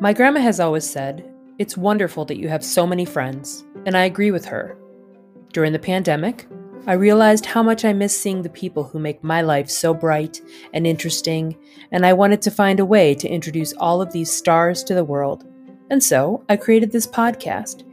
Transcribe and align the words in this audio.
My 0.00 0.12
grandma 0.12 0.40
has 0.40 0.60
always 0.60 0.88
said, 0.88 1.32
It's 1.58 1.76
wonderful 1.76 2.24
that 2.26 2.38
you 2.38 2.48
have 2.48 2.64
so 2.64 2.86
many 2.86 3.04
friends, 3.04 3.64
and 3.86 3.96
I 3.96 4.04
agree 4.04 4.30
with 4.30 4.44
her. 4.44 4.76
During 5.52 5.72
the 5.72 5.78
pandemic, 5.78 6.46
I 6.86 6.94
realized 6.94 7.46
how 7.46 7.62
much 7.62 7.84
I 7.84 7.92
miss 7.92 8.20
seeing 8.20 8.42
the 8.42 8.48
people 8.48 8.84
who 8.84 8.98
make 8.98 9.22
my 9.22 9.42
life 9.42 9.70
so 9.70 9.94
bright 9.94 10.40
and 10.72 10.86
interesting, 10.86 11.56
and 11.92 12.04
I 12.04 12.12
wanted 12.12 12.42
to 12.42 12.50
find 12.50 12.80
a 12.80 12.84
way 12.84 13.14
to 13.14 13.28
introduce 13.28 13.72
all 13.74 14.02
of 14.02 14.12
these 14.12 14.30
stars 14.30 14.82
to 14.84 14.94
the 14.94 15.04
world. 15.04 15.44
And 15.90 16.02
so 16.02 16.44
I 16.48 16.56
created 16.56 16.90
this 16.90 17.06
podcast. 17.06 17.84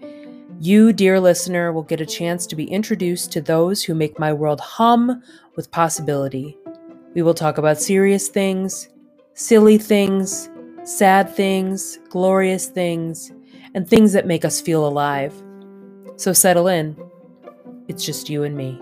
You, 0.62 0.92
dear 0.92 1.22
listener, 1.22 1.72
will 1.72 1.84
get 1.84 2.02
a 2.02 2.06
chance 2.06 2.46
to 2.48 2.56
be 2.58 2.66
introduced 2.66 3.32
to 3.32 3.42
those 3.42 3.82
who 3.82 3.96
make 3.96 4.20
my 4.20 4.34
world 4.34 4.60
hum 4.60 5.24
with 5.56 5.72
possibility. 5.72 6.58
We 7.14 7.22
will 7.22 7.34
talk 7.34 7.58
about 7.58 7.80
serious 7.80 8.28
things, 8.28 8.90
silly 9.36 9.78
things, 9.78 10.50
sad 10.84 11.34
things, 11.34 11.98
glorious 12.10 12.68
things, 12.68 13.32
and 13.74 13.88
things 13.88 14.12
that 14.12 14.28
make 14.28 14.44
us 14.44 14.60
feel 14.60 14.86
alive. 14.86 15.34
So 16.18 16.34
settle 16.34 16.68
in. 16.68 16.98
It's 17.88 18.04
just 18.04 18.30
you 18.30 18.44
and 18.44 18.58
me. 18.58 18.82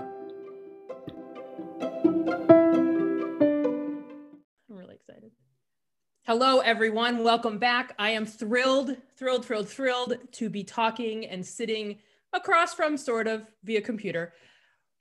Hello, 6.28 6.60
everyone. 6.60 7.24
Welcome 7.24 7.58
back. 7.58 7.96
I 7.98 8.10
am 8.10 8.26
thrilled, 8.26 8.98
thrilled, 9.16 9.46
thrilled, 9.46 9.70
thrilled 9.70 10.18
to 10.34 10.50
be 10.50 10.62
talking 10.62 11.26
and 11.26 11.46
sitting 11.46 12.00
across 12.34 12.74
from 12.74 12.98
sort 12.98 13.28
of 13.28 13.50
via 13.64 13.80
computer. 13.80 14.34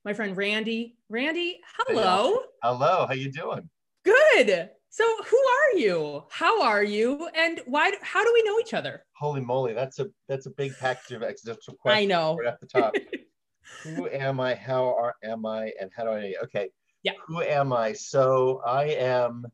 My 0.05 0.13
friend 0.13 0.37
Randy. 0.37 0.99
Randy, 1.09 1.59
hello. 1.79 2.43
Hello. 2.63 3.07
How 3.09 3.15
you 3.15 3.33
doing? 3.33 3.69
Good. 4.05 4.71
So, 4.89 5.05
who 5.25 5.37
are 5.37 5.79
you? 5.81 6.23
How 6.31 6.63
are 6.63 6.85
you? 6.85 7.29
And 7.35 7.61
why? 7.67 7.91
How 8.03 8.23
do 8.23 8.31
we 8.33 8.45
know 8.45 8.61
each 8.61 8.73
other? 8.73 9.03
Holy 9.17 9.41
moly, 9.41 9.73
that's 9.73 9.99
a 9.99 10.07
that's 10.29 10.47
a 10.47 10.51
big 10.51 10.79
package 10.79 11.11
of 11.11 11.25
existential 11.25 11.75
questions. 11.75 12.05
I 12.05 12.07
know. 12.07 12.37
Right 12.37 12.47
at 12.47 12.61
the 12.61 12.69
top. 12.69 12.95
who 13.83 14.09
am 14.11 14.39
I? 14.39 14.55
How 14.55 14.95
are, 14.95 15.17
am 15.25 15.45
I? 15.45 15.73
And 15.81 15.91
how 15.93 16.05
do 16.05 16.11
I? 16.11 16.35
Okay. 16.45 16.69
Yeah. 17.03 17.15
Who 17.27 17.41
am 17.43 17.73
I? 17.73 17.95
So 17.95 18.63
I 18.65 18.85
am 18.91 19.45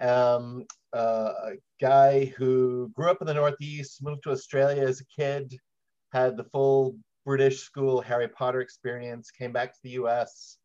um, 0.00 0.64
uh, 0.94 1.32
a 1.44 1.52
guy 1.80 2.26
who 2.36 2.90
grew 2.94 3.10
up 3.10 3.18
in 3.20 3.26
the 3.26 3.34
Northeast, 3.34 4.02
moved 4.02 4.22
to 4.24 4.30
Australia 4.30 4.82
as 4.82 5.00
a 5.00 5.04
kid, 5.04 5.54
had 6.12 6.36
the 6.36 6.44
full 6.44 6.96
British 7.24 7.60
school 7.60 8.00
Harry 8.00 8.28
Potter 8.28 8.60
experience, 8.60 9.30
came 9.30 9.52
back 9.52 9.72
to 9.72 9.78
the 9.82 9.90
U.S. 9.90 10.56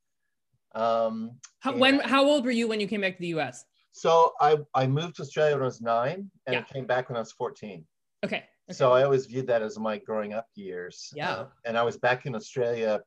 Um, 0.76 1.32
how, 1.60 1.76
when? 1.76 2.00
How 2.00 2.26
old 2.26 2.46
were 2.46 2.52
you 2.52 2.68
when 2.68 2.80
you 2.80 2.88
came 2.88 3.02
back 3.02 3.16
to 3.16 3.22
the 3.22 3.28
U.S.? 3.28 3.66
So 3.92 4.34
I, 4.42 4.58
I 4.74 4.88
moved 4.88 5.18
to 5.18 5.22
Australia 5.22 5.54
when 5.54 5.64
I 5.64 5.66
was 5.66 5.82
nine 5.82 6.32
and 6.48 6.54
Yeah. 6.54 6.60
I 6.68 6.74
came 6.74 6.86
back 6.88 7.10
when 7.10 7.16
I 7.16 7.20
was 7.20 7.32
14. 7.34 7.86
Okay. 8.26 8.38
okay. 8.38 8.46
So 8.72 8.92
I 8.92 9.04
always 9.04 9.28
viewed 9.28 9.46
that 9.48 9.62
as 9.62 9.78
my 9.78 10.00
growing 10.00 10.34
up 10.34 10.48
years. 10.56 11.12
Yeah. 11.16 11.32
Uh, 11.32 11.46
and 11.66 11.78
I 11.78 11.84
was 11.84 11.98
back 11.98 12.26
in 12.26 12.34
Australia 12.34 13.02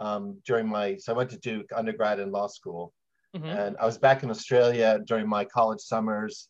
um, 0.00 0.38
during 0.44 0.66
my, 0.66 0.96
so 0.96 1.12
I 1.12 1.16
went 1.16 1.30
to 1.30 1.38
Duke 1.38 1.70
undergrad 1.76 2.18
and 2.18 2.32
law 2.32 2.48
school. 2.48 2.92
Mhm. 3.36 3.44
And 3.44 3.76
I 3.78 3.86
was 3.86 3.98
back 3.98 4.24
in 4.24 4.30
Australia 4.30 5.00
during 5.06 5.28
my 5.28 5.44
college 5.44 5.80
summers 5.80 6.48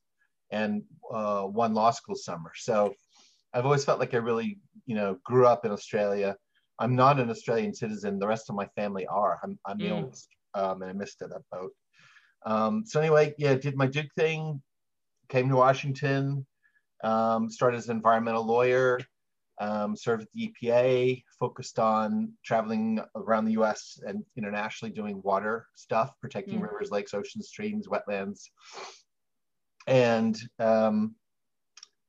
and 0.52 0.82
uh, 1.12 1.42
one 1.42 1.74
law 1.74 1.90
school 1.90 2.14
summer. 2.14 2.52
So 2.54 2.94
I've 3.52 3.64
always 3.64 3.84
felt 3.84 3.98
like 3.98 4.14
I 4.14 4.18
really, 4.18 4.58
you 4.86 4.94
know, 4.94 5.18
grew 5.24 5.46
up 5.46 5.64
in 5.64 5.72
Australia. 5.72 6.36
I'm 6.78 6.94
not 6.94 7.18
an 7.18 7.30
Australian 7.30 7.74
citizen. 7.74 8.18
The 8.18 8.26
rest 8.28 8.48
of 8.48 8.54
my 8.54 8.66
family 8.76 9.06
are. 9.06 9.40
I'm, 9.42 9.58
I'm 9.66 9.78
the 9.78 9.86
Mm. 9.86 10.04
oldest, 10.04 10.28
um, 10.54 10.82
and 10.82 10.90
I 10.90 10.94
missed 10.94 11.20
it, 11.22 11.30
that 11.30 11.42
boat. 11.50 11.72
Um, 12.44 12.84
so 12.86 13.00
anyway, 13.00 13.34
yeah, 13.38 13.54
did 13.54 13.76
my 13.76 13.86
Duke 13.86 14.12
thing, 14.14 14.62
came 15.28 15.48
to 15.48 15.56
Washington, 15.56 16.46
um, 17.04 17.50
started 17.50 17.78
as 17.78 17.88
an 17.88 17.96
environmental 17.96 18.44
lawyer, 18.44 19.00
um, 19.60 19.96
served 19.96 20.22
at 20.22 20.28
the 20.34 20.52
EPA, 20.62 21.22
focused 21.38 21.78
on 21.78 22.32
traveling 22.44 23.00
around 23.14 23.44
the 23.44 23.52
US 23.52 24.00
and 24.06 24.24
internationally 24.36 24.92
doing 24.92 25.20
water 25.22 25.66
stuff, 25.76 26.12
protecting 26.20 26.58
Mm. 26.58 26.62
rivers, 26.62 26.90
lakes, 26.90 27.14
oceans, 27.14 27.48
streams, 27.48 27.86
wetlands. 27.86 28.48
And 29.86 30.38
um, 30.58 31.14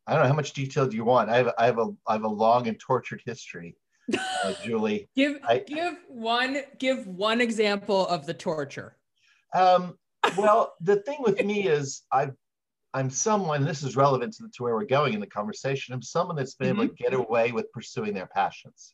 I 0.05 0.13
don't 0.13 0.23
know 0.23 0.29
how 0.29 0.35
much 0.35 0.53
detail 0.53 0.87
do 0.87 0.95
you 0.95 1.05
want? 1.05 1.29
I 1.29 1.37
have, 1.37 1.53
I 1.57 1.65
have 1.65 1.79
a 1.79 1.89
I 2.07 2.13
have 2.13 2.23
a 2.23 2.27
long 2.27 2.67
and 2.67 2.79
tortured 2.79 3.21
history, 3.25 3.75
uh, 4.13 4.53
Julie. 4.63 5.09
Give 5.15 5.37
I- 5.47 5.59
give 5.59 5.97
one 6.07 6.57
give 6.77 7.07
one 7.07 7.41
example 7.41 8.07
of 8.07 8.25
the 8.25 8.33
torture. 8.33 8.97
Um, 9.55 9.97
well, 10.37 10.73
the 10.81 10.97
thing 10.97 11.17
with 11.19 11.43
me 11.43 11.67
is 11.67 12.03
I, 12.11 12.29
I'm 12.93 13.09
someone. 13.09 13.65
This 13.65 13.83
is 13.83 13.95
relevant 13.95 14.33
to, 14.35 14.49
to 14.53 14.63
where 14.63 14.75
we're 14.75 14.85
going 14.85 15.13
in 15.13 15.19
the 15.19 15.27
conversation. 15.27 15.93
I'm 15.93 16.01
someone 16.01 16.35
that's 16.35 16.55
been 16.55 16.69
able 16.69 16.87
to 16.87 16.93
get 16.93 17.13
away 17.13 17.51
with 17.51 17.71
pursuing 17.71 18.13
their 18.13 18.27
passions. 18.27 18.93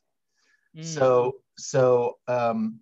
Mm. 0.75 0.85
So, 0.85 1.35
so 1.57 2.17
um, 2.27 2.79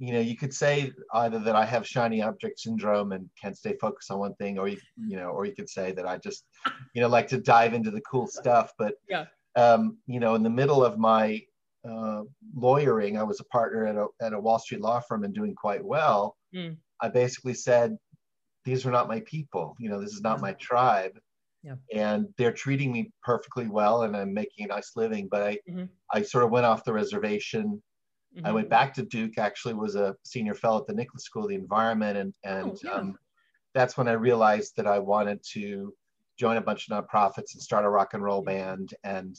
you 0.00 0.12
know, 0.14 0.20
you 0.20 0.36
could 0.36 0.52
say 0.54 0.90
either 1.14 1.38
that 1.38 1.54
I 1.54 1.64
have 1.66 1.86
shiny 1.86 2.22
object 2.22 2.58
syndrome 2.58 3.12
and 3.12 3.28
can't 3.40 3.56
stay 3.56 3.76
focused 3.80 4.10
on 4.10 4.18
one 4.18 4.34
thing, 4.36 4.58
or 4.58 4.66
you, 4.66 4.78
you 4.96 5.16
know, 5.16 5.28
or 5.28 5.44
you 5.44 5.54
could 5.54 5.68
say 5.68 5.92
that 5.92 6.06
I 6.06 6.16
just, 6.16 6.46
you 6.94 7.02
know, 7.02 7.08
like 7.08 7.28
to 7.28 7.38
dive 7.38 7.74
into 7.74 7.90
the 7.90 8.00
cool 8.10 8.26
stuff. 8.26 8.72
But 8.78 8.94
Yeah. 9.08 9.26
um, 9.56 9.98
you 10.06 10.18
know, 10.18 10.34
in 10.36 10.42
the 10.42 10.50
middle 10.50 10.82
of 10.84 10.98
my 10.98 11.42
uh, 11.88 12.22
lawyering, 12.54 13.18
I 13.18 13.22
was 13.22 13.40
a 13.40 13.44
partner 13.44 13.86
at 13.86 13.96
a 13.96 14.06
at 14.20 14.32
a 14.32 14.40
Wall 14.40 14.58
Street 14.58 14.80
law 14.80 15.00
firm 15.00 15.24
and 15.24 15.34
doing 15.34 15.54
quite 15.54 15.84
well. 15.84 16.36
Mm. 16.54 16.78
I 17.02 17.08
basically 17.10 17.54
said, 17.54 17.96
these 18.64 18.84
are 18.86 18.90
not 18.90 19.08
my 19.08 19.20
people. 19.20 19.76
You 19.78 19.90
know, 19.90 20.00
this 20.00 20.12
is 20.14 20.22
not 20.22 20.38
Yeah. 20.38 20.42
my 20.42 20.52
tribe. 20.54 21.18
Yeah. 21.62 21.76
And 21.92 22.26
they're 22.38 22.52
treating 22.64 22.90
me 22.90 23.12
perfectly 23.22 23.66
well, 23.68 24.04
and 24.04 24.16
I'm 24.16 24.32
making 24.32 24.64
a 24.64 24.68
nice 24.68 24.92
living. 24.96 25.28
But 25.30 25.42
I, 25.42 25.58
Mhm. 25.68 25.90
I 26.10 26.22
sort 26.22 26.44
of 26.44 26.50
went 26.50 26.64
off 26.64 26.84
the 26.84 26.92
reservation. 26.94 27.82
I 28.44 28.50
Mhm. 28.50 28.54
went 28.54 28.68
back 28.68 28.94
to 28.94 29.02
Duke. 29.02 29.38
Actually, 29.38 29.74
was 29.74 29.96
a 29.96 30.16
senior 30.24 30.54
fellow 30.54 30.80
at 30.80 30.86
the 30.86 30.94
Nicholas 30.94 31.24
School 31.24 31.44
of 31.44 31.48
the 31.48 31.54
Environment, 31.56 32.16
and 32.16 32.34
and 32.44 32.70
Oh, 32.72 32.78
yeah. 32.82 32.90
um, 32.92 33.18
that's 33.74 33.96
when 33.96 34.08
I 34.08 34.12
realized 34.12 34.76
that 34.76 34.86
I 34.86 34.98
wanted 34.98 35.42
to 35.52 35.94
join 36.36 36.56
a 36.56 36.60
bunch 36.60 36.88
of 36.88 36.96
nonprofits 37.08 37.54
and 37.54 37.62
start 37.62 37.84
a 37.84 37.88
rock 37.90 38.14
and 38.14 38.22
roll 38.22 38.42
band. 38.42 38.94
And 39.04 39.36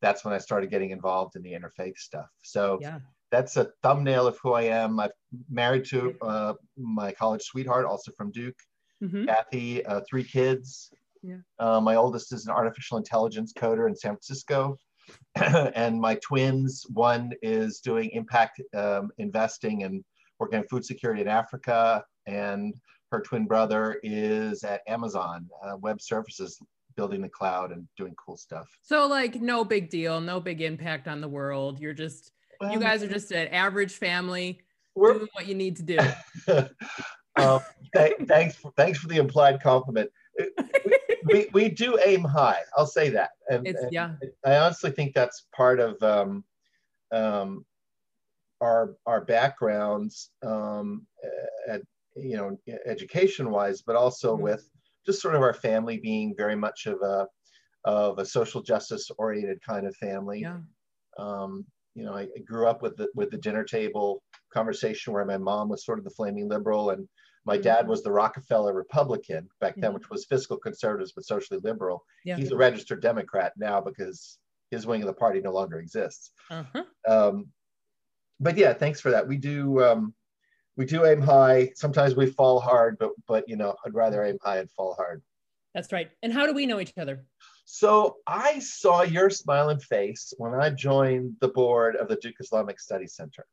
that's 0.00 0.24
when 0.24 0.34
I 0.34 0.38
started 0.38 0.70
getting 0.70 0.90
involved 0.90 1.36
in 1.36 1.42
the 1.42 1.52
interfaith 1.52 1.96
stuff. 1.98 2.30
So 2.42 2.78
Yeah. 2.80 3.00
that's 3.30 3.56
a 3.56 3.72
thumbnail 3.82 4.26
of 4.26 4.38
who 4.38 4.52
I 4.54 4.62
am. 4.62 4.98
I'm 4.98 5.10
married 5.48 5.84
to 5.86 6.16
uh, 6.22 6.54
my 6.76 7.12
college 7.12 7.42
sweetheart, 7.42 7.84
also 7.86 8.10
from 8.12 8.30
Duke, 8.32 8.58
Mhm. 9.02 9.26
Kathy, 9.26 9.84
uh, 9.86 10.00
three 10.08 10.24
kids. 10.24 10.92
Yeah. 11.22 11.38
Uh, 11.58 11.80
my 11.80 11.94
oldest 11.96 12.32
is 12.32 12.46
an 12.46 12.52
artificial 12.52 12.96
intelligence 12.96 13.52
coder 13.52 13.86
in 13.86 13.94
San 13.94 14.12
Francisco. 14.14 14.76
and 15.74 16.00
my 16.00 16.16
twins, 16.16 16.84
one 16.92 17.32
is 17.42 17.80
doing 17.80 18.10
impact 18.10 18.60
um, 18.74 19.10
investing 19.18 19.84
and 19.84 20.04
working 20.38 20.58
on 20.58 20.66
food 20.68 20.84
security 20.84 21.20
in 21.20 21.28
Africa. 21.28 22.04
And 22.26 22.74
her 23.12 23.20
twin 23.20 23.46
brother 23.46 24.00
is 24.02 24.62
at 24.64 24.82
Amazon 24.86 25.48
uh, 25.64 25.76
Web 25.76 26.00
Services, 26.00 26.58
building 26.96 27.22
the 27.22 27.28
cloud 27.28 27.72
and 27.72 27.86
doing 27.96 28.14
cool 28.24 28.36
stuff. 28.36 28.68
So 28.82 29.06
like 29.06 29.40
no 29.40 29.64
big 29.64 29.90
deal, 29.90 30.20
no 30.20 30.40
big 30.40 30.60
impact 30.60 31.08
on 31.08 31.20
the 31.20 31.28
world. 31.28 31.80
You're 31.80 31.94
just 31.94 32.32
you 32.70 32.78
guys 32.78 33.02
are 33.02 33.08
just 33.08 33.32
an 33.32 33.48
average 33.48 33.92
family 33.92 34.60
we're, 34.94 35.14
doing 35.14 35.28
what 35.32 35.46
you 35.46 35.54
need 35.54 35.76
to 35.76 35.82
do. 35.82 35.98
um, 37.36 37.60
th- 37.94 38.14
thanks, 38.26 38.56
for, 38.56 38.72
thanks 38.76 38.98
for 38.98 39.08
the 39.08 39.16
implied 39.16 39.62
compliment. 39.62 40.10
we, 40.38 40.98
we 41.24 41.48
we 41.52 41.68
do 41.68 41.98
aim 42.04 42.24
high. 42.24 42.60
I'll 42.76 42.86
say 42.86 43.10
that. 43.10 43.30
And, 43.48 43.66
It's 43.66 43.82
and 43.82 43.92
yeah. 43.92 44.14
I 44.44 44.56
honestly 44.56 44.90
think 44.90 45.14
that's 45.14 45.46
part 45.54 45.80
of 45.80 46.02
um, 46.02 46.44
um, 47.12 47.64
our 48.60 48.96
our 49.06 49.24
backgrounds, 49.24 50.30
um, 50.42 51.06
at, 51.68 51.82
you 52.16 52.36
know, 52.36 52.56
education 52.86 53.50
wise, 53.50 53.82
but 53.82 53.96
also 53.96 54.36
Mhm. 54.36 54.40
with 54.40 54.70
just 55.06 55.22
sort 55.22 55.34
of 55.34 55.42
our 55.42 55.54
family 55.54 55.98
being 55.98 56.34
very 56.36 56.56
much 56.56 56.86
of 56.86 57.00
a 57.02 57.26
of 57.84 58.18
a 58.18 58.26
social 58.26 58.62
justice 58.62 59.10
oriented 59.16 59.60
kind 59.62 59.86
of 59.86 59.96
family. 59.96 60.40
Yeah. 60.40 60.60
Um, 61.18 61.64
you 61.94 62.04
know, 62.04 62.14
I, 62.14 62.22
I 62.22 62.40
grew 62.46 62.66
up 62.66 62.82
with 62.82 62.96
the 62.96 63.08
with 63.14 63.30
the 63.30 63.38
dinner 63.38 63.64
table 63.64 64.22
conversation 64.52 65.12
where 65.12 65.24
my 65.24 65.38
mom 65.38 65.68
was 65.68 65.84
sort 65.84 65.98
of 65.98 66.04
the 66.04 66.10
flaming 66.10 66.48
liberal 66.48 66.90
and 66.90 67.08
my 67.44 67.56
dad 67.56 67.88
was 67.88 68.02
the 68.02 68.12
Rockefeller 68.12 68.72
Republican 68.74 69.48
back 69.60 69.74
then, 69.76 69.90
Mhm. 69.90 69.94
which 69.94 70.10
was 70.10 70.26
fiscal 70.26 70.56
conservatives 70.58 71.12
but 71.12 71.24
socially 71.24 71.60
liberal. 71.62 72.04
Yeah. 72.24 72.36
He's 72.36 72.52
a 72.52 72.56
registered 72.56 73.00
Democrat 73.00 73.52
now 73.56 73.80
because 73.80 74.38
his 74.70 74.86
wing 74.86 75.02
of 75.02 75.06
the 75.06 75.14
party 75.14 75.40
no 75.40 75.50
longer 75.52 75.78
exists. 75.78 76.30
Uh-huh. 76.50 76.84
Um, 77.08 77.52
but 78.38 78.56
yeah, 78.56 78.72
thanks 78.72 79.00
for 79.00 79.10
that. 79.10 79.26
We 79.26 79.36
do 79.36 79.82
um, 79.82 80.14
we 80.76 80.84
do 80.84 81.04
aim 81.04 81.20
high. 81.20 81.72
Sometimes 81.74 82.14
we 82.14 82.26
fall 82.26 82.60
hard, 82.60 82.98
but 82.98 83.12
but 83.26 83.48
you 83.48 83.56
know, 83.56 83.74
I'd 83.84 83.94
rather 83.94 84.22
aim 84.24 84.38
high 84.42 84.58
and 84.58 84.70
fall 84.70 84.94
hard. 84.94 85.22
That's 85.74 85.92
right. 85.92 86.10
And 86.22 86.32
how 86.32 86.46
do 86.46 86.52
we 86.52 86.66
know 86.66 86.80
each 86.80 86.92
other? 86.98 87.24
So 87.64 88.16
I 88.26 88.58
saw 88.58 89.02
your 89.02 89.30
smiling 89.30 89.78
face 89.78 90.34
when 90.38 90.54
I 90.54 90.70
joined 90.70 91.36
the 91.40 91.48
board 91.48 91.96
of 91.96 92.08
the 92.08 92.16
Duke 92.16 92.34
Islamic 92.40 92.80
Studies 92.80 93.14
Center. 93.14 93.46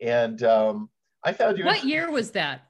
And 0.00 0.42
um, 0.42 0.90
I 1.24 1.32
found 1.32 1.56
you. 1.58 1.64
What 1.64 1.84
year 1.84 2.10
was 2.10 2.32
that? 2.32 2.66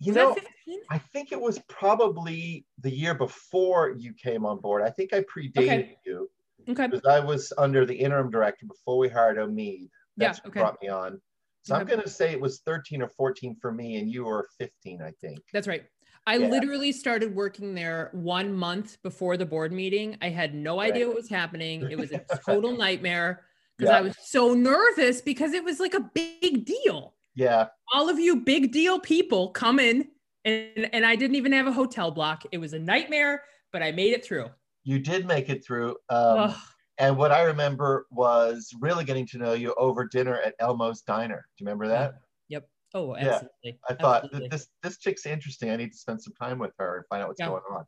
You 0.00 0.12
know, 0.12 0.34
15? 0.34 0.80
I 0.90 0.98
think 0.98 1.32
it 1.32 1.40
was 1.40 1.58
probably 1.68 2.64
the 2.80 2.90
year 2.90 3.14
before 3.14 3.94
you 3.96 4.12
came 4.12 4.46
on 4.46 4.60
board. 4.60 4.82
I 4.82 4.90
think 4.90 5.12
I 5.12 5.20
predated 5.22 5.58
Okay. 5.58 5.98
you 6.06 6.30
Okay. 6.68 6.86
because 6.86 7.04
I 7.06 7.18
was 7.20 7.52
under 7.58 7.84
the 7.84 7.94
interim 7.94 8.30
director 8.30 8.66
before 8.66 8.98
we 8.98 9.08
hired 9.08 9.38
Omid. 9.38 9.80
Yeah, 10.16 10.28
That's 10.28 10.38
who 10.40 10.50
okay. 10.50 10.60
brought 10.60 10.80
me 10.80 10.88
on. 10.88 11.20
So 11.62 11.74
I'm 11.74 11.86
going 11.86 12.00
to 12.00 12.08
say 12.08 12.30
it 12.32 12.40
was 12.40 12.60
13 12.60 13.02
or 13.02 13.08
14 13.08 13.56
for 13.60 13.72
me, 13.72 13.96
and 13.96 14.10
you 14.10 14.24
were 14.24 14.46
15, 14.58 15.02
I 15.02 15.10
think. 15.20 15.40
That's 15.52 15.66
right. 15.68 15.84
I 16.26 16.36
Yeah. 16.36 16.48
literally 16.48 16.92
started 16.92 17.34
working 17.34 17.74
there 17.74 18.10
one 18.12 18.52
month 18.52 19.02
before 19.02 19.36
the 19.36 19.46
board 19.46 19.72
meeting. 19.72 20.16
I 20.22 20.28
had 20.28 20.54
no 20.54 20.80
idea 20.80 21.06
what 21.06 21.16
was 21.16 21.28
happening. 21.28 21.90
It 21.90 21.98
was 21.98 22.12
a 22.12 22.24
total 22.44 22.72
nightmare 22.76 23.44
because 23.76 23.90
Yeah. 23.92 23.98
I 23.98 24.00
was 24.02 24.16
so 24.22 24.54
nervous 24.54 25.20
because 25.20 25.52
it 25.52 25.64
was 25.64 25.80
like 25.80 25.94
a 25.94 26.08
big 26.14 26.64
deal. 26.64 27.14
Yeah, 27.38 27.68
All 27.94 28.08
of 28.10 28.18
you 28.18 28.34
big 28.40 28.72
deal 28.72 28.98
people 28.98 29.50
come 29.50 29.78
in, 29.78 30.08
and, 30.44 30.90
and 30.92 31.06
I 31.06 31.14
didn't 31.14 31.36
even 31.36 31.52
have 31.52 31.68
a 31.68 31.72
hotel 31.72 32.10
block. 32.10 32.42
It 32.50 32.58
was 32.58 32.72
a 32.72 32.80
nightmare, 32.80 33.44
but 33.72 33.80
I 33.80 33.92
made 33.92 34.12
it 34.12 34.24
through. 34.24 34.46
you 34.82 34.98
did 34.98 35.24
make 35.24 35.48
it 35.48 35.64
through. 35.64 35.94
Um, 36.10 36.52
and 36.98 37.16
what 37.16 37.30
I 37.30 37.42
remember 37.42 38.06
was 38.10 38.72
really 38.80 39.04
getting 39.04 39.24
to 39.28 39.38
know 39.38 39.52
you 39.52 39.72
over 39.78 40.04
dinner 40.04 40.40
at 40.40 40.54
Elmo's 40.58 41.02
Diner. 41.02 41.46
Do 41.56 41.62
you 41.62 41.66
remember 41.66 41.86
that? 41.86 42.14
Yep. 42.48 42.68
Oh, 42.94 43.14
absolutely. 43.14 43.48
Yeah. 43.62 43.72
I 43.88 43.94
thought 43.94 44.24
Absolutely. 44.24 44.48
this 44.48 44.66
this 44.82 44.98
chick's 44.98 45.24
interesting. 45.24 45.70
I 45.70 45.76
need 45.76 45.92
to 45.92 45.98
spend 45.98 46.20
some 46.20 46.32
time 46.32 46.58
with 46.58 46.72
her 46.80 46.96
and 46.96 47.06
find 47.06 47.22
out 47.22 47.28
what's 47.28 47.38
Yeah. 47.38 47.46
going 47.50 47.62
on. 47.70 47.84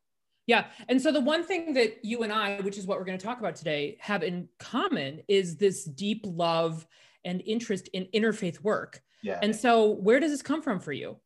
Yeah. 0.46 0.66
And 0.88 1.02
so 1.02 1.10
the 1.10 1.20
one 1.20 1.42
thing 1.42 1.74
that 1.74 2.04
you 2.04 2.22
and 2.22 2.32
I, 2.32 2.60
which 2.60 2.78
is 2.78 2.86
what 2.86 2.98
we're 2.98 3.04
going 3.04 3.18
to 3.18 3.24
talk 3.24 3.40
about 3.40 3.56
today, 3.56 3.96
have 4.00 4.22
in 4.22 4.48
common 4.60 5.22
is 5.26 5.56
this 5.56 5.84
deep 5.84 6.20
love 6.24 6.86
and 7.24 7.42
interest 7.44 7.88
in 7.88 8.06
interfaith 8.14 8.60
work. 8.60 9.00
Yeah. 9.22 9.38
And 9.42 9.54
so 9.54 9.90
where 9.90 10.20
does 10.20 10.30
this 10.30 10.42
come 10.42 10.62
from 10.62 10.80
for 10.80 10.92
you? 10.92 11.20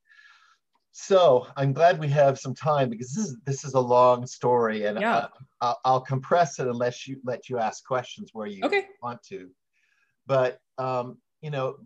So 0.93 1.49
I'm 1.57 1.73
glad 1.73 1.99
we 1.99 2.09
have 2.11 2.39
some 2.39 2.55
time 2.55 2.89
because 2.89 3.13
this 3.13 3.27
is 3.27 3.37
this 3.45 3.65
is 3.65 3.75
a 3.75 3.81
long 3.81 4.27
story, 4.27 4.85
and 4.87 4.99
Yeah. 4.99 5.17
uh, 5.17 5.29
I'll, 5.61 5.81
I'll 5.85 6.01
compress 6.01 6.59
it 6.61 6.69
unless 6.69 7.07
you 7.09 7.21
let 7.25 7.49
you 7.49 7.59
ask 7.59 7.85
questions 7.85 8.31
where 8.33 8.47
you 8.47 8.65
Okay. 8.67 8.89
want 9.03 9.21
to. 9.25 9.51
But 10.27 10.61
um, 10.79 11.19
you 11.43 11.51
know, 11.51 11.79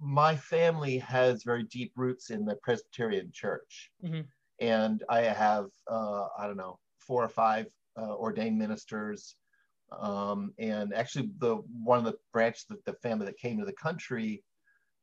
my 0.00 0.36
family 0.36 0.98
has 0.98 1.42
very 1.42 1.64
deep 1.64 1.92
roots 1.96 2.30
in 2.30 2.44
the 2.44 2.56
Presbyterian 2.62 3.30
Church, 3.32 3.90
Mhm. 4.02 4.28
and 4.60 5.04
I 5.10 5.22
have 5.22 5.66
uh, 5.90 6.28
I 6.38 6.46
don't 6.46 6.56
know 6.58 6.80
four 6.98 7.24
or 7.24 7.28
five 7.28 7.66
uh, 7.98 8.14
ordained 8.16 8.58
ministers, 8.58 9.36
um, 9.92 10.54
and 10.58 10.94
actually 10.94 11.30
the 11.38 11.56
one 11.84 11.98
of 11.98 12.04
the 12.06 12.18
branches 12.32 12.66
of 12.70 12.78
the 12.86 12.94
family 12.94 13.26
that 13.26 13.38
came 13.38 13.58
to 13.58 13.66
the 13.66 13.74
country 13.74 14.44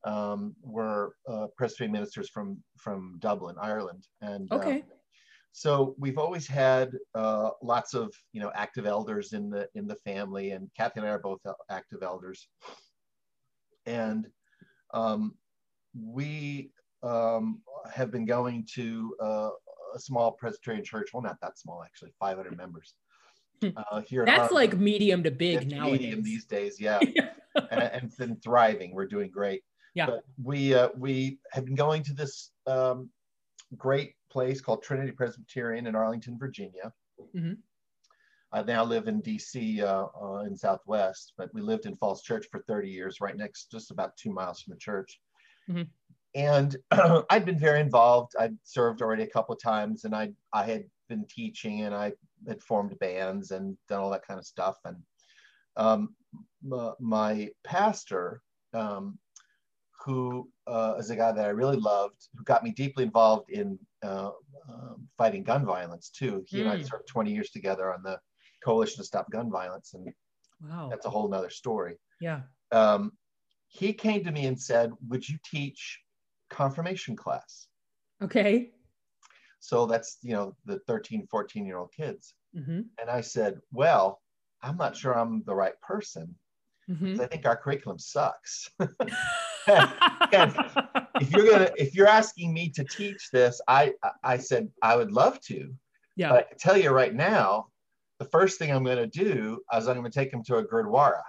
um, 0.05 0.55
were 0.61 1.15
uh, 1.27 1.47
Presbyterian 1.57 1.91
ministers 1.91 2.29
from 2.29 2.63
from 2.77 3.17
Dublin, 3.19 3.55
Ireland, 3.59 4.07
and 4.21 4.51
um, 4.51 4.59
Okay. 4.59 4.83
so 5.51 5.95
we've 5.97 6.17
always 6.17 6.47
had 6.47 6.91
uh, 7.15 7.49
lots 7.61 7.93
of 7.93 8.13
you 8.31 8.39
know 8.39 8.51
active 8.55 8.85
elders 8.85 9.33
in 9.33 9.49
the 9.49 9.67
in 9.75 9.87
the 9.87 9.95
family, 9.95 10.51
and 10.51 10.69
Kathy 10.77 10.99
and 10.99 11.07
I 11.07 11.11
are 11.11 11.19
both 11.19 11.41
active 11.69 12.03
elders, 12.03 12.47
and 13.85 14.27
um, 14.93 15.35
we 15.99 16.69
um, 17.03 17.61
have 17.91 18.11
been 18.11 18.25
going 18.25 18.67
to 18.75 19.15
uh, 19.21 19.49
a 19.95 19.99
small 19.99 20.31
Presbyterian 20.31 20.83
church. 20.83 21.09
Well, 21.13 21.23
not 21.23 21.37
that 21.41 21.57
small 21.57 21.83
actually, 21.83 22.13
500 22.19 22.55
members. 22.55 22.93
Hmm. 23.61 23.69
Uh, 23.77 24.01
here 24.01 24.25
That's 24.25 24.51
like 24.51 24.77
medium 24.77 25.23
to 25.23 25.31
big 25.31 25.71
now 25.71 25.85
medium 25.85 26.21
these 26.21 26.45
days, 26.45 26.79
yeah 26.79 26.99
and, 27.55 27.81
and 27.81 28.03
it's 28.03 28.15
been 28.15 28.35
thriving. 28.37 28.93
We're 28.93 29.07
doing 29.07 29.31
great. 29.31 29.63
Yeah. 29.95 30.07
But 30.07 30.23
we 30.43 30.73
uh, 30.75 30.89
we 30.97 31.39
have 31.51 31.65
been 31.65 31.75
going 31.75 32.03
to 32.03 32.13
this 32.13 32.51
um, 32.67 33.09
great 33.77 34.15
place 34.29 34.61
called 34.61 34.83
Trinity 34.83 35.11
Presbyterian 35.11 35.87
in 35.87 35.95
Arlington, 35.95 36.37
Virginia. 36.37 36.93
Mhm. 37.35 37.57
I 38.51 38.61
now 38.63 38.83
live 38.85 39.07
in 39.07 39.21
DC 39.21 39.81
uh, 39.81 40.07
uh, 40.21 40.43
in 40.43 40.55
Southwest, 40.55 41.33
but 41.37 41.53
we 41.53 41.61
lived 41.61 41.85
in 41.85 41.95
Falls 41.95 42.21
Church 42.21 42.45
for 42.51 42.61
30 42.67 42.89
years, 42.89 43.19
right 43.19 43.35
next, 43.35 43.71
just 43.71 43.91
about 43.91 44.15
two 44.17 44.31
miles 44.31 44.61
from 44.61 44.71
the 44.73 44.79
church. 44.79 45.19
Mhm. 45.69 45.89
And 46.35 46.75
I'd 47.29 47.45
been 47.45 47.57
very 47.59 47.79
involved. 47.79 48.33
I'd 48.39 48.57
served 48.63 49.01
already 49.01 49.23
a 49.23 49.29
couple 49.29 49.55
of 49.55 49.61
times, 49.61 50.03
and 50.05 50.13
I 50.15 50.33
I 50.53 50.63
had 50.63 50.83
been 51.09 51.25
teaching, 51.29 51.81
and 51.81 51.95
I 51.95 52.13
had 52.47 52.61
formed 52.61 52.97
bands 52.99 53.51
and 53.51 53.77
done 53.87 54.01
all 54.01 54.09
that 54.11 54.25
kind 54.27 54.39
of 54.39 54.45
stuff. 54.45 54.77
And 54.85 54.97
um, 55.77 56.15
m- 56.71 56.95
my 56.99 57.49
pastor, 57.63 58.41
um, 58.73 59.17
who 60.05 60.51
uh, 60.67 60.95
is 60.99 61.09
a 61.09 61.15
guy 61.15 61.31
that 61.31 61.45
I 61.45 61.49
really 61.49 61.77
loved, 61.77 62.29
who 62.35 62.43
got 62.43 62.63
me 62.63 62.71
deeply 62.71 63.03
involved 63.03 63.49
in 63.51 63.79
uh, 64.03 64.31
um, 64.69 65.09
fighting 65.17 65.43
gun 65.43 65.65
violence 65.65 66.09
too. 66.09 66.43
He 66.47 66.61
and 66.61 66.69
I 66.69 66.77
Mm. 66.77 66.87
served 66.87 67.07
20 67.07 67.33
years 67.33 67.49
together 67.51 67.93
on 67.93 68.03
the 68.03 68.19
Coalition 68.63 68.97
to 68.97 69.03
Stop 69.03 69.31
Gun 69.31 69.51
Violence, 69.51 69.93
and 69.95 70.13
Wow. 70.61 70.89
that's 70.89 71.05
a 71.05 71.09
whole 71.09 71.29
nother 71.29 71.49
story. 71.49 71.97
Yeah. 72.19 72.43
Um, 72.71 73.17
he 73.67 73.93
came 73.93 74.23
to 74.23 74.31
me 74.31 74.47
and 74.47 74.59
said, 74.61 74.91
"Would 75.09 75.27
you 75.29 75.37
teach 75.45 76.01
confirmation 76.49 77.15
class?" 77.15 77.67
Okay. 78.21 78.75
So 79.59 79.85
that's 79.85 80.17
you 80.21 80.33
know 80.33 80.55
the 80.65 80.79
13, 80.87 81.27
14 81.27 81.65
year 81.65 81.77
old 81.77 81.91
kids. 81.93 82.35
hmm 82.53 82.81
And 82.99 83.09
I 83.09 83.21
said, 83.21 83.61
"Well, 83.71 84.21
I'm 84.61 84.77
not 84.77 84.95
sure 84.97 85.17
I'm 85.17 85.43
the 85.45 85.55
right 85.55 85.79
person. 85.81 86.37
hmm 86.87 87.15
'cause 87.15 87.25
I 87.25 87.27
think 87.27 87.45
our 87.45 87.57
curriculum 87.57 87.99
sucks." 87.99 88.69
if 91.21 91.31
you're 91.31 91.49
gonna 91.49 91.71
if 91.75 91.95
you're 91.95 92.07
asking 92.07 92.53
me 92.53 92.69
to 92.69 92.83
teach 92.83 93.29
this 93.31 93.59
i 93.67 93.91
i 94.23 94.37
said 94.37 94.69
i 94.81 94.95
would 94.95 95.11
love 95.11 95.39
to 95.41 95.73
yeah. 96.15 96.29
but 96.29 96.37
i 96.37 96.41
can 96.43 96.57
tell 96.57 96.77
you 96.77 96.91
right 96.91 97.15
now 97.15 97.67
the 98.19 98.25
first 98.25 98.59
thing 98.59 98.71
i'm 98.71 98.83
going 98.83 98.97
to 98.97 99.07
do 99.07 99.59
is 99.75 99.87
i'm 99.87 99.97
going 99.97 100.09
to 100.09 100.19
take 100.19 100.31
them 100.31 100.43
to 100.43 100.57
a 100.57 100.65
gurdwara 100.65 101.21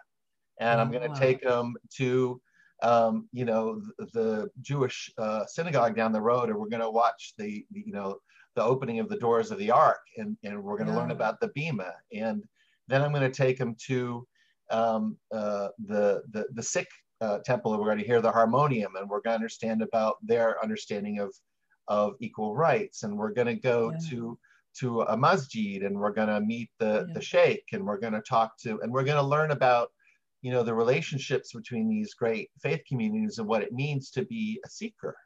and 0.60 0.80
i'm 0.80 0.90
going 0.90 1.02
to 1.02 1.08
Wow. 1.08 1.14
take 1.14 1.40
them 1.42 1.74
to 1.96 2.40
um, 2.82 3.26
you 3.32 3.44
know 3.46 3.80
the, 3.98 4.06
the 4.12 4.50
jewish 4.60 5.10
uh, 5.18 5.46
synagogue 5.46 5.96
down 5.96 6.12
the 6.12 6.20
road 6.20 6.50
and 6.50 6.58
we're 6.58 6.68
going 6.68 6.82
to 6.82 6.90
watch 6.90 7.32
the, 7.38 7.64
the 7.70 7.82
you 7.86 7.92
know 7.92 8.18
the 8.54 8.62
opening 8.62 9.00
of 9.00 9.08
the 9.08 9.16
doors 9.16 9.50
of 9.50 9.58
the 9.58 9.70
ark 9.70 10.00
and, 10.18 10.36
and 10.44 10.62
we're 10.62 10.76
going 10.76 10.88
to 10.90 10.94
learn 10.96 11.10
about 11.10 11.40
the 11.40 11.48
bema 11.54 11.92
and 12.12 12.44
then 12.88 13.00
i'm 13.02 13.12
going 13.12 13.22
to 13.22 13.30
take 13.30 13.56
them 13.58 13.74
to 13.78 14.26
um, 14.70 15.16
uh, 15.32 15.68
the, 15.86 16.22
the 16.32 16.46
the 16.52 16.62
Sikh 16.62 16.88
uh, 17.20 17.38
temple 17.44 17.72
and 17.72 17.80
we're 17.80 17.88
going 17.88 17.98
to 17.98 18.04
hear 18.04 18.20
the 18.20 18.30
harmonium 18.30 18.94
and 18.96 19.08
we're 19.08 19.20
going 19.20 19.32
to 19.32 19.36
understand 19.36 19.82
about 19.82 20.16
their 20.22 20.62
understanding 20.62 21.18
of 21.18 21.34
of 21.88 22.14
equal 22.20 22.54
rights 22.56 23.02
and 23.04 23.16
we're 23.16 23.32
going 23.32 23.46
to 23.46 23.54
go 23.54 23.90
Yeah. 23.92 23.98
to 24.10 24.38
to 24.80 25.00
a 25.02 25.16
masjid 25.16 25.82
and 25.82 25.98
we're 25.98 26.12
going 26.12 26.28
to 26.28 26.40
meet 26.40 26.70
the 26.78 27.06
Yeah. 27.08 27.14
the 27.14 27.22
sheikh 27.22 27.64
and 27.72 27.84
we're 27.84 27.98
going 27.98 28.12
to 28.12 28.20
talk 28.22 28.58
to 28.58 28.80
and 28.82 28.92
we're 28.92 29.04
going 29.04 29.16
to 29.22 29.22
learn 29.34 29.50
about 29.52 29.88
you 30.42 30.52
know 30.52 30.62
the 30.62 30.74
relationships 30.74 31.52
between 31.54 31.88
these 31.88 32.12
great 32.14 32.50
faith 32.62 32.82
communities 32.88 33.38
and 33.38 33.48
what 33.48 33.62
it 33.62 33.72
means 33.72 34.10
to 34.12 34.24
be 34.26 34.60
a 34.66 34.68
seeker 34.68 35.16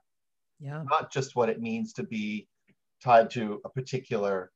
yeah. 0.60 0.82
not 0.90 1.10
just 1.12 1.34
what 1.34 1.48
it 1.48 1.60
means 1.60 1.92
to 1.94 2.04
be 2.04 2.46
tied 3.02 3.30
to 3.30 3.60
a 3.64 3.68
particular 3.70 4.52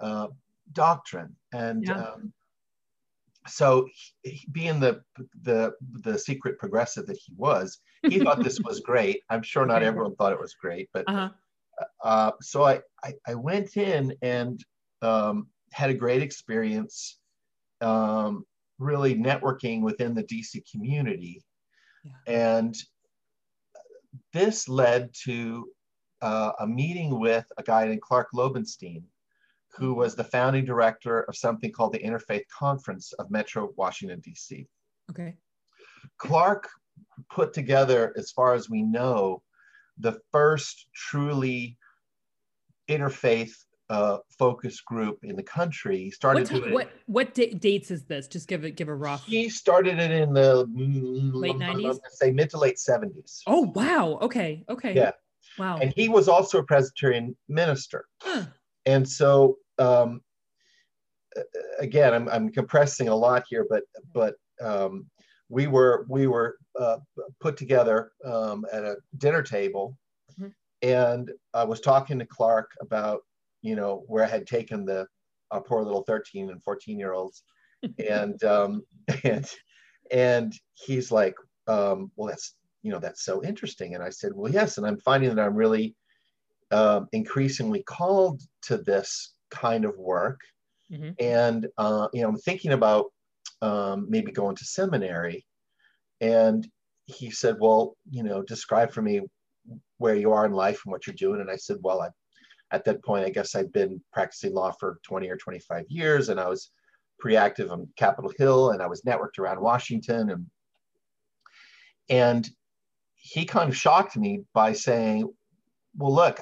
uh, 0.00 0.28
doctrine. 0.72 1.34
And 1.52 1.84
Yeah. 1.84 1.94
um, 2.00 2.32
so, 3.46 3.88
he, 4.22 4.46
being 4.52 4.80
the 4.80 5.02
the 5.42 5.72
the 6.02 6.18
secret 6.18 6.58
progressive 6.58 7.06
that 7.06 7.18
he 7.24 7.32
was, 7.36 7.78
he 8.02 8.18
thought 8.24 8.42
this 8.42 8.60
was 8.60 8.80
great. 8.80 9.22
I'm 9.30 9.42
sure 9.42 9.66
not 9.66 9.82
everyone 9.82 10.14
thought 10.16 10.32
it 10.32 10.40
was 10.40 10.54
great, 10.54 10.88
but 10.92 11.04
Uh-huh. 11.08 11.30
uh, 12.02 12.32
so 12.40 12.64
I, 12.64 12.80
I 13.04 13.14
I 13.26 13.34
went 13.34 13.76
in 13.76 14.14
and 14.22 14.62
um, 15.02 15.48
had 15.72 15.90
a 15.90 15.94
great 15.94 16.22
experience, 16.22 17.18
um, 17.80 18.44
really 18.78 19.14
networking 19.14 19.82
within 19.82 20.14
the 20.14 20.24
DC 20.24 20.62
community, 20.70 21.42
Yeah. 22.04 22.12
and 22.60 22.74
this 24.32 24.68
led 24.68 25.10
to 25.24 25.68
uh, 26.22 26.52
a 26.60 26.66
meeting 26.66 27.20
with 27.20 27.44
a 27.58 27.62
guy 27.62 27.86
named 27.86 28.00
Clark 28.02 28.28
Lobenstine, 28.34 29.04
who 29.76 29.94
was 29.94 30.14
the 30.14 30.24
founding 30.24 30.64
director 30.64 31.22
of 31.22 31.36
something 31.36 31.70
called 31.70 31.92
the 31.92 31.98
Interfaith 31.98 32.44
Conference 32.48 33.12
of 33.14 33.30
Metro 33.30 33.72
Washington 33.76 34.20
D.C. 34.20 34.66
Okay. 35.10 35.36
Clark 36.18 36.68
put 37.30 37.52
together, 37.52 38.14
as 38.16 38.30
far 38.30 38.54
as 38.54 38.70
we 38.70 38.82
know, 38.82 39.42
the 39.98 40.18
first 40.32 40.86
truly 40.94 41.76
interfaith 42.88 43.52
uh, 43.88 44.18
focus 44.38 44.80
group 44.80 45.18
in 45.22 45.36
the 45.36 45.42
country. 45.42 45.98
He 45.98 46.10
started 46.10 46.50
What, 46.50 46.70
what 46.72 46.90
what 47.06 47.34
da- 47.34 47.54
dates 47.54 47.90
is 47.90 48.04
this? 48.04 48.26
Just 48.26 48.48
give 48.48 48.64
it 48.64 48.72
give 48.72 48.88
a 48.88 48.94
rough. 48.94 49.24
He 49.24 49.48
started 49.48 49.98
it 49.98 50.10
in 50.10 50.32
the 50.32 50.66
mm, 50.66 51.32
Late 51.34 51.56
90s? 51.56 51.98
Say 52.10 52.32
mid 52.32 52.50
to 52.50 52.58
late 52.58 52.76
70s. 52.76 53.42
Oh 53.46 53.72
wow. 53.74 54.18
Okay. 54.22 54.64
Okay. 54.68 54.94
Yeah. 54.94 55.12
Wow. 55.58 55.78
And 55.78 55.92
he 55.96 56.08
was 56.08 56.28
also 56.28 56.58
a 56.58 56.64
Presbyterian 56.64 57.36
minister. 57.48 58.06
Huh. 58.22 58.46
And 58.86 59.08
so, 59.08 59.58
um, 59.78 60.22
again, 61.78 62.14
I'm, 62.14 62.28
I'm 62.28 62.50
compressing 62.50 63.08
a 63.08 63.14
lot 63.14 63.44
here, 63.48 63.66
but 63.68 63.84
but 64.12 64.34
um, 64.60 65.06
we 65.48 65.66
were 65.66 66.06
we 66.08 66.26
were 66.26 66.58
uh, 66.78 66.98
put 67.40 67.56
together 67.56 68.12
um, 68.24 68.66
at 68.72 68.84
a 68.84 68.96
dinner 69.18 69.42
table, 69.42 69.96
Mhm. 70.38 70.52
and 70.82 71.32
I 71.54 71.64
was 71.64 71.80
talking 71.80 72.18
to 72.18 72.26
Clark 72.26 72.70
about 72.80 73.22
you 73.62 73.76
know 73.76 74.04
where 74.08 74.24
I 74.24 74.28
had 74.28 74.46
taken 74.46 74.84
the 74.84 75.06
our 75.50 75.62
poor 75.62 75.82
little 75.82 76.02
13 76.02 76.50
and 76.50 76.62
14 76.64 76.98
year 76.98 77.12
olds, 77.12 77.44
and 78.08 78.42
um, 78.44 78.82
and 79.24 79.48
and 80.10 80.52
he's 80.74 81.10
like, 81.10 81.34
um, 81.66 82.10
well, 82.16 82.28
that's 82.28 82.56
you 82.82 82.90
know 82.92 82.98
that's 82.98 83.24
so 83.24 83.42
interesting, 83.44 83.94
and 83.94 84.02
I 84.02 84.10
said, 84.10 84.32
well, 84.34 84.52
yes, 84.52 84.78
and 84.78 84.86
I'm 84.86 84.98
finding 84.98 85.34
that 85.34 85.44
I'm 85.44 85.56
really 85.56 85.94
um, 86.72 87.08
increasingly 87.12 87.82
called 87.84 88.42
to 88.62 88.78
this 88.78 89.35
kind 89.50 89.84
of 89.84 89.96
work, 89.98 90.40
Mhm. 90.90 91.14
and 91.20 91.68
uh, 91.78 92.08
you 92.12 92.22
know 92.22 92.28
I'm 92.28 92.38
thinking 92.38 92.72
about 92.72 93.06
um, 93.62 94.06
maybe 94.08 94.32
going 94.32 94.56
to 94.56 94.64
seminary, 94.64 95.46
and 96.20 96.68
he 97.06 97.30
said, 97.30 97.56
well, 97.60 97.96
you 98.10 98.22
know, 98.22 98.42
describe 98.42 98.90
for 98.92 99.02
me 99.02 99.22
where 99.98 100.14
you 100.16 100.32
are 100.32 100.44
in 100.46 100.52
life 100.52 100.82
and 100.84 100.92
what 100.92 101.06
you're 101.06 101.14
doing, 101.16 101.40
and 101.40 101.50
I 101.50 101.56
said, 101.56 101.78
well, 101.82 102.02
I, 102.02 102.08
at 102.72 102.84
that 102.84 103.04
point, 103.04 103.24
I 103.24 103.30
guess 103.30 103.54
I'd 103.54 103.72
been 103.72 104.02
practicing 104.12 104.52
law 104.54 104.72
for 104.72 104.98
20 105.04 105.28
or 105.30 105.36
25 105.36 105.84
years, 105.88 106.28
and 106.28 106.40
I 106.40 106.48
was 106.48 106.70
pretty 107.18 107.36
active 107.36 107.70
on 107.70 107.88
Capitol 107.96 108.32
Hill, 108.38 108.70
and 108.70 108.82
I 108.82 108.86
was 108.86 109.02
networked 109.02 109.38
around 109.38 109.60
Washington, 109.60 110.30
and 110.30 110.46
and 112.08 112.48
he 113.14 113.44
kind 113.44 113.68
of 113.68 113.76
shocked 113.76 114.16
me 114.16 114.44
by 114.52 114.72
saying, 114.72 115.28
well, 115.96 116.14
look, 116.14 116.40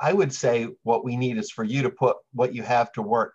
I 0.00 0.12
would 0.12 0.32
say 0.32 0.68
what 0.82 1.04
we 1.04 1.16
need 1.16 1.38
is 1.38 1.50
for 1.50 1.64
you 1.64 1.82
to 1.82 1.90
put 1.90 2.16
what 2.32 2.54
you 2.54 2.62
have 2.62 2.92
to 2.92 3.02
work 3.02 3.34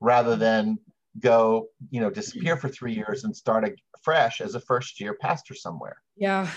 rather 0.00 0.36
than 0.36 0.78
go, 1.20 1.68
you 1.90 2.00
know, 2.00 2.10
disappear 2.10 2.56
for 2.56 2.68
three 2.68 2.94
years 2.94 3.24
and 3.24 3.36
start 3.36 3.68
fresh 4.02 4.40
as 4.40 4.54
a 4.54 4.60
first 4.60 5.00
year 5.00 5.14
pastor 5.20 5.54
somewhere. 5.54 5.96
Yeah. 6.16 6.48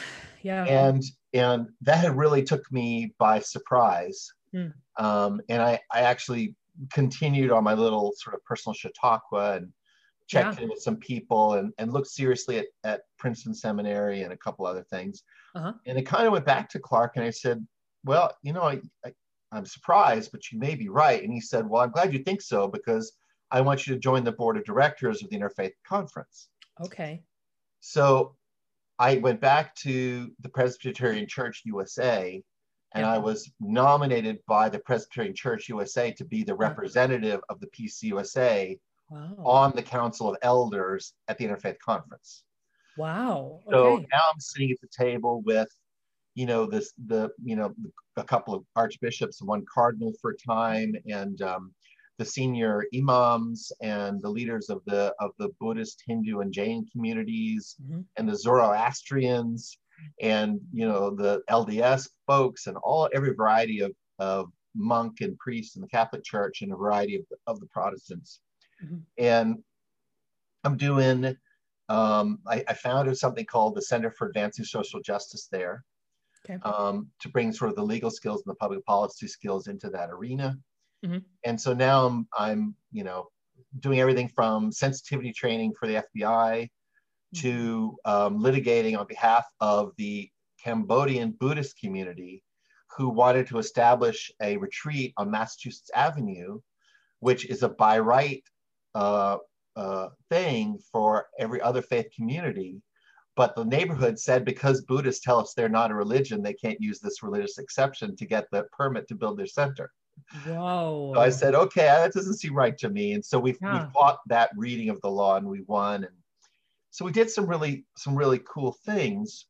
Yeah. 0.44 0.66
And 0.66 1.04
and 1.34 1.68
that 1.82 1.98
had 1.98 2.18
really 2.18 2.44
took 2.44 2.70
me 2.72 3.14
by 3.20 3.40
surprise. 3.40 4.32
Hmm. 4.54 4.68
Um, 4.98 5.42
and 5.50 5.62
I, 5.62 5.80
I 5.92 6.02
actually 6.02 6.56
continued 6.92 7.52
on 7.52 7.64
my 7.64 7.74
little 7.74 8.14
sort 8.18 8.36
of 8.36 8.44
personal 8.46 8.74
chautauqua 8.74 9.58
and 9.58 9.72
checked 10.28 10.60
in 10.60 10.70
with 10.70 10.82
some 10.82 10.98
people 10.98 11.54
and, 11.54 11.74
and 11.78 11.94
looked 11.94 12.08
seriously 12.08 12.60
at, 12.60 12.66
at 12.84 13.02
Princeton 13.18 13.54
Seminary 13.54 14.24
and 14.24 14.34
a 14.34 14.38
couple 14.38 14.66
other 14.66 14.84
things. 14.84 15.24
Uh-huh. 15.56 15.74
And 15.86 15.98
it 15.98 16.04
kind 16.04 16.28
of 16.28 16.34
went 16.34 16.46
back 16.46 16.70
to 16.70 16.80
Clark 16.80 17.14
and 17.16 17.26
I 17.26 17.30
said, 17.30 17.66
well, 18.04 18.36
you 18.44 18.54
know, 18.54 18.64
I, 18.64 18.80
I, 19.06 19.14
I'm 19.52 19.66
surprised, 19.66 20.32
but 20.32 20.52
you 20.52 20.60
may 20.60 20.76
be 20.76 20.90
right. 20.90 21.24
And 21.24 21.32
he 21.32 21.42
said, 21.42 21.68
well, 21.70 21.82
I'm 21.82 21.92
glad 21.92 22.14
you 22.14 22.20
think 22.24 22.42
so 22.42 22.68
because 22.68 23.14
I 23.52 23.62
want 23.62 23.88
you 23.88 23.94
to 23.94 24.00
join 24.00 24.24
the 24.24 24.32
board 24.32 24.58
of 24.58 24.66
directors 24.66 25.24
of 25.24 25.30
the 25.30 25.38
Interfaith 25.38 25.72
Conference. 25.88 26.50
okay. 26.84 27.24
So 27.80 28.36
I 29.00 29.18
went 29.18 29.40
back 29.40 29.76
to 29.78 30.32
the 30.42 30.50
Presbyterian 30.50 31.28
Church 31.28 31.62
USA 31.66 32.44
and 32.96 33.04
Yeah. 33.06 33.14
I 33.14 33.18
was 33.20 33.50
nominated 33.60 34.40
by 34.48 34.68
the 34.70 34.80
Presbyterian 34.80 35.36
Church 35.36 35.70
USA 35.70 36.12
to 36.14 36.26
be 36.26 36.44
the 36.44 36.56
representative 36.56 37.42
of 37.50 37.60
the 37.60 37.68
PCUSA 37.68 38.80
Wow. 39.10 39.36
on 39.46 39.72
the 39.76 39.84
Council 39.84 40.30
of 40.30 40.36
Elders 40.42 41.14
at 41.30 41.38
the 41.38 41.46
Interfaith 41.46 41.80
Conference. 41.80 42.44
wow. 42.98 43.62
So 43.70 43.98
now 44.12 44.22
I'm 44.34 44.40
sitting 44.40 44.72
at 44.72 44.82
the 44.82 44.88
table 44.88 45.42
with, 45.46 45.70
you 46.38 46.46
know, 46.46 46.68
this 46.68 46.94
the 47.08 47.32
you 47.44 47.56
know 47.56 47.74
a 48.16 48.24
couple 48.24 48.54
of 48.54 48.64
archbishops, 48.76 49.42
one 49.42 49.66
cardinal 49.74 50.14
for 50.22 50.32
a 50.32 50.38
time, 50.38 50.94
and 51.10 51.42
um, 51.42 51.74
the 52.20 52.26
senior 52.26 52.86
imams 52.96 53.72
and 53.82 54.22
the 54.22 54.30
leaders 54.30 54.70
of 54.70 54.84
the 54.86 55.16
of 55.20 55.32
the 55.40 55.50
Buddhist, 55.60 56.04
Hindu, 56.06 56.42
and 56.42 56.54
Jain 56.54 56.86
communities, 56.92 57.76
Mhm. 57.82 58.06
and 58.18 58.30
the 58.30 58.36
Zoroastrians, 58.38 59.80
and 60.22 60.62
you 60.72 60.88
know 60.88 61.10
the 61.10 61.42
LDS 61.50 62.08
folks, 62.28 62.68
and 62.68 62.78
all 62.84 63.10
every 63.16 63.34
variety 63.34 63.80
of 63.80 63.92
of 64.20 64.52
monk 64.76 65.22
and 65.22 65.36
priest 65.40 65.76
in 65.76 65.82
the 65.82 65.88
Catholic 65.88 66.24
Church, 66.24 66.62
and 66.62 66.72
a 66.72 66.76
variety 66.76 67.16
of 67.16 67.24
the, 67.32 67.38
of 67.48 67.60
the 67.60 67.66
Protestants, 67.66 68.42
Mhm. 68.84 69.02
and 69.18 69.64
I'm 70.64 70.78
doing 70.78 71.36
um, 71.90 72.40
I, 72.46 72.64
I 72.68 72.74
founded 72.76 73.18
something 73.18 73.46
called 73.46 73.74
the 73.74 73.82
Center 73.82 74.12
for 74.12 74.28
Advancing 74.28 74.66
Social 74.66 75.02
Justice 75.02 75.48
there 75.48 75.84
Okay. 76.50 76.58
um, 76.64 77.10
to 77.20 77.30
bring 77.30 77.52
sort 77.52 77.70
of 77.70 77.76
the 77.76 77.84
legal 77.84 78.10
skills 78.10 78.44
and 78.46 78.52
the 78.52 78.56
public 78.56 78.86
policy 78.86 79.28
skills 79.28 79.68
into 79.68 79.90
that 79.90 80.10
arena. 80.10 80.58
Mhm. 81.06 81.24
And 81.44 81.60
so 81.60 81.74
now 81.74 82.08
I'm, 82.08 82.28
I'm, 82.38 82.76
you 82.92 83.04
know, 83.04 83.30
doing 83.80 84.00
everything 84.00 84.30
from 84.30 84.72
sensitivity 84.72 85.32
training 85.34 85.74
for 85.80 85.88
the 85.88 86.04
FBI 86.16 86.70
to 87.36 87.98
um, 88.06 88.40
litigating 88.40 88.98
on 88.98 89.06
behalf 89.08 89.46
of 89.60 89.92
the 89.98 90.30
Cambodian 90.64 91.32
Buddhist 91.32 91.78
community 91.80 92.44
who 92.96 93.10
wanted 93.10 93.48
to 93.48 93.60
establish 93.60 94.32
a 94.42 94.58
retreat 94.58 95.14
on 95.18 95.30
Massachusetts 95.30 95.92
Avenue, 95.94 96.60
which 97.20 97.46
is 97.46 97.64
a 97.64 97.70
by 97.70 98.00
right 98.00 98.44
uh, 98.96 99.38
uh, 99.76 100.10
thing 100.30 100.80
for 100.92 101.28
every 101.38 101.62
other 101.62 101.82
faith 101.82 102.08
community. 102.16 102.82
But 103.38 103.56
the 103.56 103.64
neighborhood 103.64 104.18
said 104.20 104.44
because 104.44 104.82
Buddhists 104.82 105.24
tell 105.24 105.40
us 105.40 105.54
they're 105.54 105.70
not 105.70 105.92
a 105.92 105.96
religion, 105.96 106.42
they 106.42 106.56
can't 106.56 106.82
use 106.82 107.00
this 107.00 107.22
religious 107.22 107.60
exception 107.60 108.16
to 108.16 108.26
get 108.26 108.50
the 108.52 108.64
permit 108.72 109.08
to 109.10 109.16
build 109.16 109.38
their 109.38 109.46
center. 109.46 109.92
Whoa. 110.44 111.12
So 111.14 111.22
I 111.22 111.30
said, 111.30 111.54
okay, 111.54 111.84
that 111.86 112.14
doesn't 112.14 112.38
seem 112.40 112.56
right 112.56 112.76
to 112.80 112.90
me. 112.90 113.14
And 113.14 113.24
so 113.24 113.40
we 113.40 113.56
Yeah. 113.62 113.86
we 113.86 113.92
fought 113.94 114.20
that 114.28 114.50
reading 114.58 114.90
of 114.90 115.00
the 115.02 115.12
law 115.12 115.38
and 115.38 115.48
we 115.48 115.62
won. 115.62 116.04
And 116.04 116.16
so 116.90 117.06
we 117.06 117.12
did 117.12 117.30
some 117.30 117.46
really 117.46 117.86
some 117.96 118.16
really 118.16 118.40
cool 118.40 118.72
things. 118.84 119.46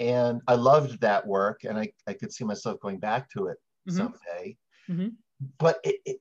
And 0.00 0.40
I 0.48 0.54
loved 0.54 0.98
that 1.02 1.26
work 1.26 1.64
and 1.64 1.78
I, 1.78 1.92
I 2.06 2.14
could 2.14 2.32
see 2.32 2.44
myself 2.44 2.80
going 2.80 2.98
back 2.98 3.28
to 3.32 3.48
it 3.48 3.58
Mhm. 3.86 3.96
someday. 3.96 4.56
Mhm. 4.88 5.12
But 5.58 5.78
it, 5.84 5.96
it 6.06 6.16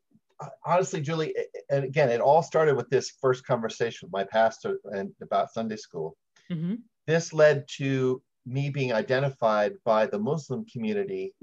honestly, 0.65 0.99
Julie, 0.99 1.31
it- 1.31 1.49
and 1.69 1.85
again, 1.85 2.09
it 2.09 2.19
all 2.19 2.43
started 2.43 2.75
with 2.75 2.89
this 2.89 3.09
first 3.21 3.45
conversation 3.45 4.07
with 4.07 4.11
my 4.11 4.25
pastor 4.25 4.79
and 4.91 5.15
about 5.21 5.53
Sunday 5.53 5.77
school. 5.77 6.17
Mhm. 6.51 6.77
This 7.07 7.33
led 7.33 7.65
to 7.77 8.21
me 8.45 8.69
being 8.69 8.93
identified 8.93 9.73
by 9.83 10.05
the 10.05 10.19
Muslim 10.19 10.65
community 10.65 11.33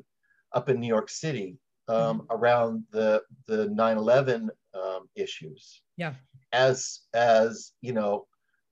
up 0.53 0.69
in 0.69 0.81
New 0.81 0.87
York 0.87 1.09
City 1.11 1.59
um, 1.89 2.27
around 2.31 2.85
the 2.93 3.23
the 3.47 3.69
9/11 3.69 4.49
um, 4.75 5.09
issues. 5.17 5.83
Yeah. 5.97 6.15
As 6.53 7.01
as 7.15 7.73
you 7.81 7.93
know, 7.93 8.27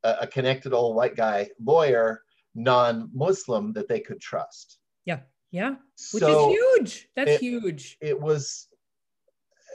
a, 0.04 0.16
a 0.22 0.26
connected 0.26 0.72
old 0.72 0.94
white 0.96 1.16
guy 1.16 1.48
lawyer, 1.64 2.22
non-Muslim 2.54 3.72
that 3.72 3.88
they 3.88 4.00
could 4.00 4.20
trust. 4.20 4.78
Yeah. 5.04 5.20
Yeah. 5.50 5.76
Which 6.12 6.22
so 6.22 6.50
is 6.50 6.56
huge. 6.56 7.08
That's 7.16 7.30
it- 7.32 7.40
huge. 7.40 7.96
it 8.00 8.20
was 8.20 8.68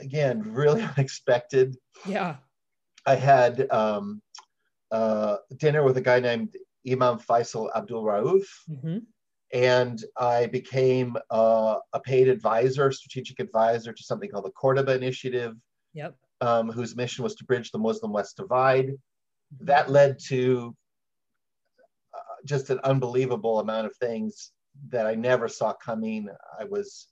again 0.02 0.42
really 0.42 0.82
unexpected. 0.98 1.76
Yeah. 2.08 2.38
I 3.06 3.16
had 3.16 3.70
um, 3.72 4.22
uh, 4.94 5.38
dinner 5.58 5.84
with 5.84 5.98
a 5.98 6.02
guy 6.02 6.20
named 6.20 6.56
Imam 6.90 7.18
Faisal 7.20 7.70
Abdul 7.76 8.04
Rauf, 8.04 8.46
hmm 8.68 9.00
and 9.54 10.04
I 10.18 10.48
became 10.48 11.16
uh, 11.30 11.76
a 11.94 12.00
paid 12.00 12.28
advisor, 12.28 12.92
strategic 12.92 13.40
advisor 13.40 13.94
to 13.94 14.04
something 14.04 14.28
called 14.32 14.46
the 14.46 14.52
Cordoba 14.52 14.96
Initiative, 14.96 15.54
Yep. 15.94 16.16
um, 16.42 16.72
whose 16.72 16.96
mission 16.96 17.24
was 17.24 17.36
to 17.36 17.46
bridge 17.46 17.70
the 17.70 17.78
Muslim 17.78 18.12
West 18.12 18.36
divide. 18.38 18.90
That 19.62 19.92
led 19.92 20.18
to 20.30 20.76
uh, 22.16 22.38
just 22.46 22.72
an 22.72 22.80
unbelievable 22.84 23.60
amount 23.60 23.86
of 23.86 23.96
things 23.98 24.52
that 24.90 25.06
I 25.06 25.14
never 25.14 25.48
saw 25.48 25.74
coming. 25.74 26.30
I 26.60 26.64
was, 26.64 27.10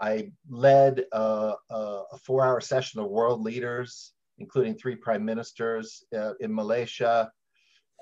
I 0.00 0.32
led 0.48 1.04
a, 1.12 1.52
a, 1.68 2.02
a 2.12 2.18
four-hour 2.24 2.62
session 2.62 3.00
of 3.00 3.10
world 3.10 3.42
leaders, 3.42 4.13
including 4.38 4.74
three 4.74 4.96
prime 4.96 5.24
ministers 5.24 6.04
uh, 6.16 6.32
in 6.40 6.54
Malaysia, 6.54 7.30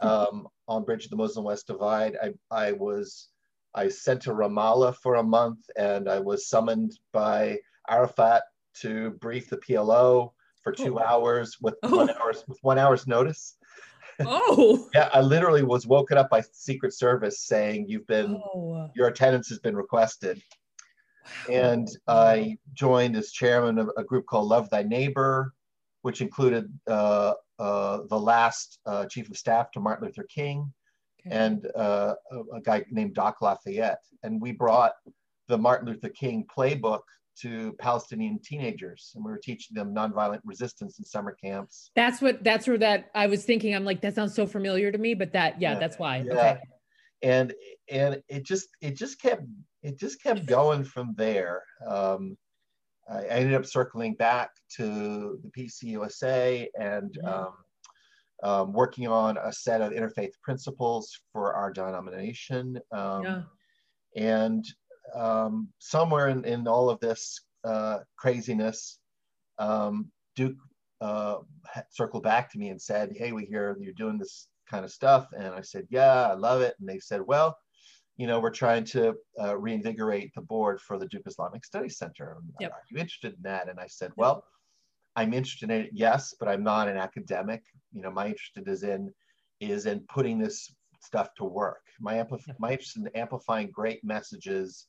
um, 0.01 0.49
on 0.69 0.85
Bridge 0.85 1.09
the 1.09 1.17
Muslim 1.17 1.45
West 1.45 1.67
Divide. 1.67 2.17
I, 2.23 2.33
I 2.51 2.73
was, 2.73 3.29
I 3.75 3.89
sent 3.89 4.23
to 4.23 4.31
Ramallah 4.33 4.97
for 4.97 5.17
a 5.17 5.23
month, 5.23 5.59
and 5.77 6.09
I 6.09 6.19
was 6.19 6.49
summoned 6.49 6.99
by 7.13 7.59
Arafat 7.89 8.43
to 8.81 9.11
brief 9.21 9.51
the 9.51 9.59
PLO 9.59 10.33
for 10.63 10.73
two 10.73 10.99
Oh. 10.99 11.03
hours 11.03 11.59
with 11.61 11.75
Oh. 11.83 11.97
one 11.97 12.11
hour's 12.11 12.45
with 12.49 12.59
one 12.63 12.79
hour's 12.79 13.07
notice. 13.07 13.57
Oh. 14.21 14.89
Yeah, 14.95 15.09
I 15.13 15.21
literally 15.21 15.63
was 15.63 15.87
woken 15.87 16.17
up 16.19 16.31
by 16.31 16.43
Secret 16.53 16.93
Service 16.95 17.41
saying 17.41 17.87
you've 17.89 18.07
been 18.07 18.35
Oh. 18.55 18.91
your 18.95 19.09
attendance 19.09 19.49
has 19.49 19.59
been 19.59 19.77
requested. 19.77 20.41
Wow. 21.49 21.55
And 21.55 21.89
I 22.09 22.57
joined 22.73 23.17
as 23.17 23.31
chairman 23.33 23.79
of 23.79 23.91
a 23.97 24.05
group 24.05 24.27
called 24.27 24.49
Love 24.49 24.69
Thy 24.71 24.83
Neighbor, 24.83 25.53
which 26.03 26.21
included 26.21 26.73
uh, 26.89 27.33
uh, 27.59 28.01
the 28.09 28.19
last 28.19 28.79
uh, 28.87 29.07
chief 29.07 29.31
of 29.31 29.37
staff 29.37 29.71
to 29.73 29.81
Martin 29.81 30.07
Luther 30.07 30.25
King 30.25 30.73
Okay. 31.25 31.37
and 31.37 31.69
uh, 31.77 32.15
a, 32.33 32.57
a 32.57 32.61
guy 32.61 32.85
named 32.91 33.15
Doc 33.15 33.41
Lafayette. 33.41 34.03
And 34.25 34.41
we 34.41 34.51
brought 34.51 34.93
the 35.47 35.57
Martin 35.57 35.87
Luther 35.89 36.09
King 36.09 36.45
playbook 36.55 37.03
to 37.43 37.73
Palestinian 37.79 38.41
teenagers, 38.43 39.13
and 39.15 39.25
we 39.25 39.31
were 39.31 39.39
teaching 39.39 39.75
them 39.77 39.95
nonviolent 39.95 40.41
resistance 40.45 40.99
in 40.99 41.05
summer 41.05 41.31
camps. 41.41 41.91
That's 41.95 42.21
what. 42.21 42.43
That's 42.43 42.67
where 42.67 42.77
that 42.79 43.09
I 43.15 43.27
was 43.29 43.45
thinking. 43.45 43.73
I'm 43.75 43.85
like, 43.85 44.01
that 44.03 44.17
sounds 44.17 44.35
so 44.35 44.47
familiar 44.49 44.91
to 44.91 44.99
me, 44.99 45.15
but 45.15 45.33
that, 45.33 45.61
yeah, 45.61 45.75
Yeah, 45.75 45.79
that's 45.79 45.99
why. 45.99 46.25
yeah. 46.27 46.33
Okay. 46.33 46.59
and 47.23 47.55
and 47.89 48.21
it 48.29 48.45
just 48.45 48.67
it 48.81 48.97
just 48.97 49.21
kept 49.23 49.45
it 49.83 49.99
just 50.01 50.21
kept 50.23 50.45
going 50.47 50.83
from 50.83 51.15
there. 51.17 51.63
Um, 51.87 52.37
I 53.11 53.25
ended 53.25 53.55
up 53.55 53.67
circling 53.67 54.15
back 54.15 54.51
to 54.77 55.39
the 55.43 55.51
PCUSA 55.57 56.69
and 56.79 57.19
um, 57.25 57.53
um, 58.43 58.73
working 58.73 59.07
on 59.07 59.39
a 59.39 59.53
set 59.53 59.81
of 59.81 59.93
interfaith 59.93 60.33
principles 60.43 61.21
for 61.33 61.55
our 61.55 61.73
denomination. 61.73 62.79
Um, 62.93 63.23
yeah. 63.25 63.43
And 64.17 64.65
um, 65.15 65.69
somewhere 65.79 66.29
in, 66.29 66.45
in 66.45 66.67
all 66.67 66.91
of 66.91 67.01
this 67.01 67.41
uh, 67.65 68.01
craziness, 68.17 68.99
um, 69.59 70.11
Duke 70.37 70.57
uh, 71.01 71.39
circled 71.91 72.23
back 72.23 72.51
to 72.53 72.59
me 72.59 72.69
and 72.69 72.81
said, 72.81 73.13
Hey, 73.17 73.33
we 73.33 73.45
hear 73.45 73.77
you're 73.81 73.93
doing 73.95 74.19
this 74.19 74.49
kind 74.71 74.85
of 74.85 74.93
stuff. 74.93 75.29
And 75.37 75.49
I 75.49 75.61
said, 75.61 75.87
Yeah, 75.91 76.29
I 76.29 76.35
love 76.35 76.61
it. 76.61 76.75
And 76.81 76.89
they 76.89 76.99
said, 76.99 77.21
Well, 77.21 77.57
you 78.17 78.27
know, 78.27 78.41
we're 78.41 78.51
trying 78.51 78.85
to 78.85 79.15
uh, 79.41 79.57
reinvigorate 79.57 80.33
the 80.35 80.43
board 80.43 80.81
for 80.81 80.99
the 80.99 81.07
Duke 81.07 81.23
Islamic 81.27 81.65
Studies 81.65 81.97
Center. 81.99 82.37
Yep. 82.61 82.73
Are 82.73 82.83
you 82.91 82.99
interested 82.99 83.35
in 83.35 83.43
that? 83.43 83.69
And 83.69 83.81
I 83.81 83.87
said, 83.87 84.13
Well, 84.17 84.45
I'm 85.17 85.33
interested 85.35 85.71
in 85.71 85.83
it, 85.83 85.91
yes, 85.93 86.35
but 86.39 86.49
I'm 86.49 86.63
not 86.63 86.89
an 86.89 86.97
academic. 86.97 87.63
You 87.93 88.03
know, 88.03 88.11
my 88.11 88.27
interest 88.27 88.53
is 88.67 88.83
in 88.83 89.13
is 89.61 89.87
in 89.87 90.01
putting 90.09 90.39
this 90.39 90.75
stuff 91.01 91.29
to 91.37 91.45
work. 91.45 91.83
My 92.01 92.15
amplif- 92.15 92.47
Yeah. 92.47 92.55
my 92.59 92.73
interest 92.73 92.97
in 92.97 93.09
amplifying 93.09 93.71
great 93.71 94.03
messages 94.05 94.87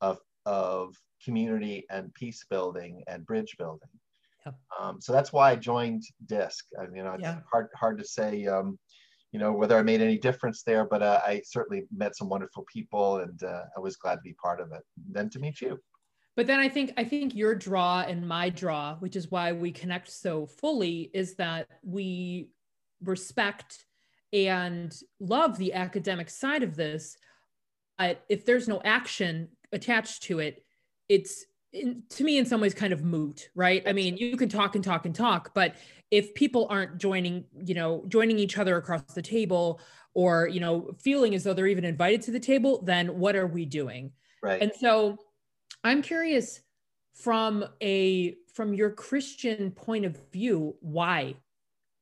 of 0.00 0.18
of 0.46 0.94
community 1.24 1.86
and 1.90 2.12
peace 2.14 2.44
building 2.50 3.02
and 3.06 3.24
bridge 3.24 3.56
building. 3.58 3.88
Yeah. 4.44 4.52
Um, 4.78 5.00
so 5.00 5.12
that's 5.12 5.32
why 5.32 5.52
I 5.52 5.56
joined 5.56 6.02
DISC. 6.26 6.66
I 6.78 6.84
mean, 6.86 6.96
you 6.96 7.02
know, 7.04 7.12
it's 7.14 7.22
Yeah. 7.22 7.40
hard 7.50 7.68
hard 7.74 7.98
to 7.98 8.04
say, 8.04 8.46
um, 8.46 8.78
you 9.34 9.40
know, 9.40 9.50
whether 9.50 9.76
I 9.76 9.82
made 9.82 10.00
any 10.00 10.16
difference 10.16 10.62
there, 10.62 10.84
but 10.84 11.02
uh, 11.02 11.20
I 11.26 11.42
certainly 11.44 11.82
met 11.92 12.16
some 12.16 12.28
wonderful 12.28 12.64
people, 12.72 13.18
and 13.18 13.42
uh, 13.42 13.62
I 13.76 13.80
was 13.80 13.96
glad 13.96 14.14
to 14.14 14.20
be 14.20 14.32
part 14.34 14.60
of 14.60 14.70
it. 14.70 14.82
And 14.96 15.12
then 15.12 15.28
to 15.30 15.40
meet 15.40 15.60
you. 15.60 15.80
But 16.36 16.46
then 16.46 16.60
I 16.60 16.68
think 16.68 16.92
I 16.96 17.02
think 17.02 17.34
your 17.34 17.56
draw 17.56 18.02
and 18.02 18.28
my 18.28 18.48
draw, 18.48 18.94
which 19.00 19.16
is 19.16 19.32
why 19.32 19.50
we 19.50 19.72
connect 19.72 20.08
so 20.08 20.46
fully, 20.46 21.10
is 21.12 21.34
that 21.34 21.66
we 21.82 22.50
respect 23.02 23.84
and 24.32 24.96
love 25.18 25.58
the 25.58 25.74
academic 25.74 26.30
side 26.30 26.62
of 26.62 26.76
this. 26.76 27.16
But 27.98 28.22
if 28.28 28.44
there's 28.44 28.68
no 28.68 28.80
action 28.84 29.48
attached 29.72 30.22
to 30.24 30.38
it, 30.38 30.64
it's 31.08 31.44
in, 31.74 32.04
to 32.08 32.24
me 32.24 32.38
in 32.38 32.46
some 32.46 32.60
ways 32.60 32.72
kind 32.72 32.92
of 32.92 33.04
moot, 33.04 33.50
right? 33.54 33.82
I 33.86 33.92
mean, 33.92 34.16
you 34.16 34.36
can 34.36 34.48
talk 34.48 34.76
and 34.76 34.84
talk 34.84 35.04
and 35.04 35.14
talk, 35.14 35.52
but 35.54 35.74
if 36.10 36.34
people 36.34 36.66
aren't 36.70 36.98
joining, 36.98 37.44
you 37.64 37.74
know, 37.74 38.04
joining 38.08 38.38
each 38.38 38.56
other 38.56 38.76
across 38.76 39.02
the 39.14 39.22
table 39.22 39.80
or, 40.14 40.46
you 40.46 40.60
know, 40.60 40.92
feeling 41.02 41.34
as 41.34 41.42
though 41.42 41.52
they're 41.52 41.66
even 41.66 41.84
invited 41.84 42.22
to 42.22 42.30
the 42.30 42.38
table, 42.40 42.82
then 42.82 43.18
what 43.18 43.34
are 43.34 43.48
we 43.48 43.66
doing? 43.66 44.12
Right. 44.42 44.62
And 44.62 44.72
so 44.78 45.18
I'm 45.82 46.00
curious 46.00 46.60
from 47.14 47.64
a 47.82 48.36
from 48.54 48.72
your 48.72 48.90
Christian 48.90 49.72
point 49.72 50.04
of 50.04 50.16
view, 50.30 50.76
why? 50.80 51.34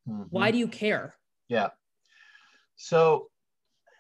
Mhm. 0.07 0.27
Why 0.29 0.51
do 0.51 0.59
you 0.59 0.69
care? 0.69 1.15
Yeah. 1.49 1.71
So 2.77 3.31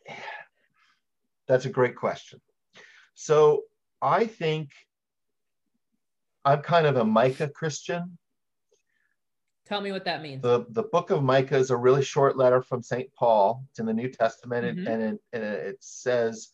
that's 1.48 1.64
a 1.64 1.70
great 1.70 1.96
question. 1.96 2.42
So 3.14 3.62
I 4.02 4.26
think 4.26 4.70
I'm 6.44 6.60
kind 6.62 6.86
of 6.86 6.96
a 6.96 7.04
Micah 7.04 7.48
Christian. 7.48 8.18
Tell 9.66 9.80
me 9.80 9.92
what 9.92 10.04
that 10.04 10.22
means. 10.22 10.42
The, 10.42 10.66
the 10.70 10.82
book 10.82 11.10
of 11.10 11.22
Micah 11.22 11.56
is 11.56 11.70
a 11.70 11.76
really 11.76 12.02
short 12.02 12.36
letter 12.36 12.60
from 12.62 12.82
St. 12.82 13.12
Paul. 13.14 13.64
It's 13.70 13.78
in 13.78 13.86
the 13.86 13.92
New 13.94 14.08
Testament, 14.10 14.66
and- 14.66 14.78
Mhm. 14.78 14.88
and, 14.92 15.02
it, 15.02 15.20
and 15.32 15.44
it 15.44 15.76
says, 15.82 16.50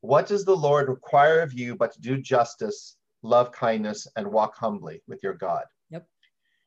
What 0.00 0.26
does 0.26 0.44
the 0.44 0.54
Lord 0.56 0.88
require 0.88 1.40
of 1.40 1.52
you 1.52 1.74
but 1.74 1.92
to 1.92 2.00
do 2.00 2.20
justice, 2.20 2.96
love 3.22 3.50
kindness, 3.52 4.06
and 4.16 4.30
walk 4.30 4.54
humbly 4.56 5.02
with 5.08 5.22
your 5.22 5.34
God? 5.34 5.64
Yep. 5.90 6.08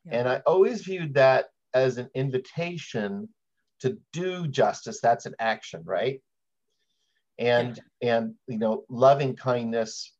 Yeah. 0.04 0.18
And 0.18 0.28
I 0.28 0.38
always 0.46 0.82
viewed 0.82 1.14
that 1.14 1.46
as 1.72 1.96
an 1.98 2.10
invitation 2.14 3.32
to 3.80 3.98
do 4.12 4.46
justice. 4.46 5.00
That's 5.00 5.26
an 5.26 5.34
action, 5.38 5.82
right? 5.84 6.22
And 7.38 7.78
and 8.02 8.34
you 8.46 8.58
know, 8.58 8.84
loving 8.88 9.36
kindness 9.36 10.12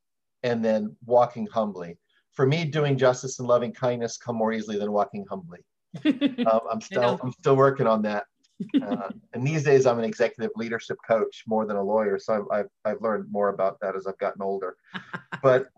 and 0.42 0.64
then 0.64 0.96
walking 1.04 1.46
humbly. 1.46 1.98
For 2.40 2.46
me, 2.46 2.64
doing 2.64 2.96
justice 2.96 3.38
and 3.38 3.46
loving 3.46 3.70
kindness 3.70 4.16
come 4.16 4.36
more 4.36 4.54
easily 4.54 4.78
than 4.78 4.90
walking 4.92 5.26
humbly. 5.28 5.58
Um, 6.50 6.60
I'm 6.72 6.80
still. 6.80 7.20
I'm 7.22 7.32
still 7.32 7.54
working 7.54 7.86
on 7.86 8.00
that. 8.02 8.24
Uh, 8.82 9.10
and 9.34 9.46
these 9.46 9.62
days, 9.62 9.84
I'm 9.86 9.98
an 9.98 10.04
executive 10.06 10.50
leadership 10.56 10.96
coach 11.06 11.44
more 11.46 11.66
than 11.66 11.76
a 11.76 11.82
lawyer, 11.82 12.18
so 12.18 12.34
I've, 12.34 12.44
I've 12.50 12.68
I've 12.86 13.02
learned 13.02 13.30
more 13.30 13.50
about 13.50 13.78
that 13.80 13.94
as 13.94 14.06
I've 14.06 14.16
gotten 14.18 14.40
older. 14.40 14.76
but 15.42 15.68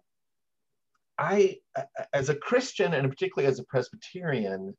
I, 1.18 1.58
as 2.12 2.28
a 2.28 2.34
Christian 2.36 2.94
and 2.94 3.08
particularly 3.08 3.50
as 3.50 3.58
a 3.58 3.64
Presbyterian, 3.64 4.76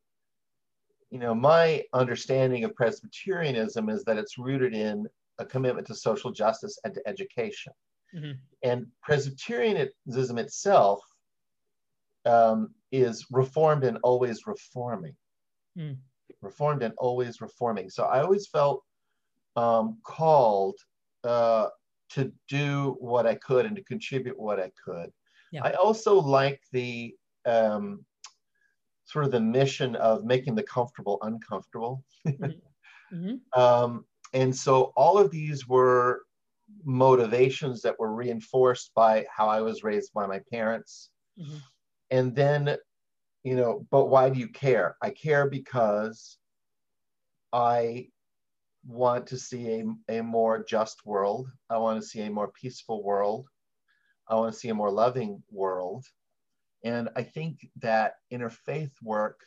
you 1.12 1.20
know, 1.20 1.36
my 1.36 1.84
understanding 1.94 2.64
of 2.64 2.76
Presbyterianism 2.76 3.90
is 3.90 4.06
that 4.06 4.18
it's 4.18 4.38
rooted 4.38 4.74
in 4.74 5.06
a 5.38 5.46
commitment 5.46 5.88
to 5.88 5.96
social 5.96 6.32
justice 6.32 6.80
and 6.86 6.94
to 6.94 7.02
education. 7.06 7.74
Mhm. 8.16 8.38
And 8.64 8.88
Presbyterianism 9.02 10.38
itself 10.38 11.02
um, 12.26 12.74
is 12.92 13.26
reformed 13.32 13.84
and 13.84 13.98
always 14.04 14.46
reforming. 14.46 15.16
Mm. 15.78 15.98
Reformed 16.42 16.84
and 16.84 16.94
always 16.98 17.42
reforming. 17.42 17.90
So 17.90 18.04
I 18.04 18.22
always 18.22 18.48
felt 18.48 18.84
um, 19.56 19.98
called 20.04 20.76
uh, 21.24 21.68
to 22.10 22.32
do 22.48 22.98
what 23.00 23.26
I 23.26 23.36
could 23.36 23.66
and 23.66 23.76
to 23.76 23.84
contribute 23.84 24.40
what 24.40 24.60
I 24.60 24.72
could. 24.84 25.12
Yeah. 25.52 25.64
I 25.64 25.74
also 25.74 26.20
like 26.20 26.62
the 26.72 27.16
um, 27.46 28.06
sort 29.06 29.26
of 29.26 29.32
the 29.32 29.40
mission 29.40 29.96
of 29.96 30.26
making 30.26 30.56
the 30.56 30.64
comfortable 30.64 31.20
uncomfortable. 31.22 32.04
Mhm. 32.28 32.60
Um, 33.56 34.06
and 34.34 34.56
so 34.56 34.92
all 34.96 35.20
of 35.20 35.30
these 35.30 35.68
were 35.68 36.24
motivations 36.84 37.84
that 37.84 38.00
were 38.00 38.16
reinforced 38.16 38.92
by 38.96 39.28
how 39.30 39.48
I 39.48 39.62
was 39.62 39.84
raised 39.84 40.12
by 40.14 40.26
my 40.26 40.40
parents. 40.52 41.12
Mhm. 41.40 41.62
And 42.12 42.36
then, 42.36 42.78
you 43.44 43.56
know, 43.56 43.86
but 43.90 44.06
why 44.06 44.30
do 44.30 44.40
you 44.40 44.48
care? 44.48 44.96
I 45.02 45.10
care 45.10 45.50
because 45.50 46.38
I 47.52 48.10
want 48.86 49.28
to 49.28 49.38
see 49.38 49.84
a, 50.10 50.20
a 50.20 50.24
more 50.24 50.64
just 50.64 51.06
world. 51.06 51.48
I 51.70 51.78
want 51.78 52.02
to 52.02 52.08
see 52.08 52.22
a 52.22 52.30
more 52.30 52.50
peaceful 52.50 53.04
world. 53.04 53.48
I 54.28 54.36
want 54.36 54.54
to 54.54 54.60
see 54.60 54.70
a 54.70 54.74
more 54.74 54.92
loving 54.92 55.42
world. 55.52 56.06
And 56.84 57.10
I 57.16 57.24
think 57.24 57.70
that 57.80 58.16
interfaith 58.32 58.92
work 59.02 59.40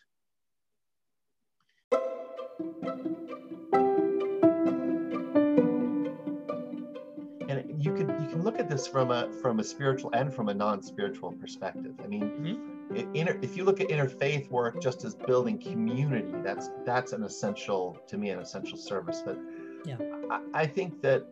and 7.48 7.82
you 7.82 7.94
you 7.96 8.15
can 8.36 8.44
look 8.44 8.60
at 8.60 8.68
this 8.68 8.86
from 8.86 9.10
a 9.10 9.32
from 9.40 9.60
a 9.60 9.64
spiritual 9.64 10.10
and 10.12 10.32
from 10.32 10.48
a 10.50 10.54
non-spiritual 10.54 11.32
perspective. 11.32 11.94
I 12.04 12.06
mean, 12.06 12.22
mm-hmm. 12.22 12.96
i- 12.96 13.18
inter, 13.18 13.38
if 13.40 13.56
you 13.56 13.64
look 13.64 13.80
at 13.80 13.88
interfaith 13.88 14.50
work 14.50 14.80
just 14.80 15.04
as 15.04 15.14
building 15.14 15.58
community, 15.58 16.32
that's 16.44 16.70
that's 16.84 17.12
an 17.12 17.24
essential 17.24 17.98
to 18.06 18.18
me 18.18 18.30
an 18.30 18.38
essential 18.38 18.76
service. 18.76 19.22
But 19.24 19.38
Yeah. 19.86 19.96
I, 20.30 20.40
I 20.62 20.66
think 20.66 21.00
that 21.02 21.24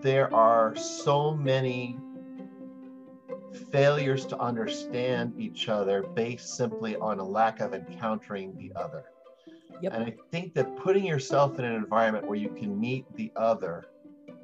there 0.00 0.34
are 0.34 0.74
so 0.74 1.34
many 1.34 1.98
failures 3.70 4.24
to 4.26 4.38
understand 4.38 5.34
each 5.38 5.68
other 5.68 6.02
based 6.02 6.56
simply 6.56 6.96
on 6.96 7.18
a 7.18 7.24
lack 7.24 7.60
of 7.60 7.74
encountering 7.74 8.56
the 8.56 8.72
other. 8.74 9.04
Yep. 9.82 9.92
And 9.92 10.04
I 10.04 10.14
think 10.30 10.54
that 10.54 10.76
putting 10.76 11.04
yourself 11.04 11.58
in 11.58 11.64
an 11.66 11.74
environment 11.74 12.26
where 12.26 12.38
you 12.38 12.48
can 12.48 12.80
meet 12.80 13.04
the 13.16 13.30
other, 13.36 13.88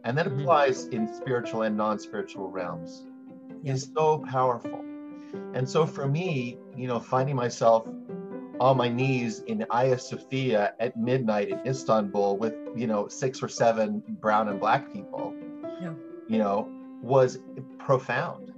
and 0.08 0.16
that 0.16 0.26
Mhm. 0.26 0.40
applies 0.40 0.86
in 0.86 1.06
spiritual 1.06 1.62
and 1.62 1.76
non 1.76 1.98
spiritual 1.98 2.50
realms, 2.50 3.06
Yeah. 3.62 3.74
is 3.74 3.92
so 3.94 4.18
powerful. 4.20 4.80
And 5.52 5.68
so 5.68 5.84
for 5.84 6.08
me, 6.08 6.58
you 6.74 6.88
know, 6.88 6.98
finding 6.98 7.36
myself 7.36 7.86
on 8.58 8.78
my 8.78 8.88
knees 8.88 9.40
in 9.40 9.66
Hagia 9.70 9.98
Sophia 9.98 10.74
at 10.80 10.96
midnight 10.96 11.50
in 11.50 11.60
Istanbul 11.66 12.38
with, 12.38 12.54
you 12.74 12.86
know, 12.86 13.06
six 13.08 13.42
or 13.42 13.48
seven 13.48 14.02
brown 14.22 14.48
and 14.48 14.58
black 14.58 14.90
people, 14.94 15.34
Yeah. 15.82 15.92
you 16.26 16.38
know, 16.38 16.66
was 17.02 17.40
profound. 17.78 18.54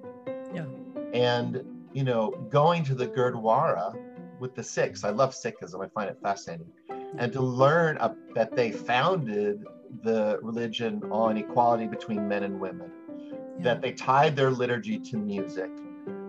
Yeah. 0.54 0.66
And, 1.12 1.64
you 1.92 2.04
know, 2.04 2.30
going 2.50 2.84
to 2.84 2.94
the 2.94 3.08
Gurdwara 3.08 3.92
with 4.38 4.54
the 4.54 4.62
Sikhs, 4.62 5.02
I 5.02 5.10
love 5.10 5.32
Sikhism, 5.32 5.84
I 5.84 5.88
find 5.88 6.08
it 6.08 6.18
fascinating. 6.22 6.70
And 7.18 7.32
to 7.32 7.42
learn 7.42 7.98
uh, 7.98 8.14
that 8.36 8.54
they 8.54 8.70
founded 8.70 9.66
the 10.02 10.38
religion 10.42 11.02
on 11.10 11.36
equality 11.36 11.86
between 11.86 12.28
men 12.28 12.42
and 12.44 12.60
women, 12.60 12.90
Yeah. 13.08 13.36
that 13.64 13.82
they 13.82 13.92
tied 13.92 14.36
their 14.36 14.50
liturgy 14.50 14.98
to 14.98 15.16
music, 15.16 15.70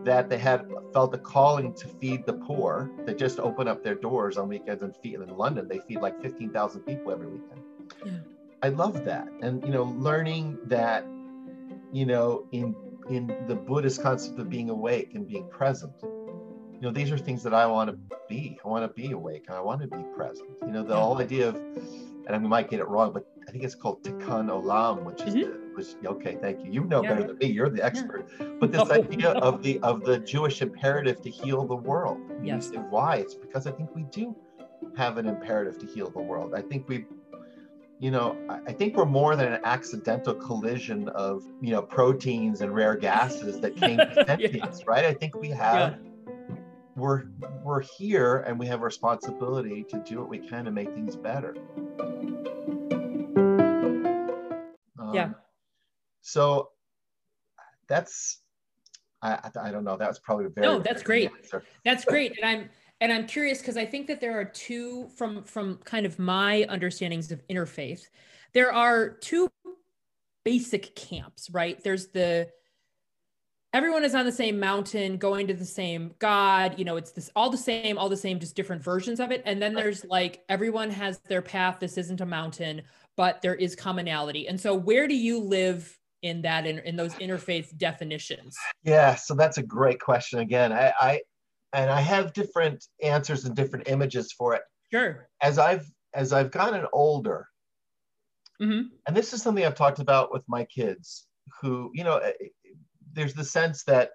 that 0.03 0.29
they 0.29 0.37
had 0.37 0.65
felt 0.93 1.13
a 1.13 1.17
calling 1.17 1.73
to 1.73 1.87
feed 1.87 2.25
the 2.25 2.33
poor. 2.33 2.89
They 3.05 3.13
just 3.13 3.39
open 3.39 3.67
up 3.67 3.83
their 3.83 3.95
doors 3.95 4.37
on 4.37 4.47
weekends 4.49 4.81
and 4.83 4.95
feed. 4.97 5.15
In 5.15 5.37
London, 5.37 5.67
they 5.67 5.79
feed 5.79 6.01
like 6.01 6.21
15,000 6.21 6.81
people 6.81 7.11
every 7.11 7.27
weekend. 7.27 7.61
Yeah. 8.05 8.11
I 8.63 8.69
love 8.69 9.05
that, 9.05 9.27
and 9.41 9.63
you 9.65 9.71
know, 9.71 9.83
learning 9.83 10.59
that, 10.65 11.05
you 11.91 12.05
know, 12.05 12.47
in 12.51 12.75
in 13.09 13.27
the 13.47 13.55
Buddhist 13.55 14.01
concept 14.01 14.37
of 14.39 14.49
being 14.49 14.69
awake 14.69 15.15
and 15.15 15.27
being 15.27 15.47
present. 15.49 15.93
You 16.03 16.87
know, 16.87 16.91
these 16.91 17.11
are 17.11 17.17
things 17.17 17.41
that 17.43 17.53
I 17.53 17.65
want 17.65 17.89
to 17.89 17.97
be. 18.29 18.59
I 18.63 18.67
want 18.67 18.83
to 18.83 19.01
be 19.01 19.11
awake. 19.11 19.45
I 19.49 19.59
want 19.61 19.81
to 19.81 19.87
be 19.87 20.03
present. 20.15 20.49
You 20.61 20.71
know, 20.71 20.83
the 20.83 20.93
yeah. 20.93 21.01
whole 21.01 21.17
idea 21.17 21.49
of, 21.49 21.55
and 21.55 22.29
I 22.29 22.37
might 22.37 22.69
get 22.69 22.79
it 22.79 22.87
wrong, 22.87 23.11
but 23.11 23.25
I 23.51 23.53
think 23.53 23.65
it's 23.65 23.75
called 23.75 24.01
tikkun 24.01 24.47
olam, 24.47 25.03
which 25.03 25.23
is 25.23 25.35
mm-hmm. 25.35 25.51
the, 25.51 25.75
which 25.75 25.87
okay, 26.05 26.37
thank 26.39 26.63
you. 26.63 26.71
You 26.71 26.85
know 26.85 27.03
yeah. 27.03 27.09
better 27.09 27.27
than 27.27 27.37
me. 27.37 27.47
You're 27.47 27.67
the 27.67 27.83
expert. 27.83 28.29
Yeah. 28.39 28.47
But 28.61 28.71
this 28.71 28.89
idea 28.89 29.31
of 29.31 29.61
the 29.61 29.77
of 29.81 30.05
the 30.05 30.19
Jewish 30.19 30.61
imperative 30.61 31.21
to 31.23 31.29
heal 31.29 31.65
the 31.65 31.75
world. 31.75 32.21
Yes. 32.41 32.71
Why? 32.89 33.17
It's 33.17 33.33
because 33.33 33.67
I 33.67 33.71
think 33.71 33.93
we 33.93 34.03
do 34.03 34.33
have 34.95 35.17
an 35.17 35.27
imperative 35.27 35.79
to 35.79 35.85
heal 35.85 36.09
the 36.09 36.21
world. 36.21 36.53
I 36.55 36.61
think 36.61 36.87
we 36.87 37.03
you 37.99 38.09
know, 38.09 38.37
I 38.65 38.71
think 38.71 38.95
we're 38.95 39.03
more 39.03 39.35
than 39.35 39.51
an 39.51 39.59
accidental 39.65 40.33
collision 40.33 41.09
of, 41.09 41.43
you 41.59 41.71
know, 41.71 41.81
proteins 41.81 42.61
and 42.61 42.73
rare 42.73 42.95
gases 42.95 43.59
that 43.59 43.75
came 43.75 43.97
to 44.15 44.25
sentience, 44.25 44.79
yeah. 44.79 44.85
right? 44.87 45.03
I 45.03 45.13
think 45.13 45.35
we 45.35 45.49
have 45.49 45.91
yeah. 45.91 46.35
we're 46.95 47.25
we're 47.65 47.81
here 47.81 48.45
and 48.47 48.57
we 48.57 48.65
have 48.67 48.79
a 48.79 48.85
responsibility 48.85 49.83
to 49.89 49.99
do 49.99 50.19
what 50.19 50.29
we 50.29 50.39
can 50.39 50.63
to 50.63 50.71
make 50.71 50.93
things 50.93 51.17
better. 51.17 51.53
Um, 55.11 55.15
yeah. 55.15 55.29
So 56.21 56.69
that's 57.87 58.39
I, 59.21 59.51
I 59.61 59.71
don't 59.71 59.83
know. 59.83 59.97
That 59.97 60.07
was 60.07 60.19
probably 60.19 60.47
very 60.47 60.65
no. 60.65 60.79
That's 60.79 61.03
great. 61.03 61.31
Answer. 61.31 61.63
That's 61.85 62.05
great, 62.05 62.37
and 62.41 62.49
I'm 62.49 62.69
and 63.01 63.11
I'm 63.11 63.27
curious 63.27 63.59
because 63.59 63.77
I 63.77 63.85
think 63.85 64.07
that 64.07 64.19
there 64.19 64.39
are 64.39 64.45
two 64.45 65.09
from 65.15 65.43
from 65.43 65.77
kind 65.83 66.05
of 66.05 66.17
my 66.17 66.65
understandings 66.69 67.31
of 67.31 67.45
interfaith. 67.47 68.03
There 68.53 68.73
are 68.73 69.09
two 69.09 69.49
basic 70.43 70.95
camps, 70.95 71.49
right? 71.51 71.81
There's 71.83 72.07
the 72.07 72.49
everyone 73.73 74.03
is 74.03 74.15
on 74.15 74.25
the 74.25 74.31
same 74.31 74.59
mountain 74.59 75.17
going 75.17 75.47
to 75.47 75.53
the 75.53 75.65
same 75.65 76.13
god 76.19 76.77
you 76.77 76.83
know 76.83 76.97
it's 76.97 77.11
this 77.11 77.29
all 77.35 77.49
the 77.49 77.57
same 77.57 77.97
all 77.97 78.09
the 78.09 78.17
same 78.17 78.39
just 78.39 78.55
different 78.55 78.83
versions 78.83 79.19
of 79.19 79.31
it 79.31 79.41
and 79.45 79.61
then 79.61 79.73
there's 79.73 80.03
like 80.05 80.43
everyone 80.49 80.89
has 80.89 81.19
their 81.29 81.41
path 81.41 81.77
this 81.79 81.97
isn't 81.97 82.19
a 82.19 82.25
mountain 82.25 82.81
but 83.17 83.41
there 83.41 83.55
is 83.55 83.75
commonality 83.75 84.47
and 84.47 84.59
so 84.59 84.73
where 84.73 85.07
do 85.07 85.15
you 85.15 85.39
live 85.39 85.97
in 86.21 86.41
that 86.43 86.67
in, 86.67 86.79
in 86.79 86.95
those 86.95 87.13
interfaith 87.15 87.75
definitions 87.77 88.55
yeah 88.83 89.15
so 89.15 89.33
that's 89.33 89.57
a 89.57 89.63
great 89.63 89.99
question 89.99 90.39
again 90.39 90.71
I, 90.71 90.93
I 90.99 91.21
and 91.73 91.89
I 91.89 92.01
have 92.01 92.33
different 92.33 92.85
answers 93.01 93.45
and 93.45 93.55
different 93.55 93.87
images 93.87 94.31
for 94.31 94.55
it. 94.55 94.61
Sure. 94.91 95.27
As 95.41 95.57
I've 95.57 95.85
as 96.13 96.33
I've 96.33 96.51
gotten 96.51 96.85
older, 96.91 97.47
mm-hmm. 98.61 98.87
and 99.07 99.15
this 99.15 99.33
is 99.33 99.41
something 99.41 99.65
I've 99.65 99.75
talked 99.75 99.99
about 99.99 100.33
with 100.33 100.43
my 100.47 100.65
kids, 100.65 101.27
who 101.61 101.91
you 101.93 102.03
know, 102.03 102.17
eh, 102.17 102.33
there's 103.13 103.33
the 103.33 103.45
sense 103.45 103.83
that 103.85 104.11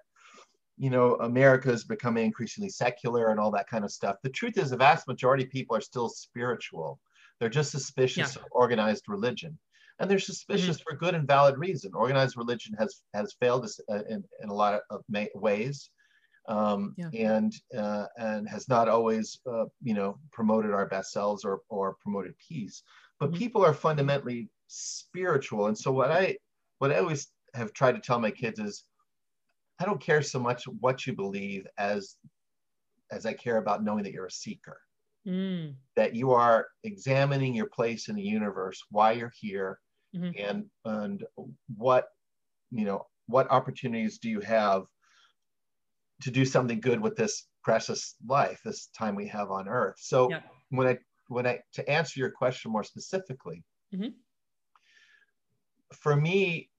you 0.77 0.89
know 0.89 1.15
America 1.15 1.71
is 1.71 1.83
becoming 1.83 2.25
increasingly 2.25 2.69
secular 2.69 3.29
and 3.29 3.39
all 3.39 3.51
that 3.51 3.67
kind 3.67 3.83
of 3.83 3.91
stuff. 3.91 4.17
The 4.21 4.29
truth 4.29 4.57
is, 4.57 4.69
the 4.69 4.77
vast 4.77 5.07
majority 5.07 5.43
of 5.43 5.49
people 5.49 5.75
are 5.75 5.81
still 5.81 6.09
spiritual. 6.09 6.99
They're 7.39 7.49
just 7.49 7.71
suspicious 7.71 8.35
yeah. 8.35 8.41
of 8.41 8.47
organized 8.51 9.05
religion, 9.07 9.57
and 9.99 10.09
they're 10.09 10.19
suspicious 10.19 10.77
mm-hmm. 10.77 10.89
for 10.89 10.97
good 10.97 11.15
and 11.15 11.27
valid 11.27 11.57
reason. 11.57 11.91
Organized 11.93 12.37
religion 12.37 12.75
has 12.79 13.01
has 13.13 13.35
failed 13.39 13.65
us 13.65 13.79
uh, 13.89 14.03
in, 14.09 14.23
in 14.41 14.49
a 14.49 14.53
lot 14.53 14.81
of 14.89 15.03
ways 15.35 15.89
um, 16.47 16.95
yeah. 16.97 17.09
and 17.13 17.53
uh, 17.77 18.05
and 18.17 18.47
has 18.47 18.69
not 18.69 18.87
always 18.87 19.39
uh, 19.49 19.65
you 19.81 19.93
know 19.93 20.17
promoted 20.31 20.71
our 20.71 20.85
best 20.85 21.11
selves 21.11 21.43
or 21.43 21.61
or 21.69 21.97
promoted 22.01 22.33
peace. 22.37 22.83
But 23.19 23.31
mm-hmm. 23.31 23.39
people 23.39 23.65
are 23.65 23.73
fundamentally 23.73 24.49
spiritual, 24.67 25.67
and 25.67 25.77
so 25.77 25.91
what 25.91 26.11
I 26.11 26.37
what 26.79 26.91
I 26.91 26.99
always 26.99 27.27
have 27.53 27.73
tried 27.73 27.95
to 27.95 28.01
tell 28.01 28.19
my 28.19 28.31
kids 28.31 28.59
is, 28.59 28.83
I 29.79 29.85
don't 29.85 30.01
care 30.01 30.21
so 30.21 30.39
much 30.39 30.63
what 30.79 31.05
you 31.05 31.13
believe 31.13 31.67
as 31.77 32.15
as 33.11 33.25
I 33.25 33.33
care 33.33 33.57
about 33.57 33.83
knowing 33.83 34.03
that 34.03 34.13
you're 34.13 34.25
a 34.25 34.31
seeker. 34.31 34.79
Mm. 35.27 35.75
That 35.95 36.15
you 36.15 36.31
are 36.31 36.67
examining 36.83 37.53
your 37.53 37.67
place 37.67 38.07
in 38.07 38.15
the 38.15 38.23
universe, 38.23 38.81
why 38.91 39.11
you're 39.11 39.33
here, 39.37 39.79
mm-hmm. 40.15 40.31
and 40.39 40.65
and 40.85 41.25
what 41.75 42.07
you 42.71 42.85
know 42.85 43.05
what 43.27 43.51
opportunities 43.51 44.19
do 44.19 44.29
you 44.29 44.39
have 44.39 44.83
to 46.21 46.31
do 46.31 46.45
something 46.45 46.79
good 46.79 46.99
with 46.99 47.15
this 47.15 47.47
precious 47.63 48.15
life, 48.25 48.61
this 48.63 48.87
time 48.97 49.15
we 49.15 49.27
have 49.27 49.51
on 49.51 49.67
earth. 49.67 49.97
So 49.99 50.29
yeah. 50.29 50.39
when 50.69 50.87
I 50.87 50.97
when 51.27 51.45
I 51.45 51.59
to 51.73 51.89
answer 51.89 52.19
your 52.19 52.31
question 52.31 52.71
more 52.71 52.83
specifically, 52.83 53.63
mm-hmm. 53.93 54.09
for 55.93 56.15
me, 56.15 56.69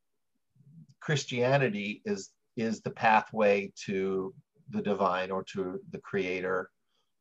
Christianity 1.00 2.00
is 2.04 2.30
is 2.56 2.80
the 2.80 2.90
pathway 2.90 3.72
to 3.84 4.34
the 4.70 4.82
divine 4.82 5.30
or 5.30 5.44
to 5.52 5.80
the 5.90 5.98
creator. 5.98 6.70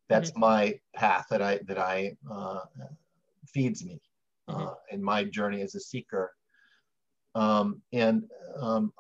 That's 0.10 0.32
mm-hmm. 0.32 0.40
my 0.40 0.80
path 0.96 1.28
that 1.30 1.42
I 1.42 1.60
that 1.68 1.78
I 1.78 2.16
uh, 2.32 2.62
feeds 3.48 3.84
me 3.84 4.02
mm-hmm. 4.50 4.68
uh, 4.68 4.74
in 4.92 5.04
my 5.04 5.24
journey 5.24 5.62
as 5.62 5.76
a 5.76 5.80
seeker. 5.80 6.34
Um, 7.36 7.82
and 7.94 8.24
um, 8.60 8.94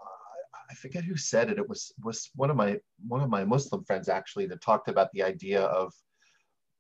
I 0.70 0.74
forget 0.76 1.04
who 1.04 1.18
said 1.18 1.50
it. 1.50 1.58
It 1.58 1.68
was 1.68 1.94
was 2.04 2.30
one 2.36 2.50
of 2.50 2.56
my 2.56 2.80
one 3.08 3.22
of 3.22 3.30
my 3.30 3.46
Muslim 3.46 3.84
friends 3.86 4.10
actually 4.10 4.48
that 4.48 4.62
talked 4.62 4.90
about 4.90 5.12
the 5.14 5.24
idea 5.24 5.62
of, 5.62 5.94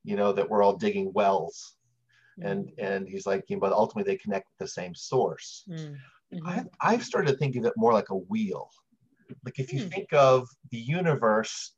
you 0.03 0.15
know, 0.15 0.33
that 0.33 0.49
we're 0.49 0.61
all 0.61 0.75
digging 0.75 1.11
wells, 1.13 1.77
mm-hmm. 2.39 2.49
and 2.49 2.71
and 2.77 3.07
he's 3.07 3.25
like, 3.25 3.45
you 3.47 3.55
know, 3.55 3.61
but 3.61 3.71
ultimately 3.71 4.11
they 4.11 4.17
connect 4.17 4.47
with 4.47 4.67
the 4.67 4.73
same 4.73 4.93
source. 4.93 5.63
Mm-hmm. 5.69 5.93
I've, 6.45 6.67
I've 6.81 7.03
started 7.05 7.31
to 7.31 7.37
think 7.37 7.55
of 7.55 7.65
it 7.65 7.73
more 7.77 7.93
like 7.93 8.09
a 8.09 8.15
wheel. 8.15 8.69
Like 9.45 9.59
if 9.59 9.71
you 9.71 9.83
mm. 9.83 9.89
think 9.89 10.11
of 10.11 10.49
the 10.71 10.77
universe 10.77 11.73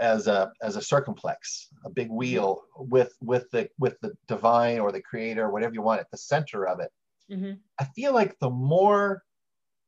as 0.00 0.26
a 0.26 0.52
as 0.62 0.76
a 0.76 0.80
circumplex, 0.80 1.68
a 1.84 1.90
big 1.90 2.08
mm-hmm. 2.08 2.16
wheel 2.16 2.62
with 2.76 3.14
with 3.20 3.50
the 3.50 3.68
with 3.78 3.98
the 4.00 4.12
divine 4.28 4.78
or 4.78 4.92
the 4.92 5.02
creator, 5.02 5.50
whatever 5.50 5.74
you 5.74 5.82
want, 5.82 6.00
at 6.00 6.10
the 6.10 6.18
center 6.18 6.66
of 6.66 6.80
it. 6.80 6.90
Mm-hmm. 7.30 7.52
I 7.78 7.84
feel 7.96 8.12
like 8.12 8.38
the 8.38 8.50
more 8.50 9.22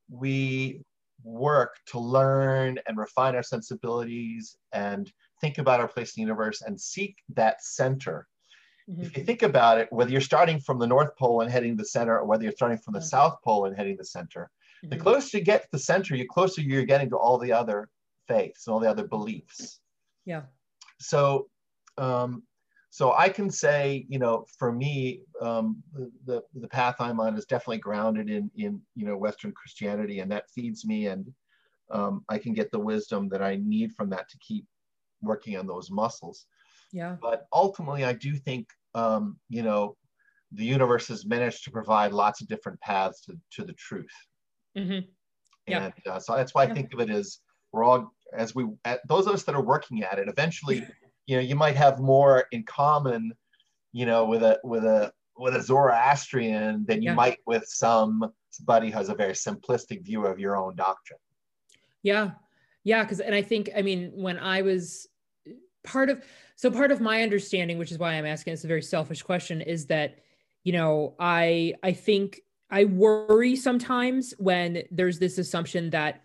we 0.08 0.82
work 1.22 1.76
to 1.86 1.98
learn 1.98 2.78
and 2.86 2.96
refine 2.96 3.34
our 3.34 3.42
sensibilities 3.42 4.56
and 4.72 5.12
think 5.40 5.58
about 5.58 5.80
our 5.80 5.88
place 5.88 6.16
in 6.16 6.22
the 6.22 6.26
universe 6.26 6.62
and 6.62 6.80
seek 6.80 7.16
that 7.34 7.62
center. 7.62 8.26
Mm-hmm. 8.88 9.02
If 9.02 9.16
you 9.16 9.24
think 9.24 9.42
about 9.42 9.78
it, 9.78 9.88
whether 9.90 10.10
you're 10.10 10.20
starting 10.20 10.60
from 10.60 10.78
the 10.78 10.86
North 10.86 11.16
Pole 11.16 11.40
and 11.40 11.50
heading 11.50 11.76
to 11.76 11.82
the 11.82 11.88
center, 11.88 12.18
or 12.18 12.24
whether 12.24 12.44
you're 12.44 12.52
starting 12.52 12.78
from 12.78 12.94
the 12.94 13.00
mm-hmm. 13.00 13.08
South 13.08 13.38
Pole 13.44 13.66
and 13.66 13.76
heading 13.76 13.96
to 13.96 14.02
the 14.02 14.06
center, 14.06 14.50
mm-hmm. 14.84 14.90
the 14.90 14.96
closer 14.96 15.38
you 15.38 15.44
get 15.44 15.62
to 15.62 15.68
the 15.72 15.78
center, 15.78 16.16
the 16.16 16.24
closer 16.26 16.60
you're 16.60 16.84
getting 16.84 17.10
to 17.10 17.16
all 17.16 17.38
the 17.38 17.52
other 17.52 17.88
faiths 18.28 18.66
and 18.66 18.74
all 18.74 18.80
the 18.80 18.90
other 18.90 19.06
beliefs. 19.06 19.80
Yeah. 20.26 20.42
So 21.00 21.48
um, 21.98 22.42
so 22.90 23.12
I 23.12 23.28
can 23.28 23.50
say, 23.50 24.06
you 24.08 24.18
know, 24.18 24.46
for 24.58 24.72
me, 24.72 25.20
um, 25.40 25.82
the 26.24 26.42
the 26.54 26.68
path 26.68 26.96
I'm 26.98 27.20
on 27.20 27.36
is 27.36 27.44
definitely 27.44 27.78
grounded 27.78 28.30
in 28.30 28.50
in 28.56 28.80
you 28.94 29.06
know 29.06 29.16
Western 29.16 29.52
Christianity, 29.52 30.20
and 30.20 30.30
that 30.32 30.50
feeds 30.50 30.84
me, 30.84 31.06
and 31.06 31.32
um, 31.90 32.24
I 32.28 32.38
can 32.38 32.54
get 32.54 32.70
the 32.70 32.78
wisdom 32.78 33.28
that 33.28 33.42
I 33.42 33.56
need 33.56 33.92
from 33.92 34.10
that 34.10 34.28
to 34.30 34.38
keep 34.38 34.66
working 35.22 35.56
on 35.56 35.66
those 35.66 35.90
muscles. 35.90 36.46
Yeah. 36.92 37.16
But 37.20 37.46
ultimately, 37.52 38.04
I 38.04 38.14
do 38.14 38.34
think, 38.36 38.68
um, 38.94 39.36
you 39.48 39.62
know, 39.62 39.96
the 40.52 40.64
universe 40.64 41.08
has 41.08 41.26
managed 41.26 41.64
to 41.64 41.70
provide 41.70 42.12
lots 42.12 42.40
of 42.40 42.48
different 42.48 42.80
paths 42.80 43.20
to 43.22 43.34
to 43.52 43.64
the 43.64 43.74
truth. 43.74 44.16
Mm-hmm. 44.76 45.06
Yeah. 45.66 45.84
And 45.84 45.94
uh, 46.06 46.18
so 46.18 46.34
that's 46.34 46.54
why 46.54 46.62
I 46.64 46.72
think 46.72 46.94
of 46.94 47.00
it 47.00 47.10
as 47.10 47.40
we're 47.72 47.84
all 47.84 48.14
as 48.32 48.54
we 48.54 48.66
those 49.08 49.26
of 49.26 49.34
us 49.34 49.44
that 49.44 49.54
are 49.54 49.62
working 49.62 50.02
at 50.02 50.18
it 50.18 50.28
eventually 50.28 50.86
you 51.26 51.36
know 51.36 51.42
you 51.42 51.54
might 51.54 51.76
have 51.76 51.98
more 51.98 52.44
in 52.52 52.62
common 52.64 53.32
you 53.92 54.06
know 54.06 54.24
with 54.24 54.42
a 54.42 54.58
with 54.64 54.84
a 54.84 55.12
with 55.36 55.54
a 55.54 55.62
zoroastrian 55.62 56.84
than 56.86 57.02
you 57.02 57.10
yeah. 57.10 57.14
might 57.14 57.38
with 57.46 57.64
some 57.66 58.32
somebody 58.50 58.90
who 58.90 58.96
has 58.96 59.08
a 59.08 59.14
very 59.14 59.32
simplistic 59.32 60.02
view 60.02 60.24
of 60.24 60.38
your 60.38 60.56
own 60.56 60.74
doctrine. 60.76 61.18
Yeah. 62.02 62.30
Yeah 62.84 63.02
because 63.02 63.20
and 63.20 63.34
i 63.34 63.42
think 63.42 63.68
i 63.76 63.82
mean 63.82 64.12
when 64.14 64.38
i 64.38 64.62
was 64.62 65.08
part 65.82 66.08
of 66.08 66.22
so 66.54 66.70
part 66.70 66.92
of 66.92 67.00
my 67.00 67.22
understanding 67.22 67.78
which 67.78 67.90
is 67.90 67.98
why 67.98 68.12
i'm 68.12 68.26
asking 68.26 68.52
it's 68.52 68.62
a 68.62 68.68
very 68.68 68.82
selfish 68.82 69.22
question 69.22 69.60
is 69.60 69.86
that 69.86 70.18
you 70.62 70.72
know 70.72 71.16
i 71.18 71.74
i 71.82 71.92
think 71.92 72.42
i 72.70 72.84
worry 72.84 73.56
sometimes 73.56 74.34
when 74.38 74.84
there's 74.92 75.18
this 75.18 75.38
assumption 75.38 75.90
that 75.90 76.22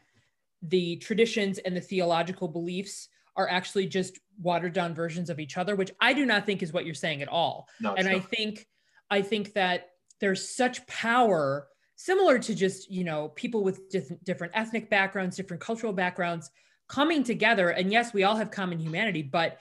the 0.62 0.98
traditions 0.98 1.58
and 1.60 1.76
the 1.76 1.82
theological 1.82 2.48
beliefs 2.48 3.10
are 3.36 3.50
actually 3.50 3.88
just 3.88 4.20
watered 4.40 4.74
down 4.74 4.94
versions 4.94 5.30
of 5.30 5.40
each 5.40 5.58
other, 5.58 5.76
which 5.76 5.92
I 6.00 6.14
do 6.14 6.26
not 6.26 6.46
think 6.46 6.62
is 6.62 6.74
what 6.74 6.86
you're 6.86 6.94
saying 6.94 7.22
at 7.22 7.28
all. 7.28 7.68
No, 7.80 7.94
and 7.96 8.08
not. 8.08 8.16
I 8.16 8.20
think 8.20 8.68
I 9.10 9.22
think 9.22 9.54
that 9.54 9.90
there's 10.20 10.56
such 10.56 10.86
power 10.88 11.68
similar 11.96 12.40
to 12.40 12.56
just, 12.56 12.90
you 12.90 13.04
know, 13.04 13.30
people 13.30 13.64
with 13.64 13.82
different 14.24 14.54
ethnic 14.56 14.90
backgrounds, 14.90 15.36
different 15.36 15.62
cultural 15.62 15.94
backgrounds 15.94 16.50
coming 16.92 17.24
together 17.24 17.70
and 17.70 17.90
yes 17.90 18.14
we 18.14 18.24
all 18.24 18.36
have 18.36 18.52
common 18.52 18.78
humanity 18.78 19.22
but 19.22 19.60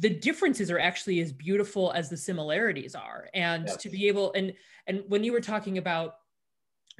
the 0.00 0.10
differences 0.10 0.72
are 0.72 0.80
actually 0.80 1.20
as 1.20 1.32
beautiful 1.32 1.92
as 1.92 2.10
the 2.10 2.16
similarities 2.16 2.96
are 2.96 3.28
and 3.32 3.68
yes. 3.68 3.76
to 3.76 3.88
be 3.88 4.08
able 4.08 4.32
and 4.32 4.52
and 4.88 5.04
when 5.06 5.22
you 5.22 5.32
were 5.32 5.40
talking 5.40 5.78
about 5.78 6.16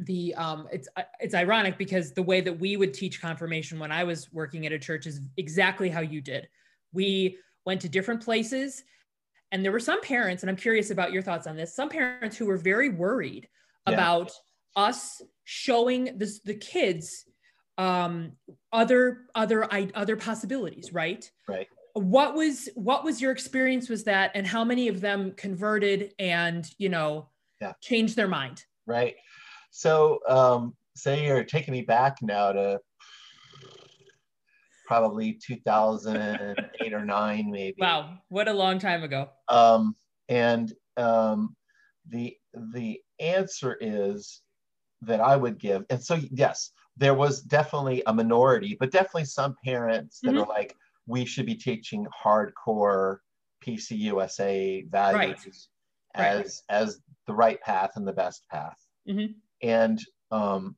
the 0.01 0.35
um 0.37 0.69
it's 0.71 0.89
it's 1.21 1.35
ironic 1.35 1.77
because 1.77 2.13
the 2.13 2.23
way 2.23 2.41
that 2.41 2.59
we 2.59 2.77
would 2.77 2.95
teach 2.95 3.21
confirmation 3.21 3.79
when 3.79 3.91
i 3.91 4.05
was 4.05 4.33
working 4.33 4.65
at 4.65 4.73
a 4.73 4.79
church 4.79 5.07
is 5.07 5.21
exactly 5.37 5.89
how 5.89 6.01
you 6.01 6.21
did. 6.21 6.49
We 6.93 7.39
went 7.67 7.81
to 7.83 7.89
different 7.89 8.23
places 8.23 8.85
and 9.51 9.65
there 9.65 9.73
were 9.73 9.81
some 9.81 10.01
parents 10.01 10.43
and 10.43 10.51
i'm 10.51 10.57
curious 10.57 10.91
about 10.91 11.13
your 11.13 11.23
thoughts 11.23 11.47
on 11.47 11.57
this 11.57 11.75
some 11.75 11.89
parents 11.89 12.37
who 12.37 12.47
were 12.47 12.57
very 12.57 12.89
worried 12.89 13.49
yeah. 13.87 13.95
about 13.95 14.33
us 14.77 15.21
showing 15.45 16.17
this, 16.17 16.41
the 16.41 16.55
kids 16.55 17.25
um, 17.77 18.33
other 18.73 19.27
other 19.35 19.69
other 19.95 20.17
possibilities 20.17 20.93
right? 20.93 21.31
Right. 21.49 21.69
What 21.95 22.35
was 22.35 22.69
what 22.75 23.05
was 23.05 23.21
your 23.21 23.33
experience 23.33 23.89
was 23.89 24.05
that 24.05 24.33
and 24.35 24.47
how 24.47 24.65
many 24.65 24.89
of 24.89 25.01
them 25.01 25.33
converted 25.37 26.13
and 26.19 26.69
you 26.79 26.89
know 26.89 27.29
yeah. 27.61 27.73
changed 27.81 28.17
their 28.17 28.29
mind? 28.29 28.65
Right 28.87 29.17
so 29.71 30.19
um, 30.29 30.75
say 30.97 31.25
you're 31.25 31.45
taking 31.45 31.73
me 31.73 31.83
back 31.83 32.19
now 32.23 32.53
to 32.53 32.81
probably 34.87 35.39
2008 35.47 36.93
or 36.93 37.05
9 37.05 37.51
maybe 37.51 37.77
wow 37.79 38.17
what 38.29 38.49
a 38.49 38.53
long 38.53 38.79
time 38.79 39.03
ago 39.03 39.29
um, 39.49 39.95
and 40.29 40.73
um, 40.97 41.55
the 42.09 42.35
the 42.73 42.99
answer 43.21 43.77
is 43.81 44.43
that 45.03 45.21
i 45.21 45.37
would 45.37 45.59
give 45.59 45.85
and 45.91 46.03
so 46.03 46.19
yes 46.33 46.71
there 46.97 47.15
was 47.15 47.43
definitely 47.43 48.03
a 48.07 48.15
minority 48.15 48.77
but 48.81 48.91
definitely 48.91 49.25
some 49.25 49.55
parents 49.65 50.19
that 50.23 50.31
mm-hmm. 50.31 50.39
are 50.39 50.49
like 50.49 50.75
we 51.07 51.25
should 51.25 51.47
be 51.47 51.55
teaching 51.55 52.07
hardcore 52.25 53.19
pcusa 53.65 54.89
values 54.91 55.69
right. 56.17 56.25
as 56.25 56.63
right. 56.69 56.77
as 56.81 57.01
the 57.27 57.35
right 57.35 57.61
path 57.61 57.93
and 57.97 58.09
the 58.09 58.13
best 58.13 58.43
path 58.51 58.79
mm-hmm. 59.09 59.33
And 59.63 60.01
um, 60.31 60.77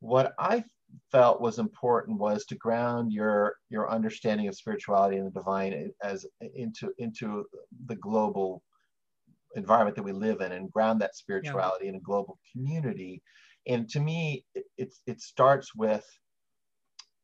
what 0.00 0.34
i 0.38 0.62
felt 1.10 1.40
was 1.40 1.58
important 1.58 2.18
was 2.18 2.44
to 2.44 2.54
ground 2.56 3.12
your 3.12 3.56
your 3.70 3.90
understanding 3.90 4.48
of 4.48 4.54
spirituality 4.54 5.16
and 5.16 5.26
the 5.26 5.30
divine 5.30 5.90
as 6.02 6.26
into 6.54 6.92
into 6.98 7.44
the 7.86 7.96
global 7.96 8.62
environment 9.56 9.96
that 9.96 10.02
we 10.02 10.12
live 10.12 10.40
in 10.40 10.52
and 10.52 10.70
ground 10.72 11.00
that 11.00 11.16
spirituality 11.16 11.84
yeah. 11.84 11.90
in 11.90 11.96
a 11.96 12.00
global 12.00 12.38
community 12.52 13.22
and 13.66 13.88
to 13.88 14.00
me 14.00 14.44
it, 14.54 14.64
it, 14.76 14.94
it 15.06 15.20
starts 15.20 15.74
with 15.74 16.04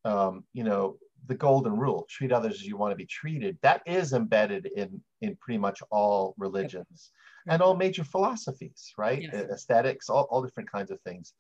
um, 0.05 0.45
you 0.53 0.65
know 0.65 0.97
the 1.27 1.35
golden 1.35 1.77
rule 1.77 2.07
treat 2.09 2.33
others 2.33 2.55
as 2.55 2.67
you 2.67 2.77
want 2.77 2.93
to 2.93 2.97
be 2.97 3.07
treated 3.07 3.59
that 3.63 3.83
is 3.87 4.13
embedded 4.13 4.67
in 4.77 5.01
in 5.21 5.37
pretty 5.37 5.59
much 5.59 5.83
all 5.91 6.35
religions 6.39 7.11
yep. 7.47 7.55
and 7.55 7.63
all 7.63 7.77
major 7.77 8.05
philosophies 8.05 8.93
right 8.97 9.23
yes. 9.23 9.35
aesthetics 9.51 10.09
all, 10.09 10.27
all 10.31 10.43
different 10.43 10.71
kinds 10.71 10.91
of 10.91 11.01
things 11.03 11.35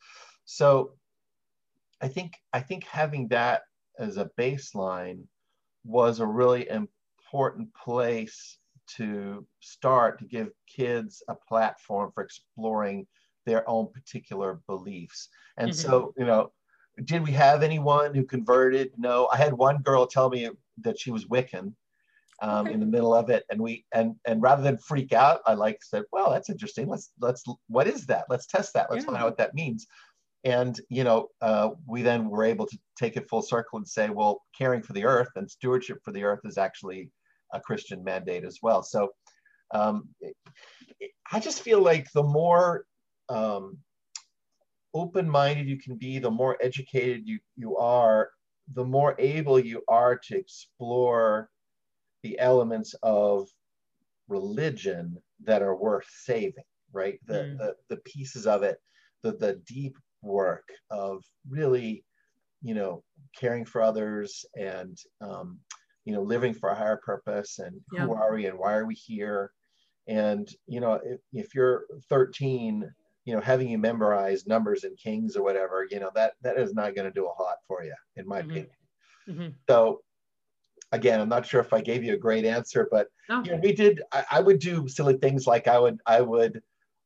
so 0.45 0.93
i 2.01 2.09
think 2.09 2.35
i 2.53 2.61
think 2.61 2.85
having 2.85 3.29
that 3.29 3.63
as 3.99 4.17
a 4.17 4.31
baseline 4.39 5.23
was 5.85 6.21
a 6.21 6.27
really 6.27 6.69
important 6.69 7.69
place 7.75 8.59
to 8.87 9.47
start 9.61 10.19
to 10.19 10.25
give 10.25 10.51
kids 10.67 11.23
a 11.29 11.35
platform 11.49 12.11
for 12.15 12.23
exploring 12.23 13.07
their 13.47 13.69
own 13.69 13.89
particular 13.93 14.61
beliefs 14.67 15.29
and 15.57 15.71
mm-hmm. 15.71 15.89
so 15.89 16.13
you 16.19 16.27
know 16.27 16.51
did 17.05 17.23
we 17.23 17.33
have 17.33 17.63
anyone 17.63 18.15
who 18.15 18.25
converted? 18.25 18.93
No. 18.97 19.29
I 19.33 19.37
had 19.37 19.53
one 19.53 19.79
girl 19.83 20.07
tell 20.07 20.31
me 20.31 20.49
that 20.79 20.99
she 20.99 21.11
was 21.11 21.27
Wiccan 21.27 21.75
um, 22.43 22.67
okay. 22.67 22.75
in 22.75 22.81
the 22.81 22.87
middle 22.87 23.15
of 23.15 23.31
it, 23.31 23.45
and 23.51 23.61
we 23.61 23.85
and 23.93 24.15
and 24.25 24.43
rather 24.43 24.63
than 24.63 24.79
freak 24.79 25.13
out, 25.13 25.41
I 25.47 25.55
like 25.55 25.83
said, 25.83 26.05
"Well, 26.13 26.31
that's 26.31 26.51
interesting. 26.51 26.89
Let's 26.89 27.13
let's 27.21 27.45
what 27.69 27.87
is 27.87 28.07
that? 28.07 28.27
Let's 28.29 28.47
test 28.47 28.73
that. 28.75 28.91
Let's 28.91 29.05
yeah. 29.05 29.11
find 29.11 29.19
out 29.19 29.27
what 29.27 29.39
that 29.39 29.55
means." 29.55 29.87
And 30.45 30.81
you 30.89 31.05
know, 31.05 31.29
uh, 31.43 31.71
we 31.87 32.03
then 32.03 32.31
were 32.31 32.45
able 32.45 32.67
to 32.67 32.79
take 32.99 33.17
it 33.17 33.29
full 33.29 33.43
circle 33.43 33.77
and 33.79 33.87
say, 33.87 34.09
"Well, 34.09 34.43
caring 34.57 34.83
for 34.83 34.95
the 34.95 35.05
earth 35.05 35.31
and 35.37 35.51
stewardship 35.51 35.99
for 36.03 36.13
the 36.13 36.25
earth 36.25 36.41
is 36.45 36.57
actually 36.57 37.11
a 37.53 37.61
Christian 37.61 38.03
mandate 38.03 38.45
as 38.45 38.59
well." 38.63 38.83
So, 38.83 39.11
um, 39.73 40.09
I 41.31 41.41
just 41.41 41.63
feel 41.63 41.83
like 41.83 42.11
the 42.13 42.23
more 42.23 42.87
um, 43.29 43.79
open-minded 44.95 45.69
you 45.69 45.79
can 45.79 45.97
be, 45.97 46.19
the 46.19 46.31
more 46.31 46.57
educated 46.61 47.23
you, 47.27 47.39
you 47.57 47.77
are, 47.77 48.31
the 48.75 48.85
more 48.85 49.15
able 49.19 49.59
you 49.59 49.83
are 49.89 50.17
to 50.17 50.37
explore 50.37 51.49
the 52.23 52.39
elements 52.39 52.95
of 53.03 53.49
religion 54.29 55.17
that 55.45 55.63
are 55.63 55.77
worth 55.77 56.07
saving, 56.11 56.65
right? 56.93 57.19
The, 57.27 57.35
mm. 57.35 57.59
the, 57.59 57.75
the 57.89 57.97
pieces 57.99 58.47
of 58.47 58.63
it, 58.63 58.79
the, 59.23 59.33
the 59.33 59.61
deep 59.67 59.97
work 60.23 60.69
of 60.91 61.25
really, 61.49 62.05
you 62.63 62.75
know, 62.75 63.03
caring 63.39 63.65
for 63.65 63.83
others 63.83 64.45
and, 64.55 64.99
um, 65.21 65.59
you 66.05 66.13
know, 66.13 66.23
living 66.23 66.55
for 66.55 66.71
a 66.71 66.75
higher 66.75 67.01
purpose 67.05 67.59
and 67.59 67.81
yeah. 67.93 68.03
who 68.03 68.15
are 68.15 68.35
we 68.35 68.47
and 68.47 68.59
why 68.59 68.75
are 68.75 68.87
we 68.87 68.95
here? 68.95 69.51
And, 70.09 70.49
you 70.67 70.81
know, 70.81 70.95
if, 71.05 71.21
if 71.33 71.55
you're 71.55 71.85
13 72.09 72.91
you 73.25 73.35
know, 73.35 73.41
having 73.41 73.69
you 73.69 73.79
memorize 73.79 74.47
numbers 74.47 74.85
and 74.85 74.97
kings 74.97 75.37
or 75.37 75.43
whatever, 75.43 75.87
you 75.91 76.01
know, 76.01 76.11
that 76.15 76.35
that 76.43 76.59
is 76.59 76.75
not 76.75 76.95
going 76.95 77.07
to 77.07 77.15
do 77.15 77.27
a 77.27 77.43
lot 77.43 77.57
for 77.67 77.85
you, 77.85 77.95
in 78.17 78.27
my 78.27 78.41
mm-hmm. 78.41 78.51
opinion. 78.51 78.77
Mm-hmm. 79.29 79.49
So 79.69 80.01
again, 80.93 81.21
I'm 81.21 81.29
not 81.29 81.47
sure 81.47 81.61
if 81.61 81.73
I 81.73 81.81
gave 81.81 82.03
you 82.03 82.15
a 82.15 82.19
great 82.19 82.45
answer, 82.45 82.89
but 82.91 83.09
no. 83.29 83.43
you 83.45 83.53
know, 83.53 83.61
we 83.63 83.73
did. 83.73 84.03
I, 84.13 84.25
I, 84.33 84.41
would 84.41 84.59
do 84.59 84.89
silly 84.89 85.17
things 85.19 85.47
like 85.47 85.69
I 85.69 85.79
would 85.79 85.99
I 86.07 86.21
would 86.21 86.61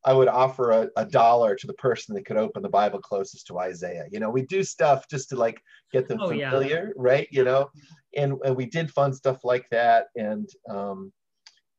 I 0.05 0.13
would 0.13 0.29
offer 0.29 0.71
a, 0.71 0.89
a, 0.97 1.07
dollar 1.07 1.55
to 1.57 1.67
the 1.67 1.75
person 1.75 2.15
that 2.15 2.27
could 2.27 2.37
open 2.37 2.63
the 2.63 2.69
Bible 2.69 2.99
closest 2.99 3.47
to 3.47 3.59
Isaiah. 3.59 4.05
You 4.11 4.21
know, 4.21 4.31
we 4.31 4.43
do 4.43 4.63
stuff 4.63 5.09
just 5.09 5.31
to 5.31 5.37
like 5.37 5.61
get 5.93 6.09
them 6.09 6.19
oh, 6.21 6.29
familiar, 6.29 6.93
yeah. 6.95 7.03
right? 7.03 7.29
You 7.31 7.45
know, 7.45 7.71
and, 8.17 8.35
and 8.45 8.55
we 8.55 8.67
did 8.67 8.91
fun 8.91 9.13
stuff 9.13 9.45
like 9.45 9.67
that, 9.71 10.07
and 10.15 10.49
um, 10.69 11.13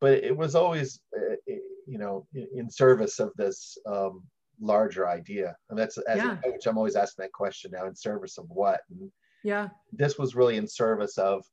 but 0.02 0.13
it 0.13 0.36
was 0.36 0.56
always 0.56 1.00
uh, 1.15 1.36
you 1.86 1.98
know 1.98 2.28
in, 2.34 2.48
in 2.56 2.69
service 2.69 3.19
of 3.19 3.32
this 3.36 3.78
um, 3.86 4.24
larger 4.60 5.08
idea. 5.08 5.56
And 5.69 5.78
that's 5.78 5.98
as 5.98 6.17
yeah. 6.17 6.38
a 6.38 6.52
coach 6.52 6.65
i'm 6.67 6.78
always 6.78 6.95
asking 6.95 7.24
that 7.24 7.34
question 7.34 7.71
now 7.74 7.86
in 7.88 7.95
service 7.95 8.38
of 8.38 8.45
what? 8.50 8.82
And 8.89 9.12
yeah. 9.43 9.69
this 9.91 10.17
was 10.17 10.36
really 10.36 10.58
in 10.58 10.67
service 10.67 11.17
of 11.17 11.43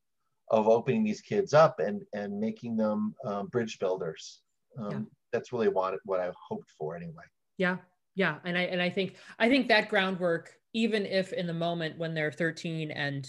of 0.51 0.68
opening 0.68 1.05
these 1.05 1.21
kids 1.21 1.55
up 1.55 1.79
and 1.79 2.03
and 2.12 2.38
making 2.38 2.77
them 2.77 3.14
um, 3.25 3.47
bridge 3.49 3.79
builders. 3.79 4.40
Um, 4.79 4.90
yeah. 4.90 4.99
that's 5.33 5.53
really 5.53 5.68
what 5.68 5.95
what 6.05 6.21
i 6.21 6.31
hoped 6.49 6.71
for 6.79 6.97
anyway. 6.97 7.25
Yeah. 7.59 7.79
Yeah. 8.14 8.38
And 8.45 8.57
i 8.57 8.62
and 8.62 8.81
i 8.81 8.90
think 8.90 9.16
i 9.38 9.49
think 9.49 9.68
that 9.68 9.88
groundwork 9.88 10.53
even 10.75 11.05
if 11.05 11.33
in 11.33 11.47
the 11.47 11.55
moment 11.55 11.99
when 11.99 12.14
they're 12.14 12.33
13 12.33 12.90
and 12.90 13.29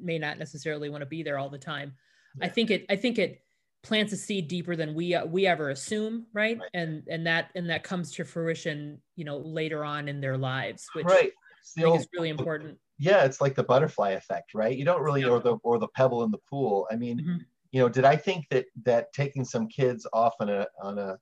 may 0.00 0.18
not 0.18 0.38
necessarily 0.38 0.90
want 0.90 1.02
to 1.02 1.06
be 1.06 1.22
there 1.22 1.38
all 1.38 1.48
the 1.48 1.58
time 1.58 1.94
yeah. 2.38 2.46
i 2.46 2.48
think 2.48 2.70
it 2.70 2.84
i 2.90 2.94
think 2.94 3.18
it 3.18 3.40
plants 3.82 4.12
a 4.12 4.16
seed 4.16 4.48
deeper 4.48 4.76
than 4.76 4.94
we 4.94 5.14
uh, 5.14 5.26
we 5.26 5.46
ever 5.46 5.70
assume 5.70 6.26
right? 6.32 6.58
right? 6.58 6.70
and 6.74 7.02
and 7.08 7.26
that 7.26 7.50
and 7.54 7.68
that 7.68 7.82
comes 7.82 8.12
to 8.12 8.24
fruition 8.24 9.00
you 9.16 9.24
know 9.24 9.38
later 9.38 9.84
on 9.84 10.08
in 10.08 10.20
their 10.20 10.38
lives 10.38 10.86
which 10.94 11.04
right. 11.04 11.32
I 11.32 11.64
think 11.74 11.86
old, 11.88 12.00
is 12.00 12.08
really 12.14 12.28
important 12.28 12.78
yeah 12.98 13.24
it's 13.24 13.40
like 13.40 13.54
the 13.54 13.64
butterfly 13.64 14.10
effect 14.10 14.54
right 14.54 14.76
you 14.76 14.84
don't 14.84 15.02
really 15.02 15.22
yeah. 15.22 15.28
or 15.28 15.40
the 15.40 15.56
or 15.64 15.78
the 15.78 15.88
pebble 15.88 16.22
in 16.22 16.30
the 16.30 16.38
pool 16.48 16.86
i 16.92 16.96
mean 16.96 17.18
mm-hmm. 17.18 17.36
you 17.72 17.80
know 17.80 17.88
did 17.88 18.04
i 18.04 18.14
think 18.14 18.46
that 18.50 18.66
that 18.84 19.12
taking 19.12 19.44
some 19.44 19.66
kids 19.68 20.06
off 20.12 20.34
on 20.40 20.48
a 20.48 20.66
on 20.80 20.98
a 20.98 21.18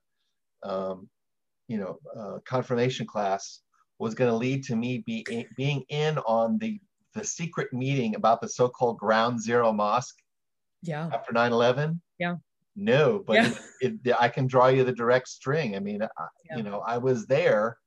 um, 0.63 1.09
you 1.67 1.77
know 1.77 1.97
uh, 2.15 2.37
confirmation 2.45 3.07
class 3.07 3.61
was 3.97 4.13
going 4.13 4.29
to 4.29 4.35
lead 4.35 4.63
to 4.63 4.75
me 4.75 5.03
be, 5.05 5.25
being 5.57 5.83
in 5.89 6.19
on 6.19 6.59
the 6.59 6.79
the 7.13 7.23
secret 7.23 7.73
meeting 7.73 8.15
about 8.15 8.39
the 8.39 8.47
so-called 8.47 8.97
ground 8.97 9.41
zero 9.41 9.71
mosque 9.71 10.17
yeah 10.83 11.09
after 11.11 11.33
9-11 11.33 11.99
yeah 12.19 12.35
no 12.75 13.23
but 13.25 13.33
yeah. 13.33 13.53
it, 13.81 13.93
it, 14.03 14.15
i 14.19 14.27
can 14.27 14.47
draw 14.47 14.67
you 14.67 14.83
the 14.83 14.91
direct 14.91 15.27
string 15.27 15.75
i 15.75 15.79
mean 15.79 16.01
I, 16.01 16.07
yeah. 16.49 16.57
you 16.57 16.63
know 16.63 16.79
i 16.85 16.97
was 16.97 17.25
there 17.27 17.77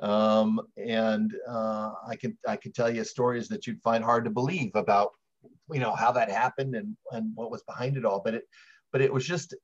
um, 0.00 0.60
and 0.76 1.32
uh, 1.48 1.92
i 2.08 2.16
can 2.16 2.36
i 2.46 2.56
can 2.56 2.72
tell 2.72 2.90
you 2.90 3.04
stories 3.04 3.48
that 3.48 3.66
you'd 3.66 3.82
find 3.82 4.02
hard 4.02 4.24
to 4.24 4.30
believe 4.30 4.72
about 4.74 5.10
you 5.70 5.80
know 5.80 5.94
how 5.94 6.12
that 6.12 6.30
happened 6.30 6.74
and 6.74 6.96
and 7.12 7.32
what 7.34 7.50
was 7.50 7.62
behind 7.64 7.96
it 7.96 8.04
all 8.04 8.20
but 8.24 8.34
it 8.34 8.44
but 8.92 9.00
it 9.00 9.12
was 9.12 9.26
just 9.26 9.54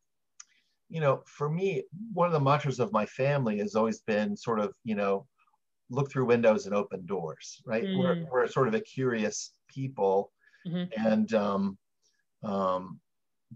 you 0.88 1.00
know 1.00 1.22
for 1.26 1.48
me 1.48 1.82
one 2.12 2.26
of 2.26 2.32
the 2.32 2.40
mantras 2.40 2.80
of 2.80 2.92
my 2.92 3.06
family 3.06 3.58
has 3.58 3.74
always 3.74 4.00
been 4.00 4.36
sort 4.36 4.60
of 4.60 4.72
you 4.84 4.94
know 4.94 5.26
look 5.90 6.10
through 6.10 6.24
windows 6.24 6.66
and 6.66 6.74
open 6.74 7.04
doors 7.06 7.62
right 7.64 7.84
mm. 7.84 7.98
we're, 7.98 8.26
we're 8.30 8.46
sort 8.46 8.68
of 8.68 8.74
a 8.74 8.80
curious 8.80 9.52
people 9.68 10.32
mm-hmm. 10.66 11.06
and 11.06 11.34
um, 11.34 11.78
um, 12.42 13.00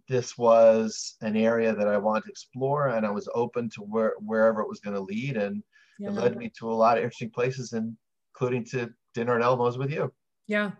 this 0.08 0.38
was 0.38 1.16
an 1.20 1.36
area 1.36 1.74
that 1.74 1.88
I 1.88 1.98
wanted 1.98 2.24
to 2.24 2.30
explore, 2.30 2.88
and 2.88 3.04
I 3.06 3.10
was 3.10 3.28
open 3.34 3.68
to 3.70 3.80
where, 3.82 4.14
wherever 4.18 4.60
it 4.60 4.68
was 4.68 4.80
going 4.80 4.94
to 4.94 5.02
lead, 5.02 5.36
and 5.36 5.62
yeah. 5.98 6.08
it 6.08 6.14
led 6.14 6.36
me 6.36 6.50
to 6.58 6.70
a 6.70 6.74
lot 6.74 6.98
of 6.98 7.04
interesting 7.04 7.30
places, 7.30 7.74
including 7.74 8.64
to 8.66 8.92
dinner 9.14 9.36
at 9.36 9.42
Elmo's 9.42 9.78
with 9.78 9.90
you. 9.90 10.12
Yeah, 10.46 10.72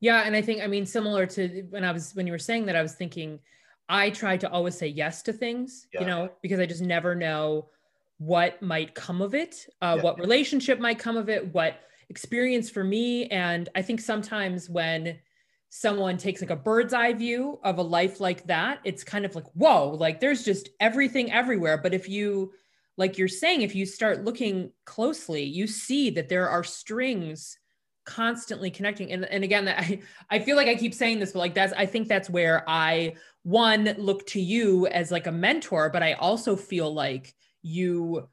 Yeah, 0.00 0.22
and 0.22 0.34
I 0.34 0.42
think 0.42 0.62
I 0.62 0.66
mean 0.66 0.86
similar 0.86 1.26
to 1.26 1.62
when 1.70 1.84
I 1.84 1.92
was 1.92 2.14
when 2.14 2.26
you 2.26 2.32
were 2.32 2.38
saying 2.38 2.66
that 2.66 2.76
I 2.76 2.82
was 2.82 2.94
thinking 2.94 3.38
I 3.88 4.10
try 4.10 4.36
to 4.36 4.50
always 4.50 4.78
say 4.78 4.86
yes 4.86 5.22
to 5.22 5.32
things, 5.32 5.88
Yeah. 5.92 6.00
you 6.00 6.06
know, 6.06 6.30
because 6.42 6.60
I 6.60 6.66
just 6.66 6.82
never 6.82 7.14
know 7.14 7.70
what 8.18 8.60
might 8.62 8.94
come 8.94 9.20
of 9.20 9.34
it, 9.34 9.66
uh, 9.82 9.94
Yeah. 9.96 10.02
what 10.02 10.18
relationship 10.18 10.78
might 10.78 10.98
come 10.98 11.16
of 11.16 11.28
it, 11.28 11.52
what 11.52 11.80
experience 12.08 12.70
for 12.70 12.84
me. 12.84 13.26
And 13.26 13.68
I 13.74 13.82
think 13.82 14.00
sometimes 14.00 14.68
when 14.70 15.18
someone 15.70 16.18
takes 16.18 16.40
like 16.40 16.50
a 16.50 16.56
bird's 16.56 16.92
eye 16.92 17.12
view 17.12 17.58
of 17.62 17.78
a 17.78 17.82
life 17.82 18.20
like 18.20 18.44
that, 18.48 18.80
it's 18.84 19.04
kind 19.04 19.24
of 19.24 19.34
like, 19.34 19.46
whoa, 19.54 19.90
like 19.90 20.20
there's 20.20 20.44
just 20.44 20.68
everything 20.80 21.32
everywhere. 21.32 21.78
But 21.78 21.94
if 21.94 22.08
you, 22.08 22.52
like 22.96 23.16
you're 23.16 23.28
saying, 23.28 23.62
if 23.62 23.74
you 23.74 23.86
start 23.86 24.24
looking 24.24 24.72
closely, 24.84 25.44
you 25.44 25.66
see 25.68 26.10
that 26.10 26.28
there 26.28 26.48
are 26.48 26.64
strings 26.64 27.56
constantly 28.04 28.70
connecting. 28.70 29.12
And, 29.12 29.24
and 29.24 29.44
again, 29.44 29.68
I, 29.68 30.00
I 30.28 30.40
feel 30.40 30.56
like 30.56 30.66
I 30.66 30.74
keep 30.74 30.92
saying 30.92 31.20
this, 31.20 31.32
but 31.32 31.38
like 31.38 31.54
that's, 31.54 31.72
I 31.72 31.86
think 31.86 32.08
that's 32.08 32.28
where 32.28 32.68
I, 32.68 33.14
one, 33.44 33.94
look 33.96 34.26
to 34.28 34.40
you 34.40 34.88
as 34.88 35.12
like 35.12 35.28
a 35.28 35.32
mentor, 35.32 35.88
but 35.90 36.02
I 36.02 36.14
also 36.14 36.56
feel 36.56 36.92
like 36.92 37.32
you, 37.62 38.28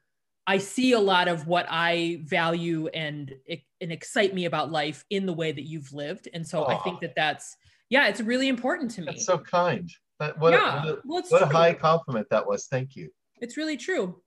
I 0.47 0.57
see 0.59 0.93
a 0.93 0.99
lot 0.99 1.27
of 1.27 1.45
what 1.45 1.67
I 1.69 2.21
value 2.23 2.87
and, 2.87 3.33
and 3.81 3.91
excite 3.91 4.33
me 4.33 4.45
about 4.45 4.71
life 4.71 5.03
in 5.09 5.25
the 5.25 5.33
way 5.33 5.51
that 5.51 5.67
you've 5.67 5.91
lived. 5.91 6.29
And 6.33 6.47
so 6.47 6.65
I 6.65 6.77
think 6.77 7.01
that 7.01 7.15
that's, 7.15 7.57
yeah, 7.89 8.07
it's 8.07 8.21
really 8.21 8.47
important 8.47 8.91
to 8.91 9.01
me. 9.01 9.07
That's 9.07 9.25
so 9.25 9.37
kind. 9.37 9.91
That, 10.19 10.39
what, 10.39 10.53
yeah, 10.53 10.83
a, 10.83 10.95
what, 11.03 11.25
a, 11.25 11.27
what 11.29 11.41
a 11.43 11.45
high 11.45 11.73
compliment 11.73 12.27
that 12.31 12.47
was. 12.47 12.67
Thank 12.67 12.95
you. 12.95 13.09
It's 13.39 13.57
really 13.57 13.77
true. 13.77 14.21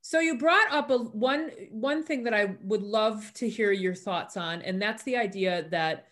So 0.00 0.20
you 0.20 0.36
brought 0.36 0.70
up 0.70 0.90
a 0.90 0.98
one 0.98 1.50
one 1.70 2.04
thing 2.04 2.24
that 2.24 2.34
I 2.34 2.56
would 2.62 2.82
love 2.82 3.32
to 3.34 3.48
hear 3.48 3.72
your 3.72 3.94
thoughts 3.94 4.36
on, 4.36 4.60
and 4.60 4.80
that's 4.80 5.02
the 5.04 5.16
idea 5.16 5.66
that 5.70 6.08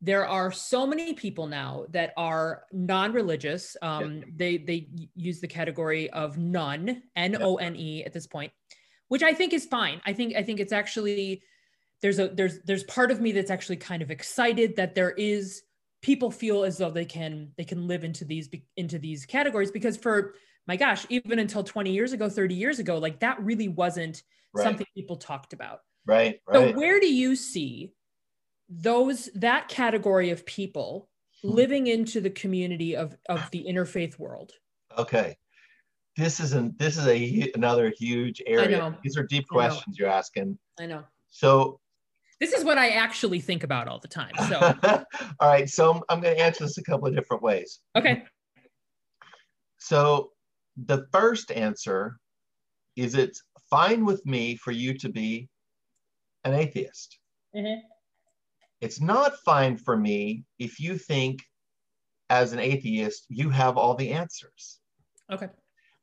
there 0.00 0.26
are 0.26 0.50
so 0.50 0.86
many 0.86 1.12
people 1.12 1.46
now 1.46 1.84
that 1.90 2.14
are 2.16 2.64
non-religious. 2.72 3.76
Um, 3.82 4.24
They 4.34 4.56
they 4.56 4.88
use 5.14 5.40
the 5.40 5.46
category 5.46 6.08
of 6.10 6.38
none, 6.38 7.02
N 7.16 7.36
O 7.40 7.56
N 7.56 7.76
E 7.76 8.02
at 8.02 8.14
this 8.14 8.26
point, 8.26 8.50
which 9.08 9.22
I 9.22 9.34
think 9.34 9.52
is 9.52 9.64
fine. 9.66 10.00
I 10.04 10.12
think 10.12 10.34
I 10.36 10.42
think 10.42 10.60
it's 10.60 10.72
actually 10.72 11.42
there's 12.02 12.18
a 12.18 12.28
there's 12.28 12.60
there's 12.62 12.84
part 12.84 13.10
of 13.10 13.20
me 13.20 13.32
that's 13.32 13.50
actually 13.50 13.76
kind 13.76 14.02
of 14.02 14.10
excited 14.10 14.76
that 14.76 14.94
there 14.94 15.12
is 15.12 15.62
people 16.02 16.30
feel 16.30 16.64
as 16.64 16.78
though 16.78 16.90
they 16.90 17.04
can 17.04 17.52
they 17.56 17.64
can 17.64 17.86
live 17.86 18.04
into 18.04 18.24
these 18.24 18.48
into 18.76 18.98
these 18.98 19.24
categories 19.26 19.70
because 19.70 19.96
for 19.96 20.34
my 20.66 20.76
gosh 20.76 21.06
even 21.08 21.38
until 21.38 21.64
20 21.64 21.90
years 21.92 22.12
ago 22.12 22.28
30 22.28 22.54
years 22.54 22.78
ago 22.78 22.98
like 22.98 23.20
that 23.20 23.40
really 23.42 23.68
wasn't 23.68 24.22
Right. 24.52 24.64
something 24.64 24.86
people 24.94 25.16
talked 25.16 25.52
about 25.52 25.80
Right. 26.06 26.40
so 26.54 26.62
where 26.62 27.00
do 27.00 27.12
you 27.12 27.36
see 27.36 27.94
those 28.68 29.26
that 29.34 29.68
category 29.68 30.30
of 30.30 30.44
people 30.46 31.08
Hmm. 31.42 31.50
living 31.50 31.86
into 31.86 32.20
the 32.20 32.30
community 32.30 32.96
of 32.96 33.16
of 33.28 33.50
the 33.50 33.64
interfaith 33.68 34.18
world 34.18 34.52
Okay. 34.96 35.36
This 36.16 36.38
isn't. 36.40 36.78
This 36.78 36.96
is 36.96 37.06
a 37.06 37.50
another 37.54 37.92
huge 37.98 38.40
area. 38.46 38.78
know. 38.78 38.94
These 39.02 39.16
are 39.16 39.24
deep 39.24 39.48
questions 39.48 39.98
you're 39.98 40.08
asking. 40.08 40.58
i 40.78 40.86
know 40.86 41.02
So, 41.30 41.80
this 42.40 42.52
is 42.52 42.64
what 42.64 42.78
i 42.78 42.90
actually 42.90 43.40
think 43.40 43.62
about 43.64 43.88
all 43.88 43.98
the 44.00 44.08
time 44.08 44.32
so 44.48 44.58
all 45.40 45.48
right. 45.48 45.68
So 45.68 45.92
I'm, 45.92 46.02
I'm 46.08 46.20
going 46.20 46.36
to 46.36 46.42
answer 46.42 46.64
this 46.64 46.78
a 46.78 46.82
couple 46.84 47.06
of 47.08 47.14
different 47.14 47.42
ways. 47.42 47.80
okay 47.96 48.24
So 49.78 50.30
the 50.76 51.06
first 51.12 51.50
answer 51.52 52.16
is 52.96 53.14
it's 53.14 53.42
fine 53.70 54.04
with 54.04 54.24
me 54.26 54.56
for 54.56 54.70
you 54.72 54.94
to 54.98 55.08
be 55.08 55.48
an 56.44 56.54
atheist. 56.54 57.18
Mhm. 57.56 57.80
It's 58.80 59.00
not 59.00 59.36
fine 59.44 59.76
for 59.76 59.96
me 59.96 60.44
if 60.58 60.78
you 60.78 60.98
think 60.98 61.42
as 62.30 62.52
an 62.52 62.58
atheist 62.58 63.26
you 63.28 63.50
have 63.50 63.76
all 63.76 63.94
the 63.94 64.10
answers 64.10 64.80
okay 65.30 65.48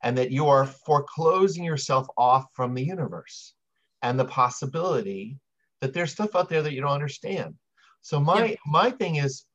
and 0.02 0.16
that 0.18 0.30
you 0.30 0.48
are 0.48 0.66
foreclosing 0.66 1.64
yourself 1.64 2.06
off 2.16 2.46
from 2.54 2.74
the 2.74 2.82
universe 2.84 3.54
and 4.02 4.18
the 4.18 4.24
possibility 4.24 5.38
that 5.80 5.92
there's 5.92 6.12
stuff 6.12 6.34
out 6.34 6.48
there 6.48 6.62
that 6.62 6.72
you 6.72 6.80
don't 6.80 6.90
understand. 6.90 7.54
So 8.00 8.18
my 8.20 8.44
Yeah. 8.44 8.56
my 8.66 8.90
thing 8.90 9.16
is 9.16 9.46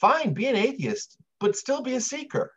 fine, 0.00 0.34
be 0.34 0.46
an 0.46 0.56
atheist, 0.56 1.16
but 1.40 1.56
still 1.56 1.82
be 1.82 1.94
a 1.94 2.00
seeker. 2.00 2.52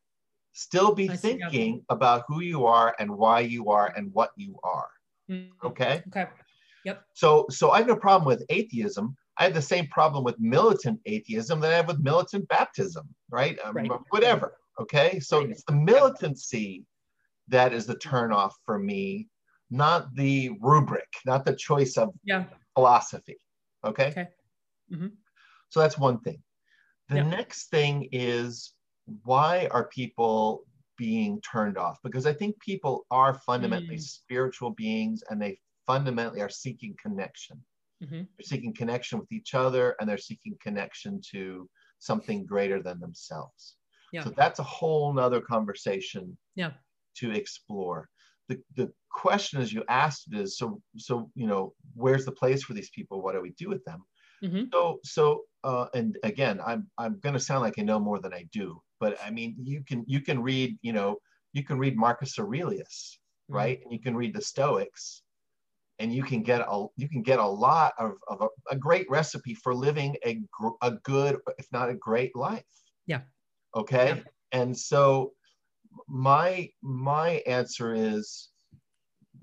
Still 0.54 0.94
be 0.94 1.10
I 1.10 1.16
see, 1.16 1.38
yeah. 1.38 1.50
thinking 1.50 1.86
about 1.90 2.24
who 2.28 2.42
you 2.42 2.66
are 2.66 2.96
and 3.00 3.12
why 3.12 3.42
you 3.42 3.70
are 3.70 3.94
and 3.96 4.12
what 4.14 4.32
you 4.36 4.58
are. 4.64 4.90
Mm, 5.30 5.52
Okay? 5.64 6.04
okay 6.08 6.28
Yep. 6.84 7.04
So 7.14 7.46
so 7.50 7.72
I 7.72 7.78
have 7.80 7.88
no 7.88 7.96
problem 7.96 8.26
with 8.26 8.46
atheism. 8.50 9.16
I 9.38 9.44
have 9.44 9.54
the 9.54 9.62
same 9.62 9.88
problem 9.88 10.24
with 10.24 10.40
militant 10.40 11.00
atheism 11.06 11.60
that 11.60 11.72
I 11.72 11.76
have 11.76 11.88
with 11.88 12.00
militant 12.00 12.48
baptism, 12.48 13.08
right? 13.30 13.58
Um, 13.64 13.76
Right. 13.76 13.92
Whatever. 14.10 14.58
Okay. 14.80 15.20
So 15.20 15.40
Right. 15.40 15.52
it's 15.52 15.64
the 15.64 15.74
militancy 15.74 16.86
that 17.50 17.74
is 17.74 17.86
the 17.86 17.96
turnoff 17.96 18.54
for 18.66 18.80
me, 18.80 19.30
not 19.70 20.14
the 20.16 20.52
rubric, 20.62 21.08
not 21.26 21.46
the 21.46 21.56
choice 21.56 21.98
of 21.98 22.14
yeah 22.24 22.46
philosophy. 22.76 23.38
Okay. 23.84 24.10
Okay. 24.10 24.28
Mhm. 24.92 25.18
So 25.70 25.80
that's 25.80 25.98
one 25.98 26.20
thing. 26.22 26.44
The 27.10 27.18
Yeah. 27.18 27.24
next 27.24 27.70
thing 27.70 28.10
is 28.12 28.74
why 29.24 29.68
are 29.72 29.88
people 29.90 30.66
being 30.98 31.42
turned 31.42 31.78
off? 31.78 32.00
Because 32.04 32.26
I 32.26 32.34
think 32.34 32.60
people 32.60 33.06
are 33.12 33.34
fundamentally 33.34 33.98
Mm. 33.98 34.02
spiritual 34.02 34.72
beings 34.72 35.24
and 35.30 35.42
they 35.42 35.60
fundamentally 35.86 36.42
are 36.42 36.50
seeking 36.50 36.96
connection. 37.02 37.64
Mhm. 38.02 38.28
They're 38.38 38.46
seeking 38.46 38.74
connection 38.74 39.20
with 39.20 39.32
each 39.32 39.54
other 39.54 39.96
and 40.00 40.10
they're 40.10 40.18
seeking 40.18 40.58
connection 40.62 41.22
to 41.32 41.70
something 42.00 42.46
greater 42.46 42.82
than 42.84 43.00
themselves. 43.00 43.78
Yeah. 44.12 44.24
So 44.24 44.32
that's 44.32 44.60
a 44.60 44.64
whole 44.64 45.14
nother 45.14 45.42
conversation 45.42 46.38
Yeah. 46.56 46.74
To 47.20 47.32
explore. 47.32 48.10
The, 48.50 48.62
the 48.76 48.94
question 49.12 49.60
as 49.62 49.74
you 49.74 49.84
asked 49.90 50.28
it 50.32 50.40
is 50.40 50.58
so 50.58 50.82
so 50.98 51.30
you 51.36 51.48
know 51.48 51.74
where's 51.96 52.26
the 52.26 52.32
place 52.32 52.64
for 52.64 52.74
these 52.74 52.90
people 52.92 53.22
what 53.22 53.34
do 53.34 53.42
we 53.42 53.52
do 53.52 53.68
with 53.70 53.84
them 53.86 54.06
Mhm. 54.42 54.74
so 54.74 55.00
so 55.04 55.44
uh, 55.64 55.88
and 55.94 56.18
again 56.24 56.60
i'm 56.66 56.90
i'm 56.98 57.20
going 57.20 57.34
to 57.34 57.40
sound 57.40 57.62
like 57.62 57.78
i 57.80 57.82
know 57.82 58.00
more 58.00 58.20
than 58.20 58.34
i 58.34 58.44
do 58.52 58.80
but 59.00 59.18
i 59.24 59.30
mean 59.30 59.56
you 59.60 59.84
can 59.84 60.04
you 60.08 60.22
can 60.22 60.42
read 60.42 60.78
you 60.82 60.94
know 60.94 61.18
you 61.54 61.64
can 61.64 61.78
read 61.80 61.98
marcus 61.98 62.38
aurelius 62.40 63.20
Mhm. 63.50 63.56
right 63.56 63.80
and 63.84 63.92
you 63.92 64.00
can 64.00 64.16
read 64.16 64.34
the 64.34 64.42
stoics 64.42 65.24
and 66.00 66.14
you 66.14 66.24
can 66.24 66.44
get 66.44 66.62
a 66.62 66.86
you 66.96 67.10
can 67.10 67.24
get 67.24 67.40
a 67.40 67.48
lot 67.48 67.94
of, 68.00 68.14
of 68.28 68.42
a, 68.42 68.48
a 68.72 68.76
great 68.76 69.08
recipe 69.10 69.54
for 69.56 69.74
living 69.76 70.16
a, 70.26 70.36
gr- 70.52 70.78
a 70.82 70.92
good 71.04 71.40
if 71.58 71.68
not 71.72 71.90
a 71.90 71.96
great 71.96 72.36
life 72.36 72.66
Yeah. 73.06 73.24
okay 73.76 74.08
Yeah. 74.18 74.24
and 74.52 74.78
so 74.78 75.34
my 76.08 76.70
my 76.82 77.42
answer 77.48 77.94
is 77.94 78.50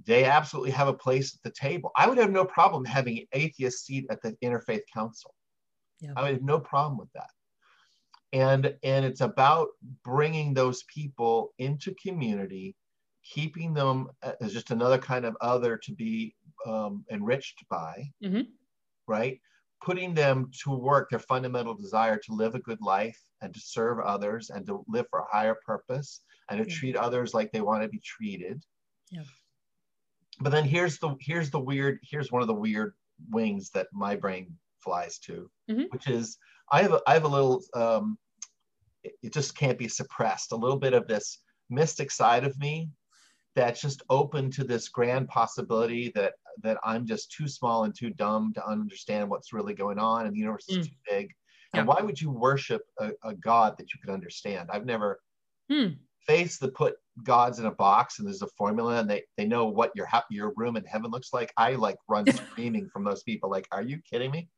they 0.07 0.25
absolutely 0.25 0.71
have 0.73 0.88
a 0.88 0.95
place 0.95 1.35
at 1.35 1.43
the 1.43 1.51
table. 1.51 1.90
I 1.97 2.07
would 2.09 2.19
have 2.19 2.31
no 2.31 2.45
problem 2.45 2.85
having 2.85 3.19
an 3.19 3.27
atheist 3.33 3.87
seat 3.87 4.07
at 4.11 4.21
the 4.23 4.37
interfaith 4.43 4.83
council. 4.93 5.35
Yeah. 6.01 6.12
i 6.17 6.23
would 6.23 6.33
have 6.33 6.43
no 6.43 6.59
problem 6.61 6.99
with 6.99 7.12
that. 7.14 7.31
And 8.33 8.77
and 8.83 9.05
it's 9.05 9.21
about 9.21 9.69
bringing 10.05 10.55
those 10.55 10.83
people 10.85 11.55
into 11.59 11.95
community 11.95 12.77
keeping 13.23 13.73
them 13.73 14.09
as 14.43 14.53
just 14.53 14.71
another 14.71 14.99
kind 14.99 15.25
of 15.25 15.35
other 15.40 15.79
to 15.79 15.93
be 15.95 16.35
um, 16.67 17.05
enriched 17.11 17.64
by 17.71 18.05
Mhm. 18.23 18.49
right? 19.07 19.40
Putting 19.81 20.14
them 20.14 20.51
to 20.62 20.71
work 20.75 21.11
their 21.11 21.19
fundamental 21.19 21.75
desire 21.75 22.19
to 22.19 22.33
live 22.35 22.55
a 22.55 22.61
good 22.61 22.81
life 22.81 23.19
and 23.40 23.53
to 23.55 23.61
serve 23.61 23.99
others 24.01 24.51
and 24.51 24.67
to 24.67 24.85
live 24.88 25.07
for 25.11 25.21
a 25.21 25.31
higher 25.31 25.57
purpose 25.67 26.23
and 26.50 26.59
to 26.59 26.66
treat 26.70 26.96
others 26.96 27.35
like 27.35 27.50
they 27.52 27.61
want 27.61 27.83
to 27.83 27.88
be 27.88 28.00
treated 28.00 28.62
Yeah. 29.11 29.24
but 30.40 30.50
then 30.50 30.64
here's 30.64 30.98
the 30.98 31.16
here's 31.20 31.50
the 31.50 31.61
weird 31.61 31.98
here's 32.02 32.33
one 32.33 32.42
of 32.42 32.48
the 32.48 32.54
weird 32.54 32.94
wings 33.30 33.70
that 33.70 33.88
my 33.92 34.16
brain 34.16 34.57
flies 34.83 35.18
to 35.20 35.50
Mhm. 35.70 35.87
which 35.90 36.09
is 36.09 36.38
i 36.72 36.83
have 36.83 36.92
a, 36.92 37.00
i 37.07 37.14
have 37.14 37.24
a 37.24 37.28
little 37.28 37.62
um 37.74 38.18
it, 39.04 39.14
it 39.22 39.33
just 39.33 39.57
can't 39.57 39.78
be 39.78 39.88
suppressed 39.88 40.52
a 40.52 40.57
little 40.57 40.78
bit 40.78 40.94
of 40.94 41.07
this 41.07 41.40
mystic 41.70 42.11
side 42.11 42.44
of 42.44 42.59
me 42.59 42.90
that's 43.55 43.80
just 43.80 44.03
open 44.11 44.51
to 44.51 44.64
this 44.64 44.88
grand 44.88 45.28
possibility 45.28 46.11
that 46.14 46.34
that 46.62 46.78
i'm 46.84 47.07
just 47.07 47.32
too 47.32 47.49
small 47.49 47.84
and 47.84 47.95
too 47.97 48.11
dumb 48.11 48.53
to 48.55 48.66
understand 48.66 49.30
what's 49.30 49.53
really 49.53 49.74
going 49.74 49.99
on 49.99 50.26
and 50.26 50.34
the 50.34 50.40
universe 50.40 50.68
is 50.68 50.78
Mm. 50.78 50.84
too 50.90 50.97
big 51.09 51.34
and 51.74 51.86
Yeah. 51.86 51.95
why 51.95 52.03
would 52.03 52.20
you 52.20 52.30
worship 52.30 52.82
a, 52.99 53.12
a 53.24 53.34
god 53.34 53.76
that 53.78 53.92
you 53.95 54.01
could 54.01 54.12
understand 54.12 54.70
i've 54.72 54.86
never 54.86 55.20
Hmm. 55.70 55.88
Faiths 56.27 56.59
that 56.59 56.75
put 56.75 56.95
gods 57.22 57.59
in 57.59 57.66
a 57.66 57.70
box 57.70 58.18
and 58.18 58.27
there's 58.27 58.43
a 58.43 58.49
formula 58.59 58.99
and 58.99 59.09
they 59.09 59.22
they 59.37 59.45
know 59.45 59.66
what 59.66 59.91
your 59.95 60.07
ha- 60.07 60.25
your 60.31 60.53
room 60.57 60.77
in 60.77 60.85
heaven 60.85 61.11
looks 61.11 61.33
like. 61.33 61.53
I 61.57 61.72
like 61.75 61.97
run 62.09 62.27
screaming 62.33 62.89
from 62.93 63.05
those 63.05 63.22
people. 63.22 63.51
Like 63.51 63.68
are 63.72 63.83
you 63.83 64.01
kidding 64.11 64.31
me? 64.31 64.49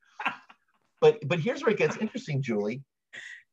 But 1.01 1.19
but 1.29 1.41
here's 1.41 1.63
where 1.63 1.73
it 1.73 1.79
gets 1.79 1.97
interesting 1.99 2.43
julie 2.43 2.83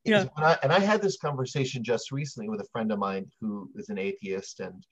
Yeah. 0.05 0.25
I, 0.37 0.57
and 0.63 0.71
i 0.71 0.79
had 0.79 1.01
this 1.01 1.17
conversation 1.17 1.83
just 1.83 2.11
recently 2.11 2.49
with 2.49 2.61
a 2.61 2.67
friend 2.71 2.91
of 2.91 2.99
mine 2.99 3.25
who 3.39 3.69
is 3.75 3.89
an 3.89 3.97
atheist 3.97 4.59
and 4.59 4.83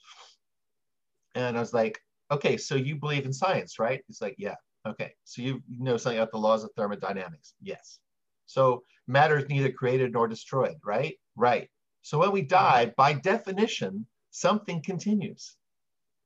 and 1.36 1.58
i 1.58 1.60
was 1.60 1.74
like 1.74 2.00
okay 2.30 2.58
so 2.58 2.76
you 2.76 2.96
believe 2.96 3.26
in 3.26 3.34
science 3.34 3.80
right? 3.80 4.02
It's 4.10 4.22
like 4.22 4.36
yeah. 4.38 4.56
Okay 4.88 5.14
so 5.24 5.42
you 5.42 5.62
know 5.70 5.98
something 5.98 6.20
about 6.20 6.32
the 6.32 6.38
laws 6.38 6.64
of 6.64 6.72
thermodynamics? 6.76 7.54
Yes. 7.62 8.00
So 8.46 8.84
matter 9.08 9.38
is 9.38 9.48
neither 9.48 9.72
created 9.72 10.12
nor 10.14 10.28
destroyed, 10.28 10.76
right? 10.86 11.16
Right. 11.36 11.70
So 12.02 12.20
when 12.20 12.32
we 12.32 12.42
die, 12.42 12.94
by 12.98 13.14
definition, 13.14 14.06
something 14.32 14.82
continues. 14.82 15.56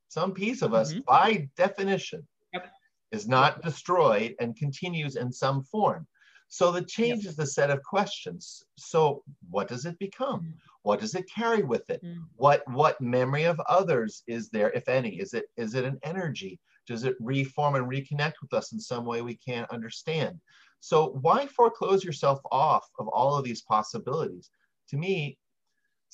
Some 0.07 0.34
piece 0.34 0.61
of 0.61 0.73
us, 0.73 0.93
Mhm. 0.93 1.05
by 1.05 1.49
definition, 1.55 2.28
Yep. 2.53 2.71
is 3.11 3.28
not 3.28 3.61
destroyed 3.61 4.36
and 4.39 4.55
continues 4.55 5.15
in 5.15 5.32
some 5.32 5.63
form. 5.63 6.07
So 6.47 6.71
that 6.71 6.88
changes 6.88 7.36
the 7.36 7.45
set 7.47 7.71
of 7.71 7.84
questions. 7.84 8.63
So 8.78 9.23
what 9.49 9.67
does 9.67 9.86
it 9.86 9.97
become? 9.99 10.53
What 10.84 10.99
does 10.99 11.15
it 11.15 11.30
carry 11.30 11.63
with 11.63 11.89
it? 11.89 12.01
Mm. 12.03 12.30
What 12.36 12.65
what 12.69 13.01
memory 13.01 13.45
of 13.45 13.59
others 13.61 14.23
is 14.28 14.49
there, 14.49 14.71
if 14.71 14.88
any? 14.88 15.19
Is 15.19 15.34
it 15.34 15.49
is 15.57 15.73
it 15.73 15.84
an 15.84 15.99
energy? 16.03 16.59
Does 16.86 17.03
it 17.03 17.15
reform 17.19 17.73
and 17.76 17.88
reconnect 17.89 18.36
with 18.41 18.53
us 18.53 18.71
in 18.71 18.80
some 18.80 19.05
way 19.05 19.21
we 19.23 19.36
can't 19.36 19.69
understand? 19.71 20.39
So 20.80 21.09
why 21.26 21.47
foreclose 21.47 22.03
yourself 22.03 22.39
off 22.51 22.88
of 22.99 23.07
all 23.07 23.36
of 23.36 23.43
these 23.43 23.63
possibilities? 23.63 24.51
To 24.89 24.97
me, 24.97 25.39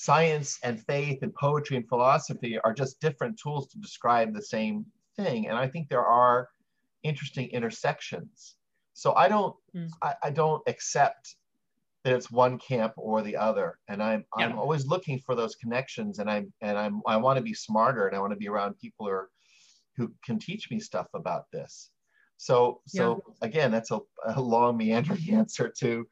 science 0.01 0.57
and 0.63 0.83
faith 0.85 1.19
and 1.21 1.31
poetry 1.35 1.77
and 1.77 1.87
philosophy 1.87 2.57
are 2.61 2.73
just 2.73 2.99
different 2.99 3.39
tools 3.39 3.67
to 3.67 3.77
describe 3.77 4.33
the 4.33 4.41
same 4.41 4.83
thing. 5.15 5.47
And 5.47 5.55
I 5.55 5.67
think 5.67 5.89
there 5.89 6.05
are 6.05 6.49
interesting 7.03 7.47
intersections. 7.49 8.55
So 8.93 9.13
I 9.13 9.27
don't 9.27 9.55
Mm. 9.75 9.89
I, 10.01 10.13
I 10.27 10.29
don't 10.31 10.61
accept 10.67 11.35
that 12.03 12.13
it's 12.13 12.31
one 12.31 12.57
camp 12.57 12.93
or 12.97 13.21
the 13.21 13.37
other. 13.37 13.77
And 13.89 14.01
I'm 14.01 14.25
I'm 14.35 14.57
always 14.57 14.87
looking 14.87 15.19
for 15.19 15.35
those 15.35 15.55
connections 15.55 16.19
and 16.19 16.29
I'm 16.29 16.51
and 16.61 16.77
I'm 16.77 17.01
I 17.05 17.17
want 17.17 17.37
to 17.37 17.43
be 17.43 17.53
smarter 17.53 18.07
and 18.07 18.15
I 18.17 18.19
want 18.19 18.33
to 18.33 18.43
be 18.45 18.49
around 18.49 18.79
people 18.79 19.05
who 19.05 19.11
are 19.11 19.29
who 19.97 20.11
can 20.25 20.39
teach 20.39 20.71
me 20.71 20.79
stuff 20.79 21.07
about 21.13 21.43
this. 21.51 21.91
So 22.37 22.81
so 22.87 23.23
again, 23.41 23.69
that's 23.71 23.91
a, 23.91 23.99
a 24.25 24.41
long 24.41 24.77
meandering 24.77 25.29
answer 25.39 25.71
to 25.81 26.07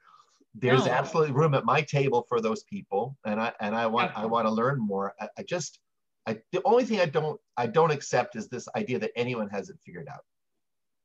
there's 0.59 0.85
No. 0.85 0.91
absolutely 0.91 1.33
room 1.33 1.53
at 1.53 1.65
my 1.65 1.81
table 1.81 2.25
for 2.29 2.41
those 2.41 2.63
people 2.63 3.17
and 3.25 3.39
I 3.39 3.53
and 3.59 3.75
I 3.75 3.85
want. 3.87 4.11
I 4.15 4.25
want 4.25 4.45
to 4.47 4.51
learn 4.51 4.79
more. 4.79 5.13
I, 5.19 5.27
I 5.37 5.43
just 5.43 5.79
I 6.27 6.39
the 6.51 6.61
only 6.65 6.85
thing 6.85 6.99
I 6.99 7.05
don't 7.05 7.39
I 7.57 7.67
don't 7.67 7.91
accept 7.91 8.35
is 8.35 8.47
this 8.49 8.67
idea 8.75 8.99
that 8.99 9.11
anyone 9.15 9.49
has 9.49 9.69
it 9.69 9.77
figured 9.85 10.07
out. 10.07 10.23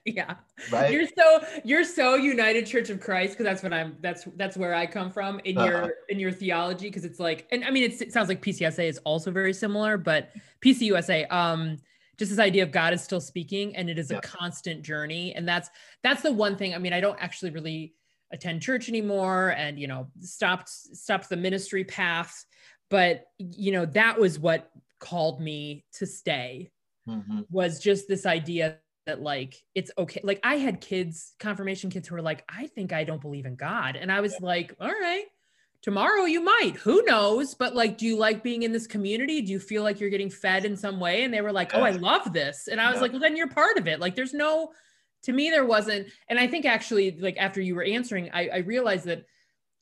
yeah. 0.05 0.35
Right? 0.71 0.91
You're 0.91 1.07
so 1.17 1.45
you're 1.63 1.83
so 1.83 2.15
United 2.15 2.65
Church 2.65 2.89
of 2.89 2.99
Christ 2.99 3.33
because 3.33 3.45
that's 3.45 3.61
what 3.61 3.71
I'm 3.73 3.97
that's 4.01 4.27
that's 4.35 4.57
where 4.57 4.73
I 4.73 4.87
come 4.87 5.11
from 5.11 5.39
in 5.45 5.57
Uh-huh. 5.57 5.67
your 5.67 5.93
in 6.09 6.19
your 6.19 6.31
theology 6.31 6.87
because 6.87 7.05
it's 7.05 7.19
like 7.19 7.47
and 7.51 7.63
I 7.63 7.69
mean 7.69 7.83
it's, 7.83 8.01
it 8.01 8.11
sounds 8.11 8.27
like 8.27 8.41
PCSA 8.41 8.87
is 8.89 8.97
also 8.99 9.29
very 9.31 9.53
similar 9.53 9.97
but 9.97 10.31
PCUSA 10.61 11.31
um 11.31 11.77
just 12.17 12.31
this 12.31 12.39
idea 12.39 12.63
of 12.63 12.71
God 12.71 12.93
is 12.93 13.03
still 13.03 13.21
speaking 13.21 13.75
and 13.75 13.89
it 13.89 13.99
is 13.99 14.09
Yeah. 14.09 14.17
a 14.17 14.21
constant 14.21 14.81
journey 14.83 15.33
and 15.35 15.47
that's 15.47 15.69
that's 16.01 16.23
the 16.23 16.31
one 16.31 16.55
thing 16.55 16.73
I 16.73 16.79
mean 16.79 16.93
I 16.93 16.99
don't 17.01 17.21
actually 17.21 17.51
really 17.51 17.93
attend 18.31 18.61
church 18.61 18.89
anymore 18.89 19.49
and 19.57 19.79
you 19.79 19.87
know 19.87 20.07
stopped 20.19 20.69
stopped 20.69 21.29
the 21.29 21.37
ministry 21.37 21.83
path. 21.83 22.45
But 22.89 23.25
you 23.39 23.71
know 23.71 23.85
that 23.87 24.19
was 24.19 24.37
what 24.39 24.69
called 24.99 25.41
me 25.41 25.85
to 25.93 26.05
stay 26.05 26.71
Mhm. 27.07 27.45
was 27.51 27.79
just 27.79 28.07
this 28.07 28.25
idea 28.25 28.79
that 29.05 29.21
like 29.21 29.55
it's 29.75 29.91
okay. 29.97 30.21
Like 30.23 30.39
i 30.43 30.55
had 30.55 30.81
kids 30.81 31.35
confirmation 31.39 31.91
kids 31.91 32.07
who 32.07 32.15
were 32.15 32.21
like 32.23 32.43
i 32.49 32.65
think 32.67 32.91
i 32.93 33.03
don't 33.03 33.21
believe 33.21 33.45
in 33.45 33.55
god. 33.55 33.95
And 33.95 34.11
i 34.11 34.21
was 34.21 34.39
like 34.41 34.75
all 34.79 34.87
right 34.89 35.25
tomorrow 35.83 36.23
you 36.25 36.41
might. 36.41 36.73
Who 36.77 37.03
knows? 37.03 37.53
But 37.53 37.75
like 37.75 37.97
do 37.99 38.07
you 38.07 38.17
like 38.17 38.41
being 38.41 38.63
in 38.63 38.71
this 38.71 38.87
community? 38.87 39.41
Do 39.43 39.51
you 39.51 39.59
feel 39.59 39.83
like 39.83 39.99
you're 39.99 40.09
getting 40.09 40.31
fed 40.31 40.65
in 40.65 40.75
some 40.75 40.99
way? 40.99 41.23
And 41.23 41.31
they 41.31 41.41
were 41.41 41.51
like 41.51 41.75
oh 41.75 41.81
i 41.81 41.91
love 41.91 42.33
this. 42.33 42.67
And 42.67 42.81
i 42.81 42.89
was 42.89 42.95
Yeah. 42.97 43.01
like 43.03 43.11
well 43.11 43.21
then 43.21 43.35
you're 43.37 43.49
part 43.49 43.77
of 43.77 43.87
it. 43.87 43.99
Like 43.99 44.15
there's 44.15 44.33
no 44.33 44.71
to 45.25 45.33
me 45.33 45.49
there 45.49 45.65
wasn't 45.65 46.07
and 46.29 46.39
i 46.39 46.47
think 46.47 46.65
actually 46.65 47.17
like 47.19 47.37
after 47.37 47.61
you 47.61 47.75
were 47.75 47.83
answering 47.83 48.29
i, 48.33 48.47
I 48.47 48.57
realized 48.59 49.05
that 49.05 49.25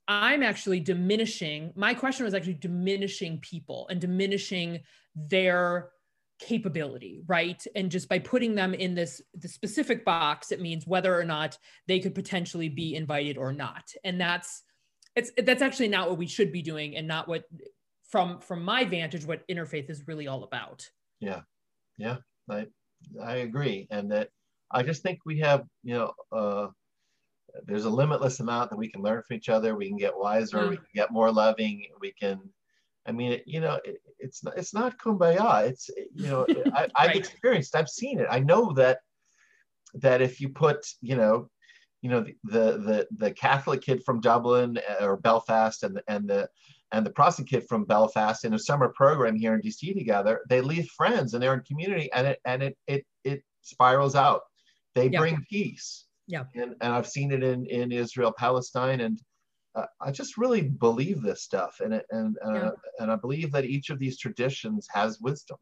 i'm 0.08 0.44
actually 0.44 0.80
diminishing 0.80 1.72
my 1.76 1.94
question 1.94 2.26
was 2.26 2.34
actually 2.34 2.56
diminishing 2.56 3.40
people 3.40 3.88
and 3.90 4.02
diminishing 4.02 4.80
their 5.16 5.92
capability 6.40 7.22
right? 7.28 7.66
And 7.76 7.90
just 7.90 8.10
by 8.10 8.20
putting 8.20 8.56
them 8.56 8.74
in 8.74 8.96
this 8.96 9.22
the 9.34 9.48
specific 9.48 10.04
box 10.04 10.52
it 10.52 10.62
means 10.62 10.86
whether 10.86 11.18
or 11.18 11.24
not 11.24 11.58
they 11.88 12.00
could 12.00 12.16
potentially 12.16 12.70
be 12.70 12.96
invited 12.96 13.38
or 13.38 13.54
not. 13.54 13.84
And 14.04 14.20
that's 14.20 14.64
it's 15.16 15.32
that's 15.44 15.62
actually 15.62 15.88
not 15.90 16.10
what 16.10 16.18
we 16.18 16.28
should 16.28 16.52
be 16.52 16.62
doing 16.62 16.96
and 16.98 17.08
not 17.08 17.28
what 17.28 17.44
from 18.10 18.40
from 18.40 18.64
my 18.64 18.84
vantage 18.84 19.26
what 19.26 19.48
interfaith 19.48 19.90
is 19.90 20.08
really 20.08 20.28
all 20.28 20.44
about. 20.44 20.90
Yeah. 21.20 21.42
Yeah. 21.98 22.18
I 22.50 22.68
I 23.22 23.36
agree, 23.38 23.88
and 23.90 24.12
that 24.12 24.30
I 24.74 24.84
just 24.84 25.04
think 25.04 25.20
we 25.26 25.40
have 25.40 25.66
you 25.84 25.94
know 25.96 26.14
uh, 26.32 26.68
there's 27.66 27.86
a 27.86 27.90
limitless 27.90 28.40
amount 28.40 28.70
that 28.72 28.78
we 28.78 28.90
can 28.90 29.02
learn 29.02 29.22
from 29.22 29.38
each 29.38 29.50
other. 29.50 29.76
We 29.76 29.88
can 29.88 29.98
get 29.98 30.18
wiser. 30.18 30.68
We 30.68 30.76
Mm. 30.76 30.80
can 30.80 30.88
get 30.96 31.12
more 31.12 31.32
loving. 31.32 31.86
We 32.00 32.12
can. 32.14 32.42
I 33.06 33.12
mean, 33.12 33.34
it, 33.34 33.44
you 33.46 33.60
know, 33.60 33.80
it, 33.84 33.98
it's 34.20 34.44
not 34.44 34.58
it's 34.58 34.74
not 34.74 34.98
kumbaya. 34.98 35.68
It's 35.68 35.90
you 36.16 36.30
know, 36.30 36.48
I, 36.74 36.88
I've 36.96 37.08
Right. 37.10 37.16
experienced. 37.18 37.76
I've 37.76 37.90
seen 37.90 38.20
it. 38.20 38.28
I 38.30 38.40
know 38.40 38.74
that 38.74 39.00
that 39.96 40.22
if 40.22 40.42
you 40.42 40.50
put 40.50 40.86
you 41.02 41.16
know 41.16 41.50
you 42.02 42.10
know 42.10 42.22
the 42.22 42.36
the 42.44 42.78
the, 42.78 43.08
the 43.18 43.32
Catholic 43.32 43.82
kid 43.82 44.04
from 44.04 44.22
Dublin 44.22 44.80
uh, 44.90 45.06
or 45.06 45.18
Belfast 45.18 45.84
and 45.84 45.96
the, 45.98 46.04
and 46.08 46.28
the 46.28 46.50
and 46.92 47.06
the 47.06 47.12
Protestant 47.12 47.50
kid 47.50 47.66
from 47.68 47.86
Belfast 47.86 48.46
in 48.46 48.54
a 48.54 48.60
summer 48.60 48.90
program 48.90 49.36
here 49.36 49.54
in 49.56 49.62
DC 49.62 49.94
together, 49.96 50.42
they 50.50 50.62
leave 50.62 50.88
friends 50.90 51.34
and 51.34 51.42
they're 51.42 51.54
in 51.56 51.62
community 51.62 52.12
and 52.14 52.28
it 52.28 52.40
and 52.46 52.64
it 52.64 52.78
it 52.88 53.06
it 53.24 53.44
spirals 53.62 54.16
out. 54.16 54.42
They 54.96 55.10
Yeah. 55.10 55.20
bring 55.20 55.46
peace. 55.50 56.08
Yeah. 56.28 56.46
And 56.56 56.76
and 56.82 56.94
I've 56.94 57.08
seen 57.08 57.32
it 57.32 57.44
in 57.44 57.66
in 57.68 57.92
Israel, 57.92 58.34
Palestine, 58.38 59.02
and 59.02 59.20
uh, 59.76 59.88
I 60.02 60.12
just 60.12 60.38
really 60.38 60.70
believe 60.70 61.22
this 61.22 61.44
stuff, 61.44 61.80
and 61.80 61.94
it, 61.96 62.06
and 62.12 62.38
uh, 62.46 62.54
Yeah. 62.54 62.72
and 63.00 63.12
I 63.12 63.16
believe 63.16 63.52
that 63.54 63.66
each 63.66 63.90
of 63.90 64.00
these 64.00 64.20
traditions 64.20 64.88
has 64.92 65.20
wisdom, 65.20 65.58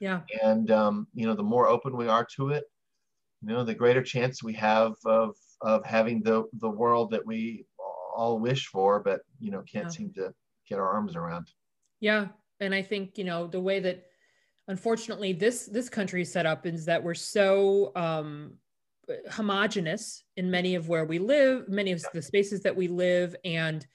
yeah 0.00 0.22
and 0.42 0.70
um, 0.70 1.06
you 1.14 1.26
know 1.26 1.34
the 1.34 1.42
more 1.42 1.68
open 1.68 1.96
we 1.96 2.08
are 2.08 2.26
to 2.36 2.50
it, 2.50 2.64
you 3.42 3.48
know 3.48 3.64
the 3.64 3.74
greater 3.74 4.02
chance 4.02 4.42
we 4.42 4.54
have 4.54 4.94
of 5.06 5.36
of 5.62 5.84
having 5.84 6.22
the 6.22 6.44
the 6.54 6.70
world 6.70 7.10
that 7.10 7.26
we 7.26 7.66
all 8.16 8.38
wish 8.40 8.66
for, 8.68 9.00
but 9.00 9.22
you 9.40 9.50
know 9.50 9.62
can't 9.62 9.86
Yeah. 9.86 9.92
seem 9.92 10.12
to 10.14 10.34
get 10.68 10.78
our 10.78 10.88
arms 10.90 11.16
around. 11.16 11.48
Yeah, 12.00 12.28
and 12.60 12.74
I 12.74 12.82
think 12.82 13.18
you 13.18 13.24
know 13.24 13.46
the 13.46 13.60
way 13.60 13.80
that 13.80 14.06
unfortunately 14.68 15.32
this 15.32 15.66
this 15.66 15.88
country 15.88 16.22
is 16.22 16.32
set 16.32 16.46
up 16.46 16.66
is 16.66 16.86
that 16.86 17.02
we're 17.02 17.14
so 17.14 17.92
um, 17.96 18.58
homogenous 19.30 20.24
in 20.36 20.50
many 20.50 20.74
of 20.74 20.88
where 20.88 21.04
we 21.04 21.18
live, 21.18 21.68
many 21.68 21.92
of 21.92 22.04
the 22.12 22.22
spaces 22.22 22.62
that 22.62 22.76
we 22.76 22.88
live, 22.88 23.34
and 23.44 23.86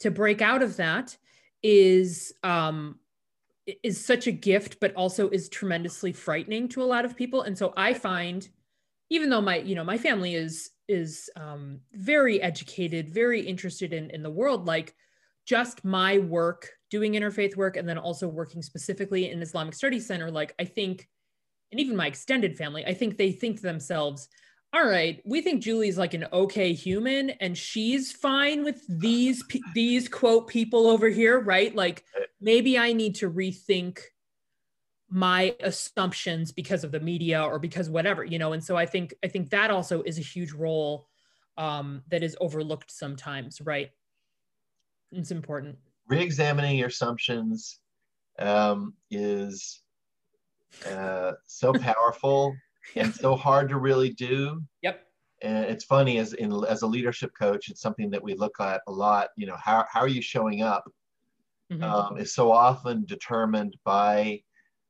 to 0.00 0.10
break 0.10 0.42
out 0.42 0.62
of 0.62 0.76
that 0.76 1.16
is 1.62 2.32
um, 2.42 2.98
is 3.82 4.04
such 4.04 4.26
a 4.26 4.32
gift, 4.32 4.78
but 4.80 4.94
also 4.94 5.28
is 5.30 5.48
tremendously 5.48 6.12
frightening 6.12 6.68
to 6.68 6.82
a 6.82 6.84
lot 6.84 7.04
of 7.04 7.16
people. 7.16 7.42
And 7.42 7.56
so 7.56 7.74
I 7.76 7.92
find, 7.94 8.48
even 9.10 9.30
though 9.30 9.40
my 9.40 9.58
you 9.58 9.74
know 9.74 9.84
my 9.84 9.98
family 9.98 10.34
is 10.34 10.70
is 10.88 11.28
um, 11.36 11.80
very 11.92 12.40
educated, 12.40 13.08
very 13.08 13.40
interested 13.40 13.92
in 13.92 14.10
in 14.10 14.22
the 14.22 14.30
world, 14.30 14.66
like 14.66 14.94
just 15.46 15.84
my 15.84 16.18
work 16.18 16.68
doing 16.90 17.12
interfaith 17.12 17.56
work 17.56 17.76
and 17.76 17.88
then 17.88 17.98
also 17.98 18.28
working 18.28 18.62
specifically 18.62 19.30
in 19.30 19.42
Islamic 19.42 19.74
Studies 19.74 20.06
Center, 20.06 20.30
like 20.30 20.54
I 20.58 20.64
think, 20.64 21.08
and 21.70 21.80
even 21.80 21.96
my 21.96 22.06
extended 22.06 22.56
family, 22.56 22.84
I 22.86 22.94
think 22.94 23.16
they 23.16 23.32
think 23.32 23.56
to 23.56 23.62
themselves, 23.62 24.28
all 24.72 24.86
right, 24.86 25.22
we 25.24 25.40
think 25.40 25.62
Julie's 25.62 25.98
like 25.98 26.14
an 26.14 26.26
okay 26.32 26.72
human 26.72 27.30
and 27.30 27.56
she's 27.56 28.12
fine 28.12 28.64
with 28.64 28.82
these 28.88 29.42
these 29.74 30.08
quote 30.08 30.46
people 30.46 30.88
over 30.88 31.08
here, 31.08 31.40
right? 31.40 31.74
Like 31.74 32.04
maybe 32.40 32.78
I 32.78 32.92
need 32.92 33.16
to 33.16 33.30
rethink 33.30 34.00
my 35.10 35.56
assumptions 35.60 36.52
because 36.52 36.84
of 36.84 36.92
the 36.92 37.00
media 37.00 37.42
or 37.42 37.58
because 37.58 37.88
whatever, 37.88 38.24
you 38.24 38.38
know. 38.38 38.52
And 38.52 38.62
so 38.62 38.76
I 38.76 38.84
think 38.84 39.14
I 39.24 39.28
think 39.28 39.50
that 39.50 39.70
also 39.70 40.02
is 40.02 40.18
a 40.18 40.22
huge 40.22 40.52
role 40.52 41.08
um, 41.56 42.02
that 42.08 42.22
is 42.22 42.36
overlooked 42.40 42.90
sometimes, 42.90 43.60
right? 43.62 43.90
It's 45.12 45.30
important. 45.30 45.78
Re-examining 46.08 46.76
your 46.76 46.88
assumptions 46.88 47.80
um, 48.38 48.94
is 49.10 49.82
uh, 50.86 51.32
so 51.46 51.72
powerful 51.72 52.54
and 52.96 53.14
so 53.14 53.36
hard 53.36 53.68
to 53.68 53.78
really 53.78 54.10
do. 54.10 54.62
Yep. 54.82 55.06
And 55.42 55.66
it's 55.66 55.84
funny 55.84 56.18
as 56.18 56.32
in 56.32 56.52
as 56.64 56.82
a 56.82 56.86
leadership 56.86 57.32
coach, 57.38 57.68
it's 57.68 57.80
something 57.80 58.10
that 58.10 58.22
we 58.22 58.34
look 58.34 58.60
at 58.60 58.82
a 58.88 58.92
lot. 58.92 59.28
You 59.36 59.46
know, 59.46 59.56
how 59.56 59.84
how 59.90 60.00
are 60.00 60.08
you 60.08 60.22
showing 60.22 60.62
up? 60.62 60.84
Mhm. 61.70 61.82
um, 61.82 62.18
is 62.18 62.34
so 62.34 62.50
often 62.50 63.04
determined 63.04 63.76
by 63.84 64.42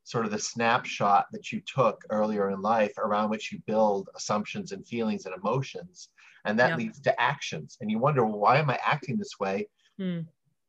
sort 0.05 0.25
of 0.25 0.31
the 0.31 0.39
snapshot 0.39 1.27
that 1.33 1.53
you 1.53 1.61
took 1.61 2.03
earlier 2.11 2.51
in 2.51 2.63
life 2.63 2.93
around 2.99 3.31
which 3.31 3.53
you 3.53 3.61
build 3.67 4.09
assumptions 4.15 4.73
and 4.73 4.87
feelings 4.87 5.27
and 5.27 5.35
emotions. 5.35 6.09
And 6.45 6.59
that 6.59 6.79
leads 6.79 7.01
to 7.01 7.21
actions. 7.21 7.77
And 7.81 7.91
you 7.91 7.99
wonder, 7.99 8.25
well, 8.25 8.39
why 8.39 8.59
am 8.59 8.71
I 8.71 8.79
acting 8.83 9.19
this 9.19 9.39
way? 9.39 9.69
Hmm. 9.99 10.21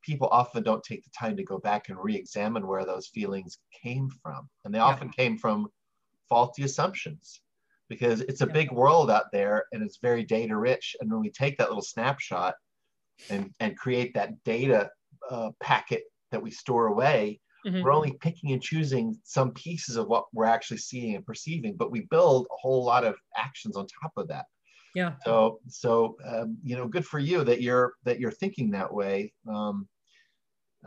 People 0.02 0.28
often 0.28 0.62
don't 0.62 0.82
take 0.84 1.04
the 1.04 1.10
time 1.18 1.36
to 1.36 1.44
go 1.44 1.58
back 1.58 1.88
and 1.88 1.98
re 2.02 2.16
examine 2.16 2.66
where 2.66 2.84
those 2.84 3.08
feelings 3.08 3.58
came 3.82 4.08
from. 4.22 4.48
And 4.64 4.74
they 4.74 4.78
Yeah. 4.78 4.84
often 4.90 5.10
came 5.10 5.38
from 5.38 5.68
faulty 6.28 6.64
assumptions. 6.64 7.42
because 7.88 8.20
it's 8.22 8.40
a 8.40 8.46
Yeah. 8.46 8.52
big 8.52 8.72
world 8.72 9.10
out 9.10 9.26
there 9.32 9.66
and 9.72 9.82
it's 9.82 9.98
very 9.98 10.24
data 10.24 10.56
rich. 10.56 10.96
And 11.00 11.10
when 11.10 11.20
we 11.20 11.30
take 11.30 11.58
that 11.58 11.68
little 11.68 11.82
snapshot 11.82 12.54
and, 13.28 13.54
and 13.60 13.76
create 13.78 14.14
that 14.14 14.42
data 14.44 14.90
uh, 15.30 15.50
packet 15.60 16.04
that 16.30 16.42
we 16.42 16.50
store 16.50 16.86
away, 16.88 17.40
Mhm. 17.64 17.82
we're 17.82 17.92
only 17.92 18.16
picking 18.20 18.52
and 18.52 18.62
choosing 18.62 19.18
some 19.24 19.52
pieces 19.52 19.96
of 19.96 20.06
what 20.08 20.26
we're 20.32 20.44
actually 20.46 20.78
seeing 20.78 21.16
and 21.16 21.26
perceiving, 21.26 21.76
but 21.76 21.90
we 21.90 22.02
build 22.10 22.46
a 22.46 22.56
whole 22.60 22.84
lot 22.84 23.04
of 23.04 23.16
actions 23.36 23.76
on 23.76 23.86
top 24.02 24.12
of 24.16 24.28
that. 24.28 24.46
Yeah. 24.94 25.12
So, 25.24 25.60
so 25.68 26.16
um, 26.26 26.58
you 26.62 26.76
know, 26.76 26.88
good 26.88 27.06
for 27.06 27.18
you 27.18 27.44
that 27.44 27.62
you're 27.62 27.94
that 28.04 28.18
you're 28.18 28.30
thinking 28.30 28.70
that 28.72 28.92
way. 28.92 29.32
Um, 29.48 29.88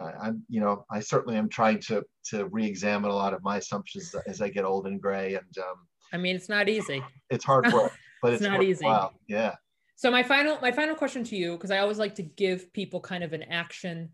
I, 0.01 0.11
I'm, 0.27 0.43
you 0.49 0.59
know, 0.59 0.85
I 0.91 0.99
certainly 0.99 1.37
am 1.37 1.49
trying 1.49 1.79
to 1.81 2.03
to 2.29 2.47
re-examine 2.47 3.11
a 3.11 3.15
lot 3.15 3.33
of 3.33 3.43
my 3.43 3.57
assumptions 3.57 4.13
as 4.27 4.41
I 4.41 4.49
get 4.49 4.65
old 4.65 4.87
and 4.87 5.01
gray, 5.01 5.35
and 5.35 5.57
um, 5.57 5.87
I 6.11 6.17
mean, 6.17 6.35
it's 6.35 6.49
not 6.49 6.69
easy. 6.69 7.03
it's 7.29 7.45
hard 7.45 7.71
work, 7.71 7.91
but 8.21 8.33
It's 8.33 8.41
it's, 8.41 8.49
not 8.49 8.63
easy. 8.63 8.85
Wow, 8.85 9.11
yeah, 9.27 9.55
So 9.95 10.11
my 10.11 10.23
final 10.23 10.57
my 10.61 10.71
final 10.71 10.95
question 10.95 11.23
to 11.25 11.35
you, 11.35 11.53
because 11.53 11.71
I 11.71 11.79
always 11.79 11.99
like 11.99 12.15
to 12.15 12.23
give 12.23 12.71
people 12.73 12.99
kind 12.99 13.23
of 13.23 13.33
an 13.33 13.43
action 13.43 14.09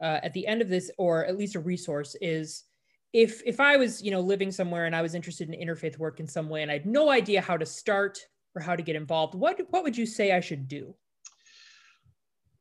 uh, 0.00 0.20
at 0.22 0.32
the 0.32 0.46
end 0.46 0.62
of 0.62 0.68
this, 0.68 0.90
or 0.98 1.24
at 1.24 1.36
least 1.36 1.54
a 1.54 1.60
resource, 1.60 2.14
is 2.20 2.64
if 3.12 3.42
if 3.46 3.60
I 3.60 3.76
was 3.76 4.02
you 4.02 4.10
know 4.10 4.20
living 4.20 4.50
somewhere 4.50 4.86
and 4.86 4.96
I 4.96 5.02
was 5.02 5.14
interested 5.14 5.48
in 5.50 5.68
interfaith 5.68 5.98
work 5.98 6.20
in 6.20 6.26
some 6.26 6.48
way 6.48 6.62
and 6.62 6.70
I 6.70 6.74
had 6.74 6.86
no 6.86 7.10
idea 7.10 7.40
how 7.40 7.56
to 7.56 7.66
start 7.66 8.18
or 8.54 8.62
how 8.62 8.76
to 8.76 8.82
get 8.82 8.96
involved, 8.96 9.34
what 9.34 9.60
what 9.70 9.82
would 9.82 9.96
you 9.96 10.06
say 10.06 10.32
I 10.32 10.40
should 10.40 10.68
do? 10.68 10.96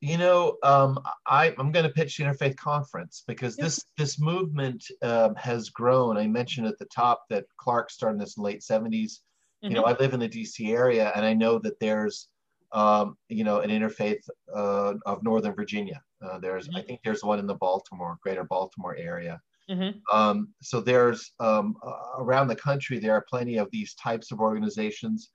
you 0.03 0.17
know, 0.17 0.57
um, 0.63 0.97
I, 1.27 1.53
I'm 1.59 1.71
going 1.71 1.85
to 1.85 1.91
pitch 1.91 2.17
the 2.17 2.23
interfaith 2.23 2.57
conference 2.57 3.23
because 3.27 3.55
Yeah. 3.57 3.65
this 3.65 3.85
this 3.97 4.19
movement 4.19 4.83
um, 5.03 5.35
has 5.35 5.69
grown. 5.69 6.17
I 6.17 6.27
mentioned 6.27 6.65
at 6.65 6.79
the 6.79 6.85
top 6.85 7.25
that 7.29 7.45
Clark 7.57 7.91
started 7.91 8.19
this 8.19 8.35
in 8.35 8.41
the 8.41 8.45
late 8.45 8.61
70s. 8.63 9.19
You 9.61 9.69
know, 9.75 9.83
I 9.83 9.95
live 9.99 10.15
in 10.15 10.19
the 10.19 10.27
DC 10.27 10.75
area, 10.75 11.11
and 11.15 11.23
I 11.23 11.35
know 11.35 11.59
that 11.59 11.79
there's, 11.79 12.29
um, 12.71 13.15
you 13.29 13.43
know, 13.43 13.59
an 13.59 13.69
interfaith 13.69 14.27
uh, 14.51 14.95
of 15.05 15.21
Northern 15.21 15.53
Virginia. 15.53 16.01
Uh, 16.19 16.39
there's, 16.39 16.67
I 16.73 16.81
Mhm. 16.81 16.87
think 16.87 17.01
there's 17.03 17.23
one 17.23 17.37
in 17.37 17.45
the 17.45 17.53
Baltimore, 17.53 18.17
Greater 18.23 18.43
Baltimore 18.43 18.95
area. 18.95 19.39
Mhm. 19.69 20.01
Um, 20.11 20.55
so 20.63 20.81
there's 20.81 21.31
um, 21.39 21.77
uh, 21.85 22.17
around 22.23 22.47
the 22.47 22.55
country, 22.55 22.97
there 22.97 23.13
are 23.13 23.25
plenty 23.29 23.57
of 23.57 23.69
these 23.69 23.93
types 23.93 24.31
of 24.31 24.39
organizations. 24.39 25.29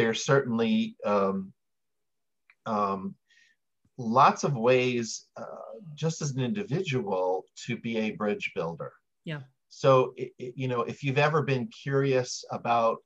There's 0.00 0.24
certainly 0.24 0.96
um, 1.04 1.52
um, 2.64 3.14
lots 3.98 4.44
of 4.44 4.54
ways, 4.56 5.26
uh, 5.36 5.44
just 5.94 6.22
as 6.22 6.30
an 6.30 6.40
individual, 6.40 7.44
to 7.66 7.76
be 7.76 7.98
a 7.98 8.12
bridge 8.12 8.50
builder. 8.54 8.92
Yeah. 9.26 9.42
So, 9.68 10.14
i- 10.18 10.30
i- 10.40 10.54
you 10.56 10.68
know, 10.68 10.80
if 10.84 11.04
you've 11.04 11.18
ever 11.18 11.42
been 11.42 11.66
curious 11.68 12.42
about, 12.50 12.96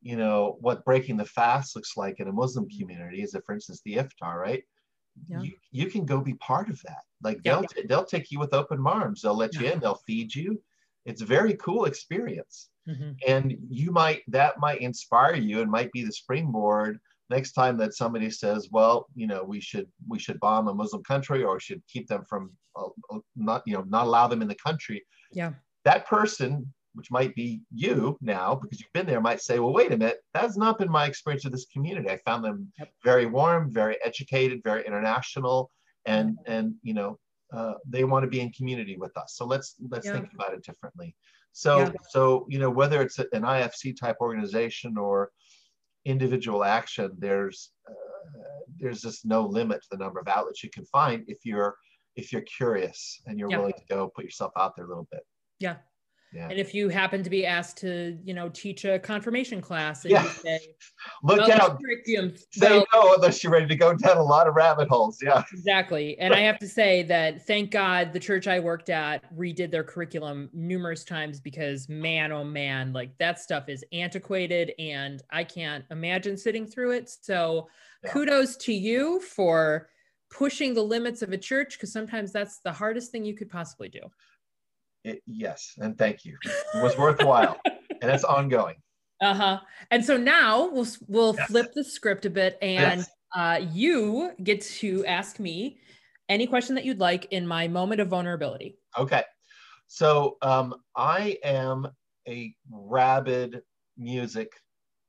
you 0.00 0.16
know, 0.16 0.56
what 0.62 0.86
breaking 0.86 1.18
the 1.18 1.26
fast 1.26 1.76
looks 1.76 1.98
like 1.98 2.18
in 2.18 2.28
a 2.28 2.32
Muslim 2.32 2.66
community, 2.70 3.20
is 3.22 3.34
it, 3.34 3.44
for 3.44 3.54
instance, 3.54 3.82
the 3.84 3.96
iftar, 3.96 4.36
right? 4.40 4.64
Yeah. 5.28 5.42
You, 5.42 5.52
you 5.70 5.86
can 5.90 6.06
go 6.06 6.22
be 6.22 6.34
part 6.34 6.70
of 6.70 6.80
that. 6.86 7.02
Like 7.22 7.40
Yeah. 7.44 7.56
they'll 7.60 7.64
t- 7.68 7.86
they'll 7.86 8.06
take 8.06 8.30
you 8.30 8.38
with 8.38 8.54
open 8.54 8.86
arms. 8.86 9.20
They'll 9.20 9.36
let 9.36 9.54
you 9.54 9.66
in. 9.70 9.80
They'll 9.80 10.02
feed 10.06 10.34
you. 10.34 10.62
It's 11.06 11.22
a 11.22 11.26
very 11.26 11.54
cool 11.54 11.84
experience 11.86 12.68
Mhm. 12.88 13.16
and 13.26 13.56
you 13.68 13.90
might 13.90 14.22
that 14.28 14.58
might 14.60 14.80
inspire 14.80 15.34
you 15.34 15.60
and 15.62 15.70
might 15.70 15.90
be 15.90 16.04
the 16.04 16.12
springboard 16.12 17.00
next 17.30 17.52
time 17.52 17.76
that 17.78 17.94
somebody 17.94 18.30
says 18.30 18.68
well 18.70 19.06
you 19.20 19.26
know 19.26 19.42
we 19.42 19.60
should 19.60 19.88
we 20.12 20.18
should 20.20 20.38
bomb 20.38 20.68
a 20.68 20.74
muslim 20.74 21.02
country 21.02 21.42
or 21.42 21.58
should 21.58 21.82
keep 21.92 22.06
them 22.06 22.22
from 22.30 22.42
uh, 22.76 22.86
uh, 23.12 23.18
not 23.34 23.60
you 23.66 23.74
know 23.74 23.84
not 23.96 24.06
allow 24.06 24.26
them 24.28 24.40
in 24.42 24.46
the 24.48 24.60
country 24.68 24.98
Yeah. 25.32 25.52
that 25.84 26.06
person 26.06 26.72
which 26.96 27.10
might 27.10 27.34
be 27.34 27.60
you 27.74 28.16
now 28.20 28.54
because 28.54 28.78
you've 28.80 28.92
been 28.98 29.06
there 29.06 29.20
might 29.20 29.42
say 29.48 29.58
well 29.58 29.72
wait 29.72 29.90
a 29.92 29.98
minute 29.98 30.20
that's 30.32 30.56
not 30.56 30.78
been 30.78 30.90
my 31.00 31.06
experience 31.06 31.44
of 31.44 31.50
this 31.52 31.66
community 31.74 32.08
i 32.08 32.18
found 32.28 32.44
them 32.44 32.58
Yep. 32.78 32.88
very 33.10 33.26
warm 33.26 33.62
very 33.82 33.96
educated 34.04 34.62
very 34.70 34.82
international 34.86 35.70
and 36.14 36.38
and 36.46 36.66
you 36.88 36.94
know 36.94 37.18
uh, 37.56 37.74
they 37.88 38.04
want 38.04 38.22
to 38.22 38.28
be 38.28 38.40
in 38.40 38.50
community 38.52 38.96
with 38.96 39.16
us 39.16 39.34
so 39.36 39.44
let's 39.46 39.76
let's 39.90 40.06
Yeah. 40.06 40.12
think 40.14 40.28
about 40.34 40.52
it 40.54 40.62
differently 40.62 41.14
so 41.52 41.78
Yeah. 41.78 41.92
so 42.10 42.46
you 42.48 42.58
know 42.58 42.70
whether 42.70 43.00
it's 43.02 43.18
an 43.18 43.42
ifc 43.58 43.96
type 43.98 44.16
organization 44.20 44.96
or 44.98 45.30
individual 46.04 46.62
action 46.64 47.10
there's 47.18 47.72
uh, 47.88 47.92
there's 48.78 49.00
just 49.00 49.24
no 49.24 49.40
limit 49.46 49.80
to 49.82 49.88
the 49.92 49.96
number 49.96 50.20
of 50.20 50.28
outlets 50.28 50.62
you 50.62 50.70
can 50.70 50.84
find 50.86 51.24
if 51.28 51.38
you're 51.44 51.74
if 52.14 52.32
you're 52.32 52.42
curious 52.58 53.20
and 53.26 53.38
you're 53.38 53.50
Yeah. 53.50 53.58
willing 53.58 53.74
to 53.74 53.86
go 53.94 54.08
put 54.14 54.24
yourself 54.24 54.52
out 54.56 54.74
there 54.76 54.84
a 54.84 54.88
little 54.88 55.08
bit 55.10 55.24
Yeah. 55.58 55.76
Yeah 56.32 56.48
And 56.48 56.58
if 56.58 56.74
you 56.74 56.88
happen 56.88 57.22
to 57.22 57.30
be 57.30 57.46
asked 57.46 57.78
to, 57.78 58.18
you 58.24 58.34
know, 58.34 58.48
teach 58.48 58.84
a 58.84 58.98
confirmation 58.98 59.60
class 59.60 60.04
and 60.04 60.12
Yeah. 60.12 60.24
you 60.24 60.28
say, 60.30 60.60
look 61.22 61.38
well, 61.38 61.52
out 61.52 61.78
well, 61.80 62.86
no 62.92 63.14
unless 63.14 63.42
you're 63.42 63.52
ready 63.52 63.66
to 63.66 63.76
go 63.76 63.94
down 63.94 64.16
a 64.16 64.22
lot 64.22 64.46
of 64.48 64.54
rabbit 64.54 64.88
holes 64.88 65.18
yeah 65.22 65.42
Exactly. 65.52 66.18
And 66.18 66.34
I 66.34 66.40
have 66.40 66.58
to 66.58 66.68
say 66.68 67.02
that 67.04 67.46
thank 67.46 67.70
God 67.70 68.12
the 68.12 68.20
church 68.20 68.46
I 68.46 68.58
worked 68.60 68.90
at 68.90 69.24
redid 69.36 69.70
their 69.70 69.84
curriculum 69.84 70.50
numerous 70.52 71.04
times 71.04 71.40
because 71.40 71.88
man, 71.88 72.32
oh 72.32 72.44
man, 72.44 72.92
like 72.92 73.16
that 73.18 73.38
stuff 73.40 73.68
is 73.68 73.84
antiquated 73.92 74.72
and 74.78 75.22
I 75.30 75.44
can't 75.44 75.84
imagine 75.90 76.36
sitting 76.36 76.66
through 76.66 76.92
it. 76.92 77.08
So 77.08 77.68
Yeah. 78.04 78.12
kudos 78.12 78.56
to 78.58 78.72
you 78.72 79.20
for 79.20 79.88
pushing 80.30 80.74
the 80.74 80.82
limits 80.82 81.22
of 81.22 81.32
a 81.32 81.38
church 81.38 81.74
because 81.76 81.92
sometimes 81.92 82.32
that's 82.32 82.58
the 82.60 82.72
hardest 82.72 83.12
thing 83.12 83.24
you 83.24 83.34
could 83.34 83.48
possibly 83.48 83.88
do. 83.88 84.00
It- 85.06 85.22
yes 85.26 85.74
and 85.78 85.96
thank 85.96 86.24
you 86.24 86.36
it 86.44 86.82
was 86.82 86.98
worthwhile 86.98 87.60
and 88.02 88.10
it's 88.10 88.24
ongoing 88.24 88.76
Uh-huh. 89.20 89.60
And 89.90 90.04
so 90.04 90.16
now 90.18 90.68
we'll 90.70 90.86
we'll 91.08 91.34
Yes. 91.38 91.46
flip 91.48 91.72
the 91.74 91.84
script 91.84 92.26
a 92.26 92.30
bit 92.30 92.58
and 92.60 93.00
Yes. 93.00 93.10
uh, 93.34 93.60
you 93.72 94.32
get 94.42 94.60
to 94.82 95.06
ask 95.06 95.38
me 95.38 95.78
any 96.28 96.46
question 96.46 96.74
that 96.74 96.84
you'd 96.84 96.98
like 96.98 97.26
in 97.30 97.46
my 97.46 97.68
moment 97.68 98.00
of 98.00 98.08
vulnerability. 98.08 98.76
Okay. 98.98 99.22
So 99.86 100.36
um, 100.42 100.74
I 100.96 101.38
am 101.44 101.86
a 102.28 102.52
rabid 102.70 103.62
music 103.96 104.50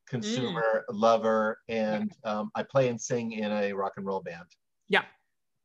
consumer, 0.08 0.86
lover, 0.90 1.58
and 1.68 2.12
um, 2.24 2.52
I 2.56 2.62
play 2.64 2.88
and 2.90 3.02
sing 3.02 3.32
in 3.34 3.52
a 3.52 3.74
rock 3.74 3.94
and 3.98 4.06
roll 4.06 4.22
band. 4.22 4.46
Yeah. 4.88 5.04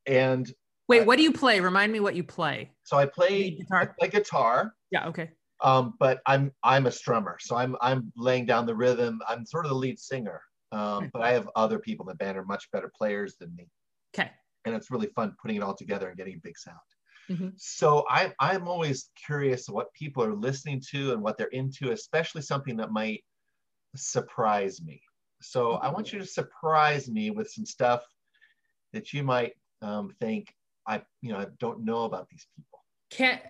And 0.07 0.51
Wait, 0.93 1.03
I- 1.03 1.05
what 1.05 1.16
do 1.16 1.22
you 1.24 1.32
play? 1.32 1.61
Remind 1.61 1.93
me 1.93 2.01
what 2.01 2.14
you 2.14 2.22
play. 2.24 2.70
so 2.84 2.97
I 2.97 3.07
play, 3.07 3.47
I 3.47 3.49
guitar. 3.51 3.95
play 3.99 4.09
guitar, 4.09 4.74
Yeah, 4.90 5.09
okay. 5.09 5.30
um, 5.62 5.95
but 5.99 6.20
I'm 6.26 6.53
I'm 6.62 6.86
a 6.86 6.90
strummer. 6.90 7.34
So 7.40 7.57
I'm 7.57 7.76
I'm 7.80 8.12
laying 8.16 8.47
down 8.47 8.66
the 8.66 8.74
rhythm. 8.76 9.20
I'm 9.28 9.45
sort 9.47 9.64
of 9.66 9.70
the 9.70 9.76
lead 9.76 9.99
singer. 9.99 10.40
Um, 10.72 11.11
but 11.12 11.20
I 11.20 11.32
have 11.32 11.51
other 11.55 11.78
people 11.78 12.07
in 12.09 12.12
the 12.14 12.16
band 12.24 12.38
are 12.38 12.45
much 12.47 12.70
better 12.72 12.90
players 12.97 13.36
than 13.38 13.55
me. 13.57 13.68
Okay. 14.14 14.30
and 14.64 14.74
it's 14.76 14.90
really 14.90 15.09
fun 15.09 15.34
putting 15.43 15.57
it 15.59 15.62
all 15.62 15.74
together 15.74 16.09
and 16.09 16.16
getting 16.16 16.36
a 16.36 16.40
big 16.43 16.57
sound. 16.57 16.78
Mhm. 17.30 17.53
So 17.59 18.05
I, 18.09 18.32
I'm 18.38 18.68
always 18.68 19.11
curious 19.26 19.68
what 19.68 19.93
people 19.93 20.22
are 20.24 20.34
listening 20.34 20.80
to 20.93 21.12
and 21.12 21.20
what 21.22 21.36
they're 21.36 21.49
into, 21.61 21.90
especially 21.93 22.43
something 22.43 22.76
that 22.78 22.90
might 22.90 23.22
surprise 23.97 24.80
me. 24.82 25.03
So 25.40 25.72
I 25.74 25.90
want 25.90 26.12
you 26.12 26.18
to 26.20 26.26
surprise 26.26 27.09
me 27.11 27.30
with 27.30 27.51
some 27.51 27.66
stuff 27.66 28.03
that 28.93 29.12
you 29.12 29.22
might 29.24 29.53
um, 29.82 30.14
think 30.20 30.55
I, 30.87 31.03
you 31.20 31.33
know, 31.33 31.39
I 31.39 31.47
don't 31.59 31.85
know 31.85 32.05
about 32.05 32.28
these 32.28 32.47
people. 32.57 32.80
Can't 33.11 33.41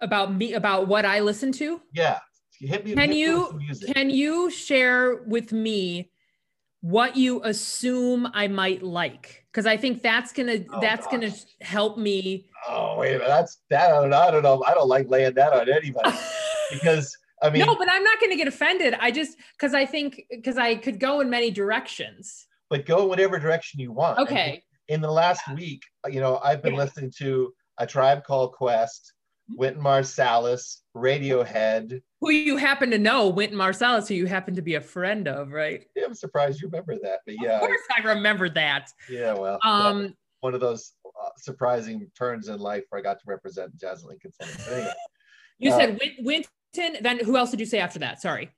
about 0.00 0.34
me 0.34 0.54
about 0.54 0.88
what 0.88 1.04
I 1.04 1.20
listen 1.20 1.52
to? 1.52 1.80
Yeah, 1.92 2.18
hit 2.60 2.84
me. 2.84 2.94
Can 2.94 3.10
hit 3.10 3.18
you 3.18 3.60
can 3.94 4.10
you 4.10 4.50
share 4.50 5.22
with 5.24 5.52
me 5.52 6.10
what 6.80 7.16
you 7.16 7.42
assume 7.44 8.28
I 8.34 8.48
might 8.48 8.82
like? 8.82 9.44
Because 9.50 9.66
I 9.66 9.76
think 9.76 10.02
that's 10.02 10.32
gonna 10.32 10.58
Oh, 10.72 10.80
that's 10.80 11.06
gonna 11.06 11.32
help 11.60 11.98
me. 11.98 12.46
Oh 12.68 12.98
wait 12.98 13.10
a 13.10 13.18
minute, 13.18 13.28
that's 13.28 13.60
that. 13.70 13.92
I 13.92 14.00
don't, 14.02 14.12
I 14.12 14.30
don't 14.30 14.42
know. 14.42 14.62
I 14.66 14.74
don't 14.74 14.88
like 14.88 15.08
laying 15.08 15.34
that 15.34 15.52
on 15.52 15.68
anybody 15.68 16.10
because 16.72 17.16
I 17.42 17.50
mean, 17.50 17.66
no, 17.66 17.76
but 17.76 17.88
I'm 17.90 18.02
not 18.02 18.20
gonna 18.20 18.36
get 18.36 18.48
offended. 18.48 18.94
I 18.98 19.10
just 19.10 19.36
because 19.56 19.74
I 19.74 19.84
think 19.86 20.24
because 20.30 20.56
I 20.56 20.76
could 20.76 20.98
go 20.98 21.20
in 21.20 21.30
many 21.30 21.50
directions. 21.50 22.46
but 22.70 22.86
go 22.86 23.02
in 23.02 23.08
whatever 23.08 23.38
direction 23.38 23.80
you 23.80 23.92
want. 23.92 24.18
Okay. 24.18 24.63
In 24.88 25.00
the 25.00 25.10
last 25.10 25.42
week, 25.54 25.82
you 26.10 26.20
know, 26.20 26.38
I've 26.38 26.62
been 26.62 26.74
Yeah. 26.74 26.80
listening 26.80 27.10
to 27.18 27.54
A 27.78 27.86
Tribe 27.86 28.22
Called 28.24 28.52
Quest, 28.52 29.14
Wynton 29.48 29.82
Marsalis, 29.82 30.80
Radiohead. 30.94 32.02
Who 32.20 32.30
you 32.30 32.56
happen 32.58 32.90
to 32.90 32.98
know, 32.98 33.28
Wynton 33.28 33.56
Marsalis, 33.58 34.08
who 34.08 34.14
you 34.14 34.26
happen 34.26 34.54
to 34.56 34.62
be 34.62 34.74
a 34.74 34.80
friend 34.80 35.26
of, 35.26 35.52
right? 35.52 35.86
Yeah, 35.96 36.04
I'm 36.04 36.14
surprised 36.14 36.60
you 36.60 36.68
remember 36.68 36.96
that, 37.02 37.20
but 37.26 37.36
yeah, 37.40 37.56
Of 37.56 37.60
course 37.60 37.80
I 37.96 38.02
remember 38.02 38.48
that. 38.50 38.90
yeah, 39.08 39.32
well, 39.34 39.58
Um, 39.62 40.14
one 40.40 40.54
of 40.54 40.60
those 40.60 40.92
uh, 41.06 41.30
surprising 41.38 42.10
turns 42.16 42.48
in 42.48 42.58
life 42.58 42.84
where 42.90 42.98
I 42.98 43.02
got 43.02 43.18
to 43.20 43.24
represent 43.26 43.74
Jazz 43.76 44.02
at 44.02 44.08
Lincoln 44.08 44.32
Center. 44.32 44.70
Anyway, 44.74 44.92
you 45.58 45.72
Uh, 45.72 45.78
said 45.78 46.00
Wynton, 46.20 47.02
then 47.02 47.24
who 47.24 47.36
else 47.38 47.50
did 47.50 47.60
you 47.60 47.66
say 47.66 47.78
after 47.78 47.98
that? 48.00 48.20
Sorry. 48.20 48.50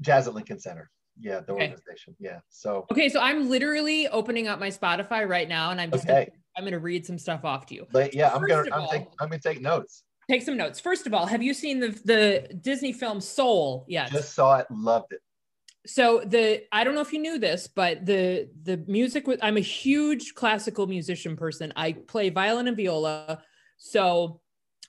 Jazz 0.00 0.28
at 0.28 0.34
Lincoln 0.34 0.60
Center. 0.60 0.90
Yeah, 1.20 1.40
the 1.40 1.52
Okay. 1.52 1.70
organization. 1.70 2.16
Yeah. 2.18 2.40
So 2.48 2.86
Okay, 2.90 3.08
so 3.08 3.20
I'm 3.20 3.48
literally 3.48 4.08
opening 4.08 4.48
up 4.48 4.58
my 4.58 4.68
Spotify 4.68 5.28
right 5.28 5.48
now 5.48 5.70
and 5.70 5.80
I'm 5.80 5.90
just 5.90 6.04
okay, 6.04 6.26
gonna, 6.26 6.38
I'm 6.56 6.64
gonna 6.64 6.78
read 6.78 7.04
some 7.06 7.18
stuff 7.18 7.44
off 7.44 7.66
to 7.66 7.74
you. 7.74 7.86
but 7.92 8.14
yeah, 8.14 8.32
I'm 8.34 8.40
gonna 8.46 8.64
I'm, 8.72 8.82
all- 8.82 8.88
take, 8.88 9.06
I'm 9.20 9.28
gonna 9.28 9.38
take 9.40 9.60
notes. 9.60 10.04
Take 10.30 10.42
some 10.42 10.56
notes. 10.56 10.78
First 10.78 11.06
of 11.06 11.14
all, 11.14 11.26
have 11.26 11.42
you 11.42 11.52
seen 11.54 11.80
the 11.80 11.88
the 12.04 12.56
Disney 12.60 12.92
film 12.92 13.20
Soul 13.20 13.84
yet? 13.88 14.10
Just 14.12 14.32
saw 14.34 14.58
it, 14.58 14.66
loved 14.70 15.12
it. 15.12 15.20
so 15.86 16.22
the 16.24 16.62
I 16.72 16.84
don't 16.84 16.94
know 16.94 17.00
if 17.00 17.12
you 17.12 17.18
knew 17.18 17.38
this, 17.38 17.66
but 17.66 18.06
the 18.06 18.48
the 18.62 18.76
music 18.86 19.26
with 19.26 19.40
I'm 19.42 19.56
a 19.56 19.60
huge 19.60 20.34
classical 20.34 20.86
musician 20.86 21.36
person. 21.36 21.72
I 21.76 21.92
play 21.92 22.30
violin 22.30 22.68
and 22.68 22.76
viola. 22.76 23.42
So 23.76 24.40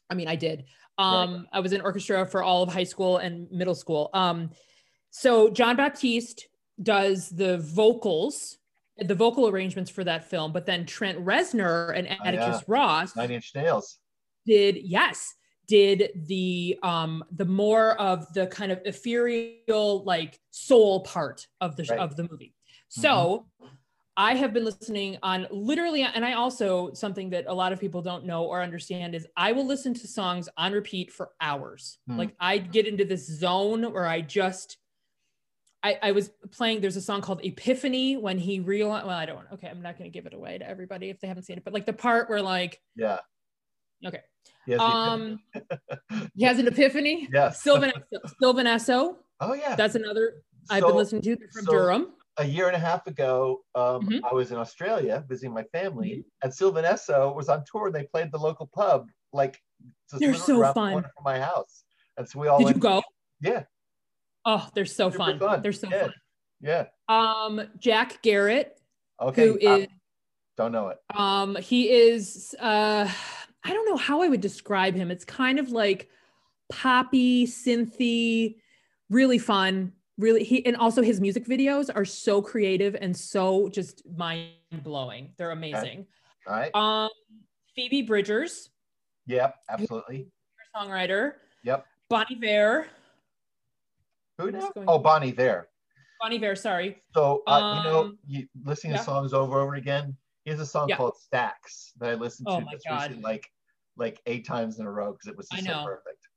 I 0.10 0.14
mean 0.14 0.28
I 0.28 0.36
did. 0.36 0.66
Um 0.98 1.34
right. 1.34 1.46
I 1.54 1.60
was 1.62 1.74
in 1.74 1.82
orchestra 1.82 2.26
for 2.28 2.44
all 2.44 2.62
of 2.64 2.72
high 2.72 2.84
school 2.84 3.18
and 3.18 3.50
middle 3.52 3.76
school. 3.76 4.10
Um 4.14 4.52
so 5.12 5.49
Jon 5.49 5.76
Batiste 5.76 6.47
does 6.82 7.30
the 7.30 7.59
vocals, 7.59 8.57
the 8.97 9.16
vocal 9.16 9.47
arrangements 9.47 9.91
for 9.91 10.03
that 10.03 10.30
film, 10.30 10.51
but 10.51 10.66
then 10.66 10.86
Trent 10.86 11.24
Reznor 11.24 11.95
and 11.95 12.07
oh, 12.09 12.26
Atticus 12.26 12.57
yeah. 12.57 12.64
Ross 12.68 13.16
Nine 13.16 13.32
Inch 13.32 13.51
Nails 13.53 13.99
did 14.45 14.78
yes 14.84 15.36
did 15.68 16.09
the 16.28 16.78
um 16.82 17.24
the 17.32 17.45
more 17.45 17.99
of 18.01 18.32
the 18.34 18.47
kind 18.47 18.72
of 18.72 18.82
ethereal 18.86 20.03
like 20.03 20.39
soul 20.49 21.01
part 21.01 21.45
of 21.62 21.76
the 21.76 21.86
right. 21.89 21.99
of 21.99 22.16
the 22.16 22.28
movie 22.30 22.55
so 22.89 23.45
mm-hmm. 23.62 23.76
I 24.18 24.36
have 24.36 24.53
been 24.53 24.66
listening 24.66 25.18
on 25.24 25.47
literally, 25.51 26.03
and 26.03 26.26
I 26.26 26.34
also 26.34 26.91
something 26.93 27.30
that 27.30 27.45
a 27.47 27.53
lot 27.53 27.72
of 27.72 27.80
people 27.80 28.01
don't 28.01 28.26
know 28.26 28.43
or 28.43 28.62
understand 28.62 29.16
is 29.16 29.26
I 29.38 29.53
will 29.53 29.66
listen 29.66 29.93
to 29.93 30.07
songs 30.07 30.49
on 30.57 30.74
repeat 30.74 31.12
for 31.12 31.30
hours. 31.39 31.97
Mm. 32.09 32.18
Like 32.18 32.36
I 32.39 32.57
get 32.57 32.88
into 32.88 33.05
this 33.05 33.26
zone 33.26 33.91
where 33.93 34.05
I 34.05 34.20
just, 34.20 34.78
I, 35.84 35.98
I 36.02 36.12
was 36.12 36.30
playing. 36.52 36.82
There's 36.82 36.96
a 36.96 37.02
song 37.02 37.22
called 37.22 37.44
Epiphany 37.44 38.18
when 38.18 38.38
he 38.38 38.60
realized. 38.60 39.08
Well, 39.08 39.18
I 39.18 39.26
don't. 39.26 39.46
Okay, 39.54 39.68
I'm 39.68 39.82
not 39.82 39.98
going 39.98 40.12
to 40.12 40.14
give 40.14 40.26
it 40.26 40.34
away 40.34 40.58
to 40.58 40.68
everybody 40.68 41.10
if 41.10 41.20
they 41.20 41.28
haven't 41.28 41.44
seen 41.44 41.58
it. 41.58 41.64
But 41.64 41.74
like 41.74 41.86
the 41.86 41.94
part 41.94 42.30
where 42.30 42.42
like, 42.42 42.80
yeah, 42.96 43.20
okay, 44.06 44.22
he 44.66 44.76
um, 44.76 45.40
he 46.36 46.44
has 46.44 46.60
an 46.60 46.68
epiphany. 46.68 47.28
Yes. 47.34 47.62
Sylvan 47.62 47.92
Sylvan 48.40 48.66
Esso. 48.66 49.16
Oh 49.40 49.54
yeah. 49.54 49.76
That's 49.76 49.96
another 49.96 50.44
I've 50.70 50.84
been 50.84 50.96
listening 50.96 51.22
to 51.24 51.38
from 51.52 51.66
so 51.66 51.72
Durham. 51.72 52.08
A 52.38 52.46
year 52.46 52.68
and 52.68 52.76
a 52.76 52.80
half 52.80 53.08
ago, 53.08 53.60
um, 53.76 54.08
mm-hmm. 54.08 54.26
I 54.26 54.34
was 54.34 54.52
in 54.52 54.58
Australia 54.58 55.24
visiting 55.28 55.54
my 55.54 55.64
family, 55.74 56.10
mm-hmm. 56.10 56.44
and 56.44 56.54
Sylvan 56.54 56.86
Esso 56.86 57.36
was 57.36 57.50
on 57.50 57.64
tour. 57.70 57.88
and 57.88 57.96
They 57.96 58.04
played 58.04 58.32
the 58.32 58.38
local 58.38 58.70
pub, 58.74 59.08
like 59.34 59.60
they're 60.18 60.34
so 60.34 60.62
fun 60.74 60.94
from 61.02 61.24
my 61.24 61.40
house, 61.40 61.84
and 62.18 62.28
so 62.28 62.40
we 62.40 62.48
all 62.48 62.60
did 62.60 62.66
went, 62.66 62.78
you 62.78 62.82
go? 62.82 63.04
Yeah. 63.42 63.64
Oh, 64.46 64.68
they're 64.74 64.86
so 64.86 65.12
fun. 65.12 65.39
fun. 65.39 65.62
They're 65.62 65.72
so 65.72 65.89
yeah. 65.89 66.02
fun. 66.02 66.14
Yeah. 66.62 66.86
Um, 67.10 67.62
Jack 67.80 68.22
Garratt. 68.24 68.68
Okay. 69.20 69.48
Who 69.48 69.58
is? 69.58 69.88
don't 70.58 70.72
know 70.72 70.89
it. 70.89 70.98
Um, 71.16 71.56
he 71.56 71.89
is. 71.89 72.56
Uh, 72.60 73.10
I 73.64 73.74
don't 73.74 73.86
know 73.86 73.98
how 73.98 74.22
I 74.22 74.28
would 74.28 74.42
describe 74.42 74.96
him. 74.96 75.12
It's 75.12 75.26
kind 75.26 75.60
of 75.60 75.72
like 75.72 76.10
poppy, 76.70 77.46
synthy, 77.46 78.58
really 79.10 79.38
fun. 79.38 79.94
Really, 80.18 80.44
he 80.44 80.64
and 80.66 80.76
also 80.76 81.02
his 81.02 81.20
music 81.20 81.46
videos 81.48 81.89
are 81.94 82.06
so 82.06 82.42
creative 82.42 82.96
and 83.00 83.16
so 83.16 83.70
just 83.70 84.04
mind 84.16 84.50
blowing. 84.84 85.32
They're 85.38 85.52
amazing. 85.52 86.06
All 86.48 86.54
right. 86.54 86.76
Um, 86.76 87.10
Phoebe 87.76 88.04
Bridgers. 88.04 88.70
Yep, 89.26 89.56
absolutely. 89.70 90.28
Songwriter. 90.76 91.34
Yep. 91.64 91.86
Bonnie 92.10 92.38
Iver. 92.44 92.88
Who 94.42 94.52
now? 94.52 94.72
Oh, 94.88 95.00
Bon 95.00 95.24
Iver. 95.24 95.70
Bon 96.22 96.34
Iver, 96.34 96.56
sorry. 96.56 97.02
So 97.14 97.44
uh, 97.48 97.52
um, 97.52 97.78
you 97.78 97.84
know, 97.84 98.14
you 98.28 98.48
listening 98.64 98.94
yeah. 98.94 99.00
to 99.00 99.04
songs 99.04 99.34
over 99.34 99.60
and 99.60 99.68
over 99.68 99.76
again. 99.76 100.16
He 100.46 100.52
has 100.52 100.60
a 100.60 100.66
song 100.66 100.89
yeah. 100.89 100.98
called 100.98 101.18
Stacks 101.18 101.94
that 102.00 102.10
I 102.10 102.14
listened 102.16 102.48
to 102.48 102.54
oh 102.54 102.62
this 102.72 102.82
recently, 102.89 103.22
like 103.22 103.48
like 103.98 104.20
eight 104.26 104.46
times 104.46 104.80
in 104.80 104.86
a 104.86 104.92
row 104.92 105.12
because 105.12 105.28
it 105.28 105.38
was 105.38 105.48
just 105.50 105.66
so 105.66 105.86
perfect. 105.86 106.28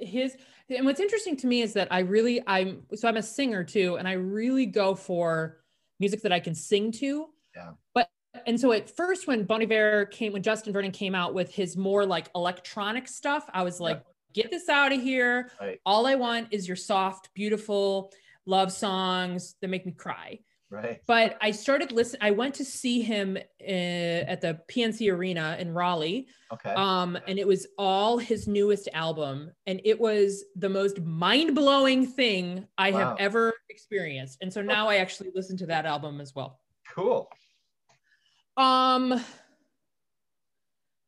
His 0.00 0.36
and 0.70 0.86
what's 0.86 1.00
interesting 1.00 1.36
to 1.38 1.46
me 1.46 1.60
is 1.60 1.74
that 1.74 1.88
I 1.90 2.00
really 2.00 2.42
I'm 2.46 2.82
so 2.94 3.08
I'm 3.08 3.16
a 3.16 3.22
singer 3.22 3.64
too, 3.64 3.96
and 3.96 4.08
I 4.08 4.12
really 4.12 4.66
go 4.66 4.94
for 4.94 5.60
music 6.00 6.22
that 6.22 6.32
I 6.32 6.40
can 6.40 6.54
sing 6.54 6.90
to. 6.92 7.26
Yeah. 7.54 7.72
But 7.94 8.08
and 8.46 8.58
so 8.58 8.72
at 8.72 8.88
first 8.88 9.26
when 9.26 9.44
Bon 9.44 9.62
Iver 9.62 10.06
came 10.06 10.32
when 10.32 10.42
Justin 10.42 10.72
Vernon 10.72 10.90
came 10.90 11.14
out 11.14 11.34
with 11.34 11.54
his 11.54 11.76
more 11.76 12.06
like 12.06 12.30
electronic 12.34 13.08
stuff, 13.08 13.48
I 13.52 13.62
was 13.62 13.78
like, 13.78 13.96
yeah. 13.96 14.13
Get 14.34 14.50
this 14.50 14.68
out 14.68 14.92
of 14.92 15.00
here. 15.00 15.50
Right. 15.60 15.80
All 15.86 16.06
I 16.06 16.16
want 16.16 16.48
is 16.50 16.68
your 16.68 16.76
soft, 16.76 17.32
beautiful 17.34 18.12
love 18.44 18.72
songs 18.72 19.54
that 19.60 19.68
make 19.68 19.86
me 19.86 19.92
cry. 19.92 20.40
Right. 20.70 21.00
But 21.06 21.38
I 21.40 21.52
started 21.52 21.92
listening. 21.92 22.22
I 22.22 22.32
went 22.32 22.54
to 22.56 22.64
see 22.64 23.00
him 23.00 23.36
uh, 23.36 23.70
at 23.70 24.40
the 24.40 24.58
PNC 24.68 25.12
Arena 25.12 25.56
in 25.60 25.72
Raleigh. 25.72 26.26
Okay. 26.52 26.74
Um, 26.74 27.16
and 27.28 27.38
it 27.38 27.46
was 27.46 27.68
all 27.78 28.18
his 28.18 28.48
newest 28.48 28.88
album, 28.92 29.52
and 29.66 29.80
it 29.84 30.00
was 30.00 30.44
the 30.56 30.68
most 30.68 31.00
mind 31.00 31.54
blowing 31.54 32.06
thing 32.06 32.66
I 32.76 32.90
wow. 32.90 32.98
have 32.98 33.16
ever 33.20 33.54
experienced. 33.70 34.38
And 34.40 34.52
so 34.52 34.62
now 34.62 34.88
I 34.88 34.96
actually 34.96 35.30
listen 35.32 35.56
to 35.58 35.66
that 35.66 35.86
album 35.86 36.20
as 36.20 36.34
well. 36.34 36.60
Cool. 36.92 37.30
Um. 38.56 39.22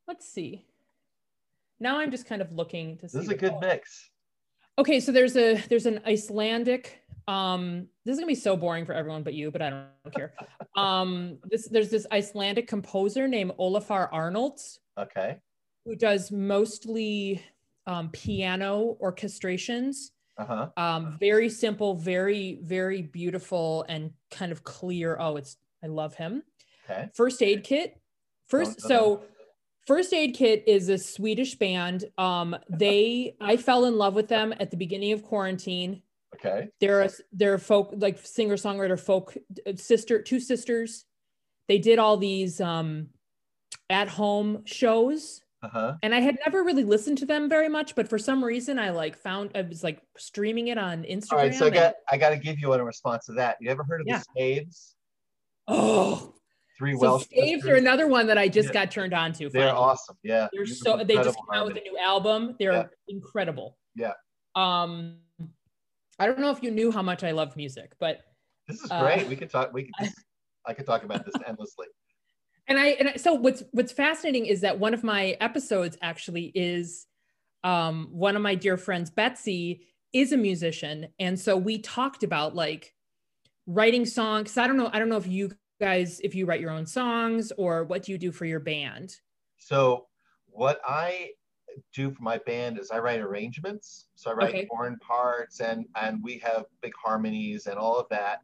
Let's 0.06 0.28
see. 0.28 0.64
Now 1.80 1.98
I'm 1.98 2.10
just 2.10 2.26
kind 2.26 2.42
of 2.42 2.52
looking 2.52 2.98
to 2.98 3.08
see. 3.08 3.18
This 3.18 3.26
is 3.26 3.32
a 3.32 3.36
good 3.36 3.54
mix. 3.60 4.10
Okay, 4.78 5.00
so 5.00 5.12
there's 5.12 5.36
a 5.36 5.56
there's 5.68 5.86
an 5.86 6.00
Icelandic 6.06 7.02
um 7.28 7.88
this 8.04 8.12
is 8.12 8.18
gonna 8.18 8.26
be 8.26 8.34
so 8.34 8.56
boring 8.56 8.84
for 8.84 8.92
everyone 8.92 9.22
but 9.22 9.34
you 9.34 9.50
but 9.50 9.62
i 9.62 9.70
don't 9.70 10.14
care. 10.14 10.32
Um 10.76 11.38
this 11.44 11.68
there's 11.68 11.88
this 11.88 12.06
icelandic 12.12 12.68
composer 12.68 13.26
named 13.26 13.52
olafur 13.58 14.08
arnalds 14.12 14.80
okay. 14.98 15.38
who 15.86 15.96
does 15.96 16.30
mostly 16.30 17.42
um, 17.86 18.10
piano 18.10 18.98
orchestrations. 19.02 20.10
Uh-huh. 20.38 20.68
um 20.76 21.16
very 21.18 21.48
simple 21.48 21.94
very 21.94 22.58
very 22.62 23.00
beautiful 23.00 23.86
and 23.88 24.10
kind 24.30 24.52
of 24.52 24.62
clear. 24.64 25.16
Oh 25.18 25.36
it's 25.36 25.56
i 25.82 25.86
love 25.86 26.14
him. 26.14 26.42
Okay. 26.84 27.08
First 27.14 27.42
aid 27.42 27.64
kit. 27.64 27.98
First 28.48 28.82
so 28.82 29.22
First 29.86 30.12
Aid 30.12 30.34
Kit 30.34 30.64
is 30.66 30.88
a 30.88 30.98
Swedish 30.98 31.54
band. 31.54 32.06
Um, 32.18 32.56
they 32.68 33.36
I 33.40 33.56
fell 33.56 33.84
in 33.84 33.96
love 33.96 34.14
with 34.14 34.28
them 34.28 34.52
at 34.58 34.70
the 34.70 34.76
beginning 34.76 35.12
of 35.12 35.22
quarantine. 35.22 36.02
Okay. 36.34 36.68
They're 36.80 37.02
a, 37.02 37.10
they're 37.32 37.54
a 37.54 37.58
folk 37.58 37.94
like 37.96 38.18
singer 38.18 38.56
songwriter 38.56 38.98
folk 38.98 39.36
sister 39.76 40.20
two 40.20 40.40
sisters. 40.40 41.04
They 41.68 41.78
did 41.78 41.98
all 41.98 42.16
these 42.16 42.60
um, 42.60 43.08
at 43.88 44.08
home 44.08 44.62
shows. 44.64 45.42
Uh-huh. 45.62 45.94
And 46.02 46.14
I 46.14 46.20
had 46.20 46.36
never 46.44 46.62
really 46.62 46.84
listened 46.84 47.18
to 47.18 47.26
them 47.26 47.48
very 47.48 47.68
much, 47.68 47.94
but 47.94 48.08
for 48.08 48.18
some 48.18 48.44
reason 48.44 48.78
I 48.78 48.90
like 48.90 49.16
found 49.16 49.50
I 49.54 49.62
was 49.62 49.82
like 49.82 50.02
streaming 50.16 50.68
it 50.68 50.78
on 50.78 51.04
Instagram. 51.04 51.32
All 51.32 51.38
right, 51.38 51.54
so 51.54 51.66
I 51.66 51.70
got 51.70 51.94
I 52.10 52.16
got 52.16 52.30
to 52.30 52.36
give 52.36 52.58
you 52.58 52.68
one 52.68 52.80
in 52.80 52.86
response 52.86 53.26
to 53.26 53.32
that. 53.34 53.56
You 53.60 53.70
ever 53.70 53.84
heard 53.84 54.00
of 54.00 54.06
yeah. 54.06 54.18
the 54.18 54.24
Staves? 54.24 54.96
Oh, 55.68 56.34
three 56.76 56.94
so 56.94 57.00
Welsh. 57.00 57.24
Staves 57.24 57.62
sisters. 57.62 57.70
are 57.70 57.76
another 57.76 58.06
one 58.06 58.26
that 58.26 58.38
I 58.38 58.48
just 58.48 58.68
yeah. 58.68 58.84
got 58.84 58.90
turned 58.90 59.14
on 59.14 59.32
to. 59.34 59.48
They're 59.48 59.74
awesome. 59.74 60.16
Yeah, 60.22 60.48
they're 60.52 60.66
so 60.66 60.96
they 60.98 61.14
just 61.14 61.36
came 61.36 61.60
out 61.60 61.66
with 61.66 61.76
a 61.76 61.80
new 61.80 61.98
album. 61.98 62.56
They're 62.58 62.72
yeah. 62.72 62.84
incredible. 63.08 63.76
Yeah. 63.94 64.12
Um, 64.54 65.18
I 66.18 66.26
don't 66.26 66.40
know 66.40 66.50
if 66.50 66.62
you 66.62 66.70
knew 66.70 66.90
how 66.90 67.02
much 67.02 67.24
I 67.24 67.32
love 67.32 67.56
music, 67.56 67.92
but 68.00 68.20
this 68.68 68.80
is 68.80 68.88
great. 68.88 69.24
Uh, 69.24 69.28
we 69.28 69.36
could 69.36 69.50
talk. 69.50 69.72
We 69.72 69.84
could. 69.84 69.92
Just, 70.04 70.24
I 70.66 70.72
could 70.74 70.86
talk 70.86 71.04
about 71.04 71.24
this 71.24 71.34
endlessly. 71.46 71.86
And 72.68 72.78
I 72.78 72.86
and 72.88 73.08
I, 73.10 73.16
so 73.16 73.34
what's 73.34 73.62
what's 73.72 73.92
fascinating 73.92 74.46
is 74.46 74.62
that 74.62 74.78
one 74.78 74.94
of 74.94 75.04
my 75.04 75.36
episodes 75.40 75.96
actually 76.02 76.50
is 76.54 77.06
um, 77.62 78.08
one 78.10 78.36
of 78.36 78.42
my 78.42 78.54
dear 78.54 78.76
friends, 78.76 79.10
Betsy, 79.10 79.86
is 80.12 80.32
a 80.32 80.36
musician, 80.36 81.08
and 81.18 81.38
so 81.38 81.56
we 81.56 81.78
talked 81.78 82.22
about 82.22 82.54
like 82.54 82.92
writing 83.66 84.04
songs. 84.04 84.56
I 84.56 84.66
don't 84.66 84.76
know. 84.76 84.90
I 84.92 84.98
don't 84.98 85.08
know 85.08 85.16
if 85.16 85.28
you 85.28 85.52
guys 85.80 86.20
if 86.20 86.34
you 86.34 86.46
write 86.46 86.60
your 86.60 86.70
own 86.70 86.86
songs 86.86 87.52
or 87.56 87.84
what 87.84 88.02
do 88.02 88.12
you 88.12 88.18
do 88.18 88.32
for 88.32 88.44
your 88.44 88.60
band. 88.60 89.16
So 89.58 90.06
what 90.46 90.80
I 90.86 91.30
do 91.94 92.10
for 92.10 92.22
my 92.22 92.38
band 92.38 92.78
is 92.78 92.90
I 92.90 92.98
write 92.98 93.20
arrangements. 93.20 94.06
So 94.14 94.30
I 94.30 94.34
write 94.34 94.48
okay. 94.50 94.68
horn 94.70 94.98
parts 95.00 95.60
and 95.60 95.84
and 96.00 96.22
we 96.22 96.38
have 96.38 96.64
big 96.82 96.92
harmonies 97.02 97.66
and 97.66 97.78
all 97.78 97.98
of 97.98 98.06
that. 98.10 98.40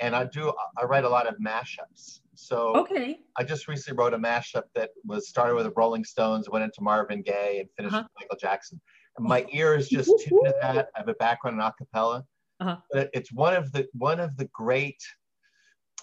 And 0.00 0.16
I 0.16 0.24
do 0.24 0.52
I 0.78 0.84
write 0.84 1.04
a 1.04 1.08
lot 1.08 1.26
of 1.26 1.36
mashups. 1.38 2.20
So 2.34 2.74
okay. 2.76 3.20
I 3.36 3.44
just 3.44 3.68
recently 3.68 3.98
wrote 3.98 4.14
a 4.14 4.18
mashup 4.18 4.64
that 4.74 4.90
was 5.04 5.28
started 5.28 5.54
with 5.54 5.64
the 5.64 5.72
Rolling 5.76 6.04
Stones, 6.04 6.48
went 6.48 6.64
into 6.64 6.80
Marvin 6.80 7.22
Gaye, 7.22 7.58
and 7.60 7.68
finished 7.76 7.94
uh-huh. 7.94 8.04
with 8.04 8.24
Michael 8.24 8.38
Jackson. 8.40 8.80
And 9.18 9.28
my 9.28 9.46
ear 9.52 9.74
is 9.74 9.88
just 9.88 10.10
tuned 10.26 10.46
to 10.46 10.54
that. 10.62 10.88
I 10.94 10.98
have 10.98 11.08
a 11.08 11.14
background 11.14 11.60
in 11.60 11.62
acapella. 11.62 12.22
Uh-huh. 12.60 12.76
But 12.90 13.10
it's 13.12 13.32
one 13.32 13.54
of 13.54 13.70
the 13.72 13.86
one 13.92 14.20
of 14.20 14.36
the 14.36 14.48
great 14.52 15.02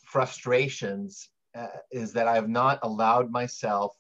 frustrations 0.10 1.30
uh, 1.56 1.68
is 1.92 2.12
that 2.14 2.28
I 2.28 2.36
have 2.36 2.50
not 2.50 2.80
allowed 2.84 3.32
myself 3.32 3.96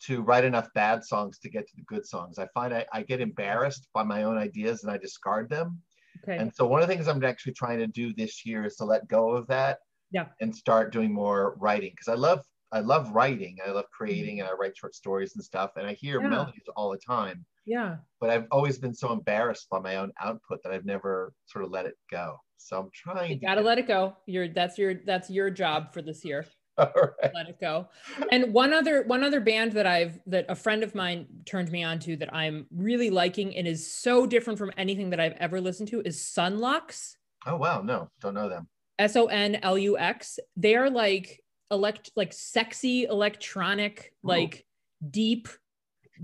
to 0.00 0.22
write 0.22 0.44
enough 0.44 0.68
bad 0.74 1.04
songs 1.04 1.38
to 1.40 1.50
get 1.50 1.66
to 1.68 1.76
the 1.76 1.82
good 1.82 2.06
songs. 2.06 2.38
I 2.38 2.46
find 2.54 2.72
I, 2.72 2.86
I 2.92 3.02
get 3.02 3.20
embarrassed 3.20 3.88
by 3.92 4.04
my 4.04 4.22
own 4.22 4.38
ideas 4.38 4.82
and 4.82 4.92
I 4.92 4.96
discard 4.96 5.50
them. 5.50 5.82
Okay. 6.22 6.36
And 6.36 6.52
so 6.54 6.66
one 6.66 6.82
of 6.82 6.88
the 6.88 6.94
things 6.94 7.08
I'm 7.08 7.22
actually 7.24 7.52
trying 7.52 7.78
to 7.78 7.86
do 7.86 8.14
this 8.14 8.46
year 8.46 8.64
is 8.64 8.76
to 8.76 8.84
let 8.84 9.08
go 9.08 9.30
of 9.30 9.46
that 9.48 9.78
yeah. 10.10 10.26
and 10.40 10.54
start 10.54 10.92
doing 10.92 11.12
more 11.12 11.56
writing 11.58 11.90
because 11.90 12.08
I 12.08 12.14
love 12.14 12.44
I 12.72 12.80
love 12.80 13.12
writing. 13.12 13.56
I 13.64 13.70
love 13.70 13.84
mm-hmm. 13.84 14.04
creating, 14.04 14.40
and 14.40 14.48
I 14.48 14.52
write 14.52 14.76
short 14.76 14.94
stories 14.94 15.34
and 15.34 15.44
stuff. 15.44 15.72
And 15.76 15.86
I 15.86 15.94
hear 15.94 16.20
Yeah. 16.20 16.28
melodies 16.28 16.62
all 16.76 16.90
the 16.90 16.98
time. 16.98 17.44
Yeah. 17.64 17.96
But 18.20 18.30
I've 18.30 18.46
always 18.50 18.78
been 18.78 18.94
so 18.94 19.12
embarrassed 19.12 19.68
by 19.70 19.78
my 19.78 19.96
own 19.96 20.12
output 20.20 20.62
that 20.62 20.72
I've 20.72 20.86
never 20.86 21.32
sort 21.46 21.64
of 21.64 21.70
let 21.70 21.86
it 21.86 21.96
go. 22.10 22.38
So 22.56 22.78
I'm 22.78 22.90
trying. 22.92 23.30
You 23.30 23.38
to 23.40 23.46
gotta 23.46 23.60
let 23.60 23.78
it 23.78 23.86
go. 23.86 24.16
You're 24.26 24.48
that's 24.48 24.78
your 24.78 24.94
that's 25.06 25.30
your 25.30 25.50
job 25.50 25.92
for 25.92 26.02
this 26.02 26.24
year. 26.24 26.46
All 26.78 26.92
right. 26.94 27.34
let 27.34 27.48
it 27.48 27.60
go. 27.60 27.88
And 28.30 28.52
one 28.52 28.72
other 28.72 29.02
one 29.04 29.24
other 29.24 29.40
band 29.40 29.72
that 29.72 29.86
I've 29.86 30.18
that 30.26 30.46
a 30.48 30.54
friend 30.54 30.82
of 30.82 30.94
mine 30.94 31.26
turned 31.44 31.70
me 31.70 31.82
on 31.82 31.98
to 32.00 32.16
that 32.16 32.32
I'm 32.32 32.66
really 32.70 33.10
liking 33.10 33.56
and 33.56 33.66
is 33.66 33.92
so 33.92 34.26
different 34.26 34.58
from 34.58 34.72
anything 34.76 35.10
that 35.10 35.20
I've 35.20 35.36
ever 35.38 35.60
listened 35.60 35.88
to 35.90 36.02
is 36.02 36.24
Son 36.24 36.58
Lux. 36.58 37.16
Oh 37.46 37.56
wow, 37.56 37.82
no, 37.82 38.10
don't 38.20 38.34
know 38.34 38.48
them. 38.48 38.68
S 38.98 39.16
O 39.16 39.26
N 39.26 39.56
L 39.62 39.76
U 39.76 39.98
X. 39.98 40.38
They 40.56 40.76
are 40.76 40.90
like 40.90 41.40
elect 41.70 42.10
like 42.16 42.32
sexy 42.32 43.04
electronic, 43.04 44.12
like 44.22 44.64
deep 45.10 45.48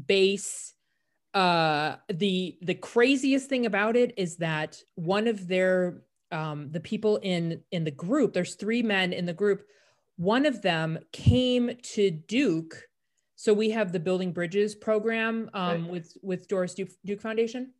bass. 0.06 0.74
Uh 1.32 1.96
the 2.12 2.58
the 2.62 2.74
craziest 2.74 3.48
thing 3.48 3.66
about 3.66 3.96
it 3.96 4.14
is 4.16 4.36
that 4.36 4.80
one 4.94 5.26
of 5.26 5.48
their 5.48 6.02
um 6.30 6.70
the 6.70 6.80
people 6.80 7.16
in 7.22 7.60
in 7.72 7.84
the 7.84 7.90
group, 7.90 8.32
there's 8.32 8.54
three 8.54 8.82
men 8.82 9.12
in 9.12 9.26
the 9.26 9.32
group. 9.32 9.64
One 10.16 10.46
of 10.46 10.62
them 10.62 10.98
came 11.12 11.76
to 11.94 12.10
Duke. 12.10 12.88
So 13.36 13.52
we 13.52 13.70
have 13.70 13.90
the 13.90 13.98
Building 13.98 14.32
Bridges 14.32 14.76
program 14.76 15.50
um, 15.54 15.82
Right. 15.82 15.90
with 15.90 16.16
with 16.22 16.46
Doris 16.46 16.74
Duke, 16.74 16.90
Duke 17.04 17.20
Foundation 17.20 17.72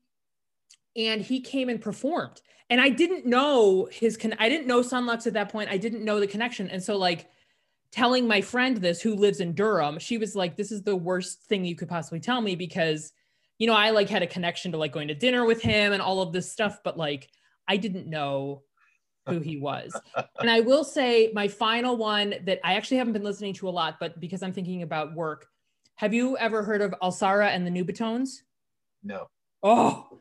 and 0.96 1.20
he 1.22 1.40
came 1.40 1.68
and 1.68 1.80
performed 1.80 2.40
and 2.70 2.80
i 2.80 2.88
didn't 2.88 3.26
know 3.26 3.88
his 3.90 4.16
con 4.16 4.34
i 4.38 4.48
didn't 4.48 4.66
know 4.66 4.82
Son 4.82 5.06
Lux 5.06 5.26
at 5.26 5.32
that 5.32 5.48
point 5.50 5.70
i 5.70 5.76
didn't 5.76 6.04
know 6.04 6.20
the 6.20 6.26
connection 6.26 6.68
and 6.70 6.82
so 6.82 6.96
like 6.96 7.28
telling 7.94 8.26
my 8.26 8.40
friend 8.40 8.78
this 8.78 9.00
who 9.00 9.14
lives 9.14 9.38
in 9.38 9.54
durham 9.54 10.00
she 10.00 10.18
was 10.18 10.34
like 10.34 10.56
this 10.56 10.72
is 10.72 10.82
the 10.82 10.96
worst 10.96 11.44
thing 11.44 11.64
you 11.64 11.76
could 11.76 11.88
possibly 11.88 12.18
tell 12.18 12.40
me 12.40 12.56
because 12.56 13.12
you 13.58 13.68
know 13.68 13.72
i 13.72 13.90
like 13.90 14.08
had 14.08 14.20
a 14.20 14.26
connection 14.26 14.72
to 14.72 14.78
like 14.78 14.92
going 14.92 15.06
to 15.06 15.14
dinner 15.14 15.44
with 15.44 15.62
him 15.62 15.92
and 15.92 16.02
all 16.02 16.20
of 16.20 16.32
this 16.32 16.50
stuff 16.50 16.80
but 16.82 16.98
like 16.98 17.28
i 17.68 17.76
didn't 17.76 18.08
know 18.08 18.62
who 19.28 19.38
he 19.38 19.56
was 19.56 19.96
and 20.40 20.50
i 20.50 20.58
will 20.58 20.82
say 20.82 21.30
my 21.34 21.46
final 21.46 21.96
one 21.96 22.34
that 22.44 22.58
i 22.64 22.74
actually 22.74 22.96
haven't 22.96 23.12
been 23.12 23.22
listening 23.22 23.54
to 23.54 23.68
a 23.68 23.70
lot 23.70 23.94
but 24.00 24.18
because 24.18 24.42
i'm 24.42 24.52
thinking 24.52 24.82
about 24.82 25.14
work 25.14 25.46
have 25.94 26.12
you 26.12 26.36
ever 26.38 26.64
heard 26.64 26.82
of 26.82 26.92
Alsarah 27.00 27.54
and 27.54 27.64
the 27.64 27.70
nubatones 27.70 28.40
No. 29.04 29.28
Oh, 29.62 30.18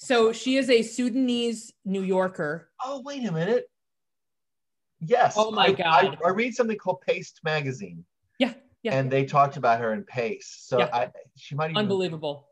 so 0.00 0.32
she 0.32 0.56
is 0.56 0.70
a 0.70 0.82
Sudanese 0.82 1.72
New 1.84 2.02
Yorker. 2.02 2.70
Oh 2.82 3.02
wait 3.04 3.24
a 3.28 3.30
minute. 3.30 3.66
Yes. 5.00 5.34
Oh 5.36 5.50
my 5.50 5.66
I- 5.66 5.72
God. 5.72 6.18
I, 6.22 6.28
I 6.28 6.30
read 6.30 6.54
something 6.54 6.76
called 6.76 7.00
Paste 7.00 7.40
magazine, 7.44 8.04
Yeah, 8.38 8.54
yeah, 8.82 8.94
and 8.94 9.10
they 9.10 9.24
talked 9.24 9.56
about 9.56 9.80
her 9.80 9.92
in 9.92 10.04
Paste. 10.04 10.68
So 10.68 10.78
Yeah. 10.78 10.90
I, 10.92 11.10
she 11.36 11.54
might 11.54 11.70
even. 11.70 11.78
unbelievable. 11.78 12.46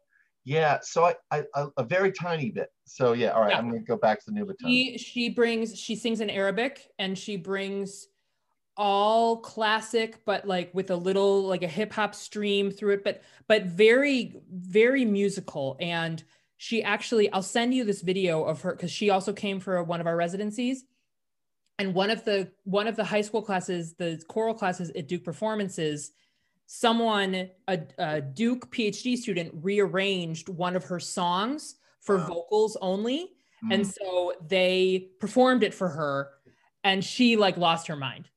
Yeah. 0.44 0.78
So 0.82 1.04
I, 1.04 1.14
I, 1.30 1.42
I, 1.54 1.66
a 1.76 1.84
very 1.84 2.10
tiny 2.10 2.50
bit. 2.50 2.70
So 2.84 3.12
yeah. 3.12 3.30
All 3.30 3.42
right. 3.42 3.50
Yeah. 3.50 3.58
I'm 3.58 3.68
gonna 3.68 3.80
go 3.80 3.96
back 3.96 4.24
to 4.24 4.30
the 4.30 4.32
Nubaton. 4.32 4.68
She 4.68 4.96
she 4.98 5.28
brings 5.28 5.78
she 5.78 5.94
sings 5.94 6.20
in 6.20 6.30
Arabic 6.30 6.88
and 6.98 7.18
she 7.18 7.36
brings 7.36 8.08
all 8.74 9.38
classic, 9.38 10.24
but 10.24 10.46
like 10.46 10.72
with 10.72 10.90
a 10.90 10.96
little 10.96 11.42
like 11.42 11.62
a 11.62 11.68
hip 11.68 11.92
hop 11.92 12.14
stream 12.14 12.70
through 12.70 12.94
it, 12.94 13.04
but 13.04 13.22
but 13.46 13.64
very 13.64 14.40
very 14.50 15.04
musical. 15.04 15.76
And 15.80 16.22
she 16.56 16.82
actually, 16.82 17.30
I'll 17.32 17.42
send 17.42 17.74
you 17.74 17.84
this 17.84 18.00
video 18.00 18.44
of 18.44 18.62
her 18.62 18.72
because 18.72 18.90
she 18.90 19.10
also 19.10 19.32
came 19.32 19.60
for 19.60 19.82
one 19.82 20.00
of 20.00 20.06
our 20.06 20.16
residencies. 20.16 20.84
And 21.78 21.94
one 21.94 22.10
of 22.10 22.24
the 22.24 22.50
one 22.64 22.88
of 22.88 22.96
the 22.96 23.04
high 23.04 23.20
school 23.20 23.40
classes, 23.42 23.94
the 23.94 24.20
choral 24.28 24.54
classes 24.54 24.90
at 24.96 25.06
Duke 25.06 25.22
Performances, 25.24 26.12
someone 26.66 27.48
a, 27.68 27.78
a 27.98 28.20
Duke 28.20 28.70
PhD 28.74 29.16
student 29.16 29.52
rearranged 29.62 30.48
one 30.48 30.74
of 30.76 30.84
her 30.84 30.98
songs 31.00 31.76
for 32.00 32.18
Wow. 32.18 32.26
vocals 32.26 32.76
only 32.80 33.32
Mm. 33.64 33.74
and 33.74 33.84
so 33.84 34.34
they 34.46 35.08
performed 35.18 35.64
it 35.64 35.74
for 35.74 35.88
her 35.88 36.28
and 36.84 37.04
she 37.04 37.34
like 37.36 37.56
lost 37.56 37.88
her 37.88 37.96
mind 37.96 38.28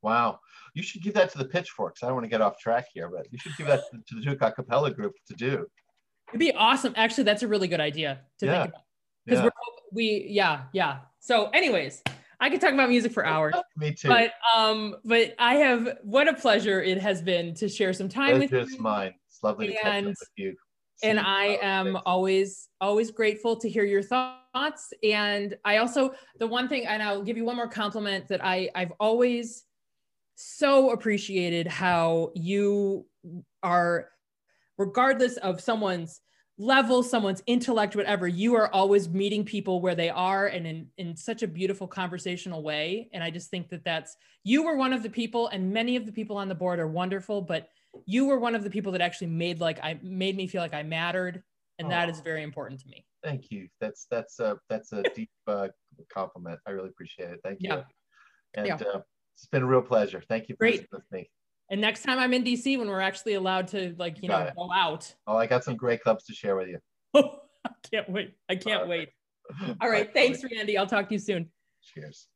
Wow. 0.00 0.40
You 0.72 0.82
should 0.82 1.02
give 1.02 1.12
that 1.12 1.28
to 1.32 1.36
the 1.38 1.44
Pitchforks. 1.44 2.02
I 2.02 2.06
don't 2.06 2.14
want 2.14 2.24
to 2.24 2.30
get 2.30 2.40
off 2.40 2.58
track 2.58 2.86
here, 2.94 3.10
but 3.10 3.30
you 3.30 3.36
should 3.36 3.54
give 3.58 3.66
that 3.66 3.82
to 4.06 4.14
the 4.14 4.22
Duke 4.22 4.38
Acapella 4.38 4.94
group 4.96 5.12
to 5.26 5.34
do. 5.34 5.66
it'd 6.28 6.40
be 6.40 6.54
awesome 6.54 6.94
actually 6.96 7.24
that's 7.24 7.42
a 7.42 7.48
really 7.48 7.68
good 7.68 7.80
idea 7.80 8.20
to 8.38 8.46
Yeah. 8.46 8.62
think 8.62 8.72
about 8.72 8.84
because 9.26 9.44
Yeah. 9.44 9.50
we 9.92 10.26
yeah 10.30 10.62
yeah 10.72 10.98
so 11.18 11.50
anyways 11.50 12.02
i 12.40 12.48
could 12.50 12.60
talk 12.60 12.72
about 12.72 12.88
music 12.88 13.12
for 13.12 13.24
hours 13.24 13.54
Me 13.76 13.92
too. 13.92 14.08
but 14.08 14.32
um 14.56 14.96
but 15.04 15.34
i 15.38 15.54
have 15.56 15.98
what 16.02 16.28
a 16.28 16.34
pleasure 16.34 16.82
it 16.82 16.98
has 16.98 17.22
been 17.22 17.54
to 17.54 17.68
share 17.68 17.92
some 17.92 18.08
time 18.08 18.38
with 18.38 18.52
you 18.52 18.66
mine. 18.78 19.14
It's 19.28 19.42
lovely 19.42 19.68
to 19.68 19.72
catch 19.74 19.84
up 19.86 19.92
And- 19.94 20.06
with 20.08 20.28
you. 20.36 20.56
and 21.02 21.18
See 21.18 21.24
you 21.24 21.30
I 21.30 21.58
am 21.62 21.98
always 22.06 22.68
always 22.80 23.10
grateful 23.10 23.56
to 23.56 23.68
hear 23.68 23.84
your 23.84 24.02
thoughts. 24.02 24.92
And 25.02 25.56
I 25.64 25.76
also 25.78 26.12
the 26.38 26.46
one 26.46 26.68
thing, 26.68 26.86
and 26.86 27.02
I'll 27.02 27.22
give 27.22 27.36
you 27.36 27.44
one 27.44 27.56
more 27.56 27.68
compliment 27.68 28.26
that 28.28 28.44
I 28.44 28.68
I've 28.74 28.92
always 28.98 29.64
so 30.34 30.90
appreciated 30.90 31.66
how 31.66 32.32
you 32.34 33.06
are, 33.62 34.08
regardless 34.78 35.36
of 35.38 35.60
someone's 35.60 36.20
level, 36.60 37.02
someone's 37.02 37.42
intellect, 37.46 37.96
whatever, 37.96 38.28
you 38.28 38.54
are 38.54 38.72
always 38.72 39.08
meeting 39.08 39.44
people 39.44 39.80
where 39.80 39.94
they 39.94 40.10
are 40.10 40.46
and 40.46 40.66
in 40.66 40.86
in 40.98 41.16
such 41.16 41.42
a 41.42 41.48
beautiful 41.48 41.88
conversational 41.88 42.62
way. 42.62 43.08
And 43.12 43.24
I 43.24 43.30
just 43.30 43.50
think 43.50 43.70
that 43.70 43.82
that's 43.82 44.16
you 44.44 44.62
were 44.62 44.76
one 44.76 44.92
of 44.92 45.02
the 45.02 45.10
people, 45.10 45.48
and 45.48 45.72
many 45.72 45.96
of 45.96 46.04
the 46.06 46.12
people 46.12 46.36
on 46.36 46.48
the 46.48 46.54
board 46.54 46.78
are 46.78 46.86
wonderful, 46.86 47.40
but 47.40 47.68
you 48.04 48.26
were 48.26 48.38
one 48.38 48.54
of 48.54 48.62
the 48.62 48.70
people 48.70 48.92
that 48.92 49.00
actually 49.00 49.28
made 49.28 49.58
like 49.58 49.80
I 49.82 49.98
made 50.02 50.36
me 50.36 50.46
feel 50.46 50.60
like 50.60 50.74
I 50.74 50.82
mattered, 50.82 51.42
and 51.78 51.90
that 51.90 52.08
Aw. 52.08 52.12
is 52.12 52.20
very 52.20 52.42
important 52.42 52.80
to 52.80 52.88
me. 52.88 53.06
Thank 53.24 53.50
you. 53.50 53.68
That's 53.80 54.06
that's 54.10 54.38
a 54.38 54.58
that's 54.68 54.92
a 54.92 55.02
deep 55.14 55.30
uh, 55.46 55.68
compliment. 56.12 56.60
I 56.66 56.72
really 56.72 56.90
appreciate 56.90 57.30
it. 57.30 57.40
Thank 57.42 57.62
you. 57.62 57.70
Yeah. 57.70 57.82
And 58.54 58.66
Yeah. 58.66 58.74
Uh, 58.76 59.00
it's 59.34 59.46
been 59.46 59.62
a 59.62 59.66
real 59.66 59.80
pleasure. 59.80 60.22
Thank 60.28 60.50
you 60.50 60.54
for 60.56 60.64
Great. 60.64 60.72
listening 60.72 60.88
with 60.92 61.10
me. 61.10 61.30
And 61.70 61.80
next 61.80 62.02
time 62.02 62.18
I'm 62.18 62.32
in 62.34 62.42
DC, 62.42 62.76
when 62.78 62.88
we're 62.88 63.00
actually 63.00 63.34
allowed 63.34 63.68
to 63.68 63.94
like 63.96 64.20
you 64.22 64.28
Got 64.28 64.40
know 64.40 64.46
it. 64.48 64.54
go 64.56 64.72
out, 64.74 65.14
Oh, 65.28 65.36
I 65.36 65.46
got 65.46 65.62
some 65.62 65.76
great 65.76 66.02
clubs 66.02 66.24
to 66.24 66.34
share 66.34 66.56
with 66.56 66.68
you. 66.68 66.78
I 67.14 67.70
can't 67.90 68.10
wait. 68.10 68.34
I 68.48 68.56
can't 68.56 68.82
All 68.82 68.88
wait. 68.88 69.10
right. 69.60 69.76
All 69.80 69.88
right, 69.90 70.12
thanks, 70.12 70.42
Randy. 70.44 70.76
I'll 70.76 70.86
talk 70.86 71.08
to 71.08 71.14
you 71.14 71.18
soon. 71.20 71.50
Cheers. 71.82 72.26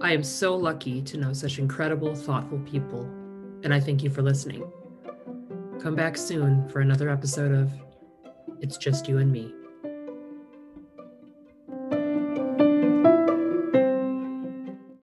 I 0.00 0.12
am 0.12 0.22
so 0.22 0.54
lucky 0.54 1.02
to 1.02 1.16
know 1.16 1.32
such 1.32 1.58
incredible, 1.58 2.14
thoughtful 2.14 2.58
people, 2.60 3.02
and 3.64 3.72
I 3.74 3.80
thank 3.80 4.02
you 4.02 4.10
for 4.10 4.22
listening. 4.22 4.70
Come 5.80 5.94
back 5.94 6.16
soon 6.16 6.68
for 6.68 6.80
another 6.80 7.08
episode 7.08 7.52
of 7.52 7.72
It's 8.60 8.76
Just 8.76 9.08
You 9.08 9.18
and 9.18 9.30
Me. 9.30 9.52